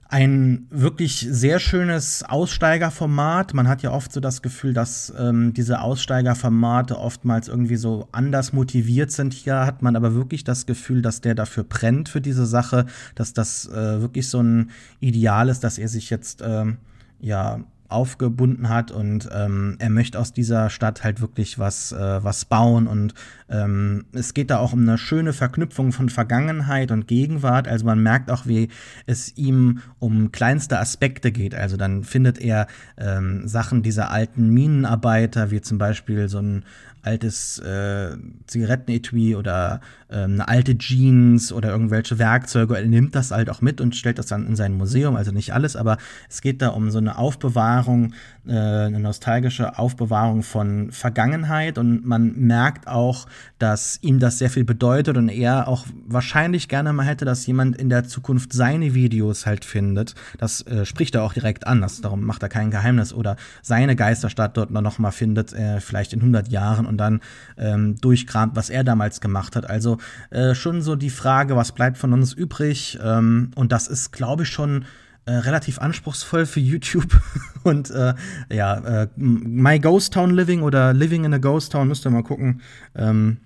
[0.10, 3.54] ein wirklich sehr schönes Aussteigerformat.
[3.54, 8.54] Man hat ja oft so das Gefühl, dass ähm, diese Aussteigerformate oftmals irgendwie so anders
[8.54, 9.34] motiviert sind.
[9.34, 12.86] Hier hat man aber wirklich das Gefühl, dass der dafür brennt für diese Sache,
[13.16, 16.78] dass das äh, wirklich so ein Ideal ist, dass er sich jetzt ähm,
[17.20, 17.60] ja
[17.90, 22.88] aufgebunden hat und ähm, er möchte aus dieser Stadt halt wirklich was, äh, was bauen
[22.88, 23.14] und
[23.50, 27.68] ähm, es geht da auch um eine schöne Verknüpfung von Vergangenheit und Gegenwart.
[27.68, 28.70] Also man merkt auch, wie
[29.06, 31.56] es ihm um kleinste Aspekte geht.
[31.56, 32.68] Also dann findet er
[32.98, 36.64] ähm, Sachen dieser alten Minenarbeiter, wie zum Beispiel so ein
[37.08, 39.80] altes äh, Zigarettenetui oder
[40.10, 42.76] äh, eine alte Jeans oder irgendwelche Werkzeuge.
[42.76, 45.16] Er nimmt das halt auch mit und stellt das dann in sein Museum.
[45.16, 45.98] Also nicht alles, aber
[46.30, 48.14] es geht da um so eine Aufbewahrung,
[48.46, 53.26] äh, eine nostalgische Aufbewahrung von Vergangenheit und man merkt auch,
[53.58, 57.78] dass ihm das sehr viel bedeutet und er auch wahrscheinlich gerne mal hätte, dass jemand
[57.78, 60.16] in der Zukunft seine Videos halt findet.
[60.38, 63.96] Das äh, spricht er auch direkt an, das, darum macht er kein Geheimnis oder seine
[63.96, 67.22] Geisterstadt dort noch mal findet, äh, vielleicht in 100 Jahren und dann
[67.58, 69.70] ähm, durchkramt, was er damals gemacht hat.
[69.70, 69.98] Also
[70.30, 73.00] äh, schon so die Frage, was bleibt von uns übrig?
[73.02, 74.86] Ähm, und das ist, glaube ich, schon
[75.26, 77.20] äh, relativ anspruchsvoll für YouTube.
[77.64, 78.14] Und äh,
[78.50, 82.24] ja, äh, My Ghost Town Living oder Living in a Ghost Town, müsst ihr mal
[82.24, 82.62] gucken.
[82.96, 83.38] Ähm,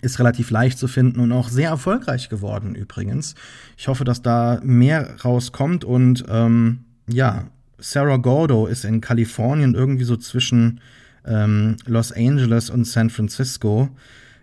[0.00, 3.34] ist relativ leicht zu finden und auch sehr erfolgreich geworden übrigens.
[3.76, 7.44] Ich hoffe, dass da mehr rauskommt und ähm, ja,
[7.78, 10.80] Sarah Gordo ist in Kalifornien irgendwie so zwischen
[11.26, 13.88] ähm, Los Angeles und San Francisco,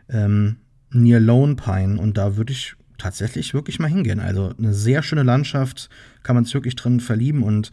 [0.10, 0.58] ähm,
[0.92, 4.20] near Lone Pine und da würde ich tatsächlich wirklich mal hingehen.
[4.20, 5.90] Also eine sehr schöne Landschaft,
[6.24, 7.72] kann man sich wirklich drin verlieben und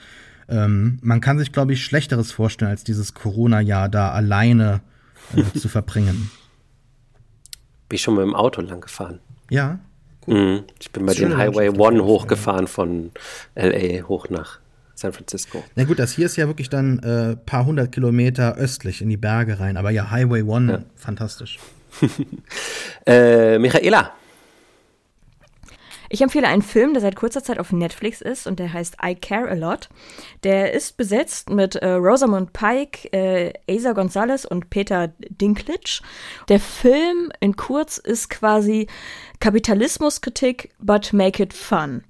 [0.49, 4.83] ähm, man kann sich, glaube ich, Schlechteres vorstellen, als dieses Corona-Jahr da alleine
[5.35, 6.31] äh, zu verbringen.
[7.89, 9.21] Bin ich schon mit dem Auto lang gefahren.
[9.51, 9.79] Ja.
[10.27, 10.65] Mhm.
[10.81, 13.11] Ich bin bei den Highway One hochgefahren von
[13.55, 14.61] LA hoch nach
[14.95, 15.63] San Francisco.
[15.75, 19.09] Na gut, das hier ist ja wirklich dann ein äh, paar hundert Kilometer östlich in
[19.09, 19.77] die Berge rein.
[19.77, 20.79] Aber ja, Highway One, ja.
[20.97, 21.59] fantastisch.
[23.07, 24.13] äh, Michaela,
[26.15, 29.17] Ich empfehle einen Film, der seit kurzer Zeit auf Netflix ist und der heißt I
[29.17, 29.89] Care a Lot.
[30.45, 36.03] Der ist besetzt mit äh, Rosamund Pike, äh, Asa Gonzalez und Peter Dinklage.
[36.49, 38.87] Der Film in kurz ist quasi
[39.41, 42.05] Kapitalismuskritik, but make it fun.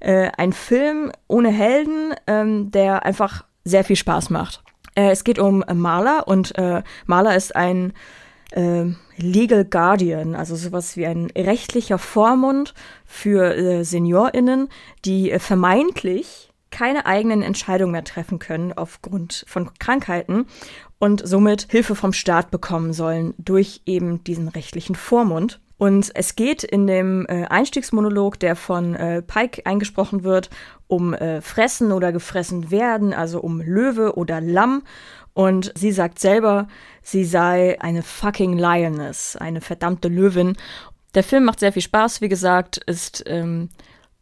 [0.00, 4.62] Äh, ein Film ohne Helden, ähm, der einfach sehr viel Spaß macht.
[4.94, 7.92] Äh, es geht um Marla und äh, Marla ist ein
[8.52, 8.84] äh,
[9.16, 12.74] Legal Guardian, also sowas wie ein rechtlicher Vormund
[13.04, 14.68] für äh, SeniorInnen,
[15.04, 20.46] die äh, vermeintlich keine eigenen Entscheidungen mehr treffen können aufgrund von Krankheiten
[20.98, 25.60] und somit Hilfe vom Staat bekommen sollen durch eben diesen rechtlichen Vormund.
[25.80, 30.50] Und es geht in dem äh, Einstiegsmonolog, der von äh, Pike eingesprochen wird,
[30.88, 34.82] um äh, Fressen oder gefressen werden, also um Löwe oder Lamm.
[35.32, 36.68] Und sie sagt selber,
[37.02, 40.54] sie sei eine fucking Lioness, eine verdammte Löwin.
[41.14, 43.70] Der Film macht sehr viel Spaß, wie gesagt, ist ähm,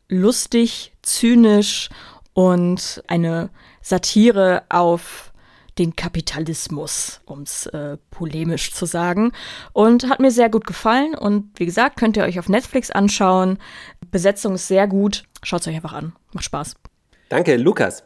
[0.08, 1.88] lustig, zynisch
[2.34, 3.50] und eine
[3.82, 5.32] Satire auf
[5.78, 9.32] den Kapitalismus, um es äh, polemisch zu sagen.
[9.72, 11.14] Und hat mir sehr gut gefallen.
[11.14, 13.58] Und wie gesagt, könnt ihr euch auf Netflix anschauen.
[14.10, 15.24] Besetzung ist sehr gut.
[15.42, 16.12] Schaut es euch einfach an.
[16.32, 16.76] Macht Spaß.
[17.28, 18.02] Danke, Lukas.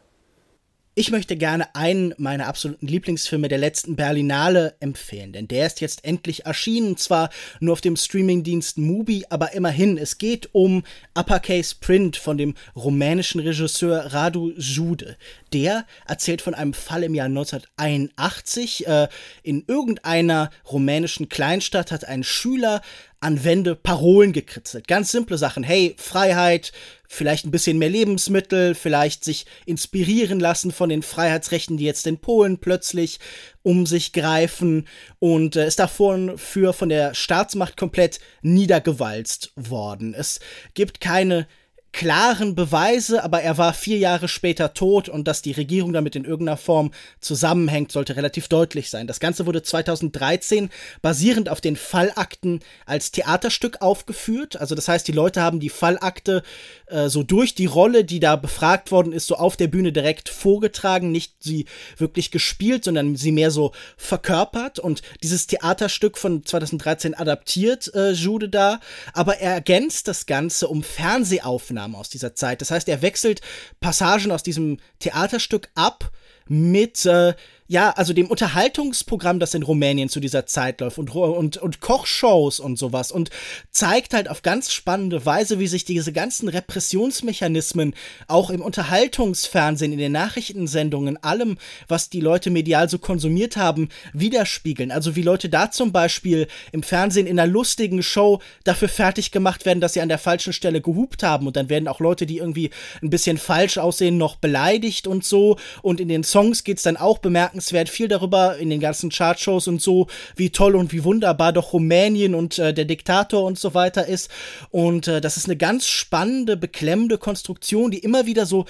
[0.95, 6.05] Ich möchte gerne einen meiner absoluten Lieblingsfilme der letzten Berlinale empfehlen, denn der ist jetzt
[6.05, 10.83] endlich erschienen, zwar nur auf dem Streamingdienst Mubi, aber immerhin, es geht um
[11.17, 15.17] Uppercase Print von dem rumänischen Regisseur Radu Jude.
[15.53, 18.87] Der erzählt von einem Fall im Jahr 1981.
[18.87, 19.07] Äh,
[19.43, 22.81] in irgendeiner rumänischen Kleinstadt hat ein Schüler
[23.19, 24.87] an Wände Parolen gekritzelt.
[24.87, 25.63] Ganz simple Sachen.
[25.63, 26.73] Hey, Freiheit,
[27.07, 32.17] vielleicht ein bisschen mehr Lebensmittel, vielleicht sich inspirieren lassen von den Freiheitsrechten, die jetzt in
[32.17, 33.19] Polen plötzlich
[33.61, 34.87] um sich greifen
[35.19, 40.13] und äh, ist davon für von der Staatsmacht komplett niedergewalzt worden.
[40.13, 40.39] Es
[40.73, 41.47] gibt keine
[41.93, 46.25] klaren Beweise, aber er war vier Jahre später tot und dass die Regierung damit in
[46.25, 46.91] irgendeiner Form
[47.21, 49.05] zusammenhängt, sollte relativ deutlich sein.
[49.05, 50.69] Das Ganze wurde 2013
[51.03, 54.59] basierend auf den Fallakten als Theaterstück aufgeführt.
[54.59, 56.41] Also das heißt, die Leute haben die Fallakte
[56.87, 60.29] äh, so durch die Rolle, die da befragt worden ist, so auf der Bühne direkt
[60.29, 61.67] vorgetragen, nicht sie
[61.97, 68.49] wirklich gespielt, sondern sie mehr so verkörpert und dieses Theaterstück von 2013 adaptiert äh, Jude
[68.49, 68.79] da,
[69.13, 72.61] aber er ergänzt das Ganze um Fernsehaufnahmen Aufnahmen aus dieser Zeit.
[72.61, 73.41] Das heißt, er wechselt
[73.79, 76.11] Passagen aus diesem Theaterstück ab
[76.47, 77.33] mit äh,
[77.73, 82.59] ja, also dem Unterhaltungsprogramm, das in Rumänien zu dieser Zeit läuft und, und, und Kochshows
[82.59, 83.31] und sowas und
[83.71, 87.95] zeigt halt auf ganz spannende Weise, wie sich diese ganzen Repressionsmechanismen
[88.27, 94.91] auch im Unterhaltungsfernsehen, in den Nachrichtensendungen, allem, was die Leute medial so konsumiert haben, widerspiegeln.
[94.91, 99.65] Also wie Leute da zum Beispiel im Fernsehen in einer lustigen Show dafür fertig gemacht
[99.65, 102.37] werden, dass sie an der falschen Stelle gehupt haben und dann werden auch Leute, die
[102.37, 102.69] irgendwie
[103.01, 107.17] ein bisschen falsch aussehen, noch beleidigt und so und in den Songs geht's dann auch
[107.17, 111.53] bemerkenswert bemerkenswert, viel darüber in den ganzen Chartshows und so, wie toll und wie wunderbar
[111.53, 114.29] doch Rumänien und äh, der Diktator und so weiter ist.
[114.71, 118.65] Und äh, das ist eine ganz spannende, beklemmende Konstruktion, die immer wieder so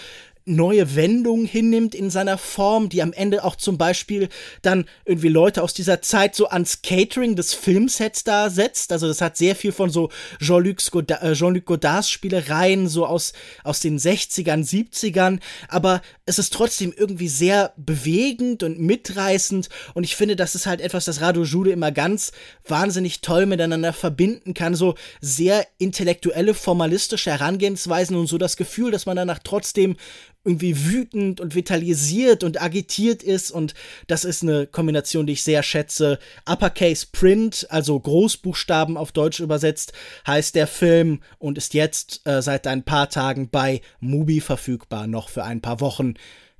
[0.45, 4.29] neue Wendungen hinnimmt in seiner Form, die am Ende auch zum Beispiel
[4.61, 8.91] dann irgendwie Leute aus dieser Zeit so ans Catering des Filmsets da setzt.
[8.91, 10.09] Also das hat sehr viel von so
[10.39, 13.33] Jean-Luc Godard, äh, Jean Godards Spielereien so aus,
[13.63, 15.39] aus den 60ern, 70ern.
[15.69, 19.69] Aber es ist trotzdem irgendwie sehr bewegend und mitreißend.
[19.93, 22.31] Und ich finde, das ist halt etwas, das Rado Jude immer ganz
[22.67, 24.75] wahnsinnig toll miteinander verbinden kann.
[24.75, 29.97] So sehr intellektuelle, formalistische Herangehensweisen und so das Gefühl, dass man danach trotzdem
[30.43, 33.73] irgendwie wütend und vitalisiert und agitiert ist und
[34.07, 36.19] das ist eine Kombination, die ich sehr schätze.
[36.45, 39.93] Uppercase Print, also Großbuchstaben auf Deutsch übersetzt,
[40.27, 45.29] heißt der Film und ist jetzt äh, seit ein paar Tagen bei Mubi verfügbar, noch
[45.29, 46.15] für ein paar Wochen.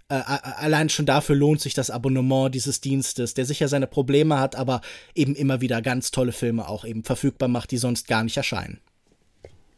[0.07, 4.55] Äh, allein schon dafür lohnt sich das Abonnement dieses Dienstes, der sicher seine Probleme hat,
[4.55, 4.79] aber
[5.13, 8.79] eben immer wieder ganz tolle Filme auch eben verfügbar macht, die sonst gar nicht erscheinen.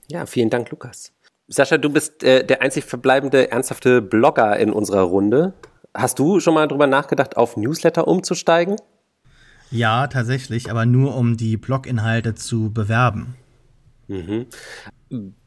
[0.10, 1.15] Ja, vielen Dank, Lukas.
[1.48, 5.54] Sascha, du bist äh, der einzig verbleibende ernsthafte Blogger in unserer Runde.
[5.94, 8.76] Hast du schon mal drüber nachgedacht, auf Newsletter umzusteigen?
[9.72, 13.36] Ja, tatsächlich, aber nur um die Bloginhalte zu bewerben.
[14.08, 14.48] Mhm.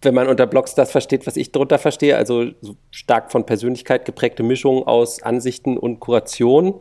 [0.03, 4.05] Wenn man unter Blogs das versteht, was ich darunter verstehe, also so stark von Persönlichkeit
[4.05, 6.81] geprägte Mischung aus Ansichten und Kuration,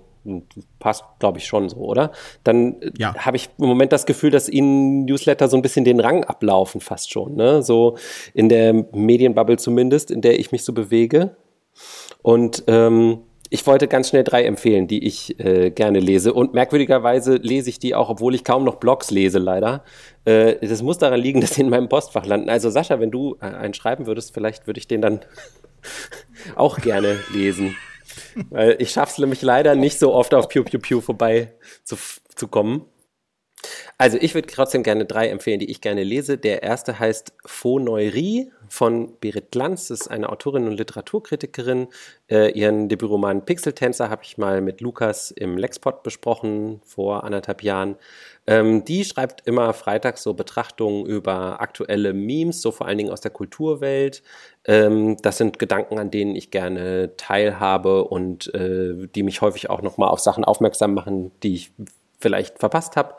[0.79, 2.11] passt, glaube ich, schon so, oder?
[2.43, 3.15] Dann äh, ja.
[3.15, 6.81] habe ich im Moment das Gefühl, dass ihnen Newsletter so ein bisschen den Rang ablaufen,
[6.81, 7.35] fast schon.
[7.35, 7.63] Ne?
[7.63, 7.97] So
[8.33, 11.35] in der Medienbubble zumindest, in der ich mich so bewege.
[12.21, 16.33] Und ähm, ich wollte ganz schnell drei empfehlen, die ich äh, gerne lese.
[16.33, 19.83] Und merkwürdigerweise lese ich die auch, obwohl ich kaum noch Blogs lese, leider.
[20.25, 22.49] Äh, das muss daran liegen, dass sie in meinem Postfach landen.
[22.49, 25.21] Also Sascha, wenn du äh, einen schreiben würdest, vielleicht würde ich den dann
[26.55, 27.75] auch gerne lesen.
[28.49, 31.53] Weil ich schaffe es nämlich leider nicht so oft auf Pew Pew Pew vorbei
[31.83, 31.97] zu,
[32.35, 32.85] zu kommen.
[33.99, 36.37] Also ich würde trotzdem gerne drei empfehlen, die ich gerne lese.
[36.37, 39.87] Der erste heißt Phonoirie von Berit Glanz.
[39.87, 41.87] Das ist eine Autorin und Literaturkritikerin.
[42.29, 47.95] Äh, ihren Debütroman Pixeltänzer habe ich mal mit Lukas im Lexpot besprochen vor anderthalb Jahren.
[48.45, 53.21] Ähm, die schreibt immer freitags so Betrachtungen über aktuelle Memes, so vor allen Dingen aus
[53.21, 54.21] der Kulturwelt.
[54.65, 59.81] Ähm, das sind Gedanken, an denen ich gerne teilhabe und äh, die mich häufig auch
[59.81, 61.71] nochmal auf Sachen aufmerksam machen, die ich
[62.19, 63.15] vielleicht verpasst habe.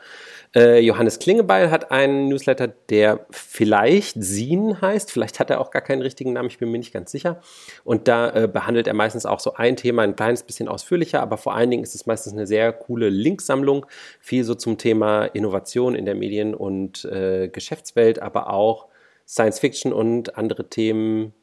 [0.54, 5.10] Äh, Johannes Klingebeil hat einen Newsletter, der vielleicht Sin heißt.
[5.10, 7.40] Vielleicht hat er auch gar keinen richtigen Namen, ich bin mir nicht ganz sicher.
[7.84, 11.36] Und da äh, behandelt er meistens auch so ein Thema ein kleines bisschen ausführlicher, aber
[11.36, 13.86] vor allen Dingen ist es meistens eine sehr coole Linksammlung.
[14.20, 18.86] Viel so zum Thema Innovation in der Medien- und äh, Geschäftswelt, aber auch
[19.26, 21.34] Science Fiction und andere Themen,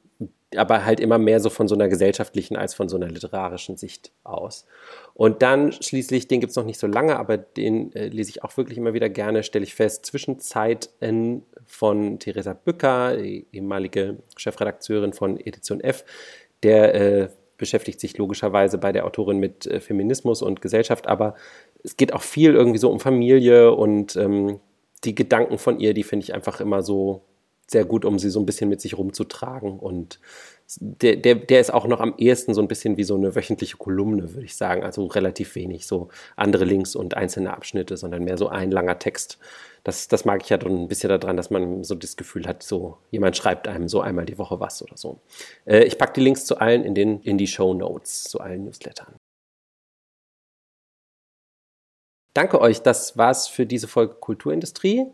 [0.58, 4.12] aber halt immer mehr so von so einer gesellschaftlichen als von so einer literarischen Sicht
[4.24, 4.66] aus.
[5.14, 8.44] Und dann schließlich, den gibt es noch nicht so lange, aber den äh, lese ich
[8.44, 15.40] auch wirklich immer wieder gerne, stelle ich fest, Zwischenzeiten von Theresa Bücker, ehemalige Chefredakteurin von
[15.40, 16.04] Edition F,
[16.64, 21.36] der äh, beschäftigt sich logischerweise bei der Autorin mit äh, Feminismus und Gesellschaft, aber
[21.84, 24.60] es geht auch viel irgendwie so um Familie und ähm,
[25.04, 27.22] die Gedanken von ihr, die finde ich einfach immer so
[27.68, 29.80] sehr gut, um sie so ein bisschen mit sich rumzutragen.
[29.80, 30.20] Und
[30.80, 33.78] der, der, der ist auch noch am ehesten so ein bisschen wie so eine wöchentliche
[33.78, 34.84] Kolumne, würde ich sagen.
[34.84, 39.40] Also relativ wenig so andere Links und einzelne Abschnitte, sondern mehr so ein langer Text.
[39.84, 42.64] Das, das mag ich ja dann ein bisschen daran, dass man so das Gefühl hat,
[42.64, 45.20] so jemand schreibt einem so einmal die Woche was oder so.
[45.66, 48.66] Äh, ich packe die Links zu allen in, den, in die Show Notes, zu allen
[48.66, 49.16] Newslettern.
[52.36, 55.06] Danke euch, das war's für diese Folge Kulturindustrie.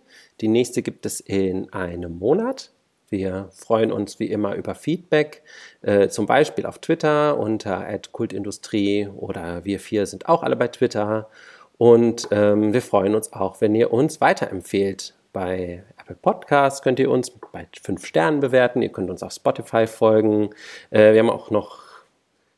[0.42, 2.72] Die nächste gibt es in einem Monat.
[3.10, 5.44] Wir freuen uns wie immer über Feedback,
[5.84, 11.30] äh, zum Beispiel auf Twitter unter @kultindustrie oder wir vier sind auch alle bei Twitter.
[11.78, 15.14] Und ähm, wir freuen uns auch, wenn ihr uns weiterempfehlt.
[15.32, 18.82] Bei Apple Podcasts könnt ihr uns bei fünf Sternen bewerten.
[18.82, 20.50] Ihr könnt uns auf Spotify folgen.
[20.90, 21.84] Äh, wir haben auch noch,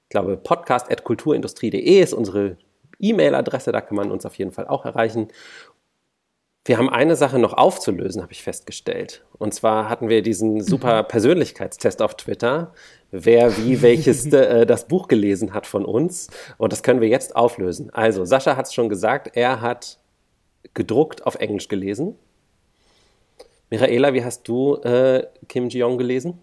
[0.04, 2.56] ich glaube, podcast.kulturindustrie.de ist unsere
[3.00, 5.28] E-Mail-Adresse, da kann man uns auf jeden Fall auch erreichen.
[6.66, 9.26] Wir haben eine Sache noch aufzulösen, habe ich festgestellt.
[9.38, 11.08] Und zwar hatten wir diesen super mhm.
[11.08, 12.74] Persönlichkeitstest auf Twitter,
[13.12, 16.30] wer wie welches äh, das Buch gelesen hat von uns.
[16.58, 17.90] Und das können wir jetzt auflösen.
[17.94, 20.00] Also, Sascha hat es schon gesagt, er hat
[20.74, 22.16] gedruckt auf Englisch gelesen.
[23.70, 26.40] Michaela, wie hast du äh, Kim Ji-Yong gelesen?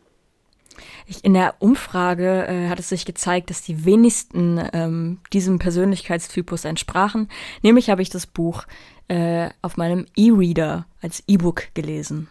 [1.23, 7.29] In der Umfrage äh, hat es sich gezeigt, dass die wenigsten ähm, diesem Persönlichkeitstypus entsprachen.
[7.63, 8.65] Nämlich habe ich das Buch
[9.09, 12.29] äh, auf meinem E-Reader als E-Book gelesen.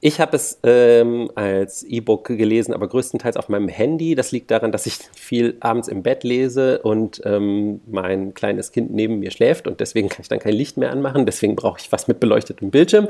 [0.00, 4.14] Ich habe es ähm, als E-Book gelesen, aber größtenteils auf meinem Handy.
[4.14, 8.92] Das liegt daran, dass ich viel abends im Bett lese und ähm, mein kleines Kind
[8.92, 11.24] neben mir schläft und deswegen kann ich dann kein Licht mehr anmachen.
[11.24, 13.08] Deswegen brauche ich was mit beleuchtetem Bildschirm.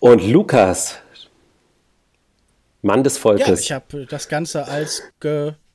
[0.00, 0.98] Und Lukas,
[2.82, 3.46] Mann des Volkes.
[3.46, 5.02] Ja, ich habe das Ganze als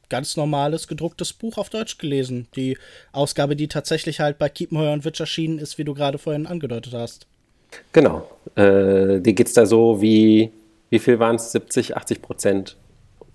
[0.10, 2.48] ganz normales gedrucktes Buch auf Deutsch gelesen.
[2.56, 2.78] Die
[3.12, 6.94] Ausgabe, die tatsächlich halt bei Kiepenheuer und Witsch erschienen ist, wie du gerade vorhin angedeutet
[6.94, 7.28] hast.
[7.92, 8.30] Genau.
[8.56, 10.52] Äh, dir es da so wie,
[10.90, 11.52] wie viel waren es?
[11.52, 12.78] 70, 80 Prozent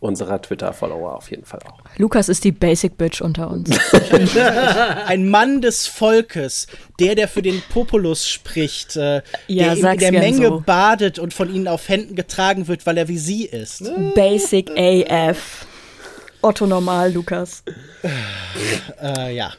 [0.01, 1.79] unserer Twitter-Follower auf jeden Fall auch.
[1.99, 3.71] Lukas ist die Basic Bitch unter uns.
[5.07, 6.67] Ein Mann des Volkes,
[6.99, 10.63] der, der für den Populus spricht, äh, ja, der in der Menge so.
[10.65, 13.85] badet und von ihnen auf Händen getragen wird, weil er wie sie ist.
[14.15, 15.67] Basic AF.
[16.43, 17.63] Otto Normal, Lukas.
[19.03, 19.53] Äh, ja.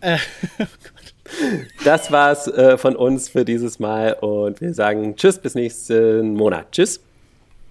[0.00, 0.18] Äh,
[1.84, 6.72] das war's äh, von uns für dieses Mal und wir sagen Tschüss bis nächsten Monat.
[6.72, 7.00] Tschüss.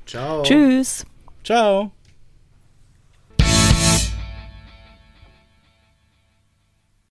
[0.06, 0.44] Ciao.
[0.44, 1.06] Tschüss.
[1.44, 1.92] Ciao.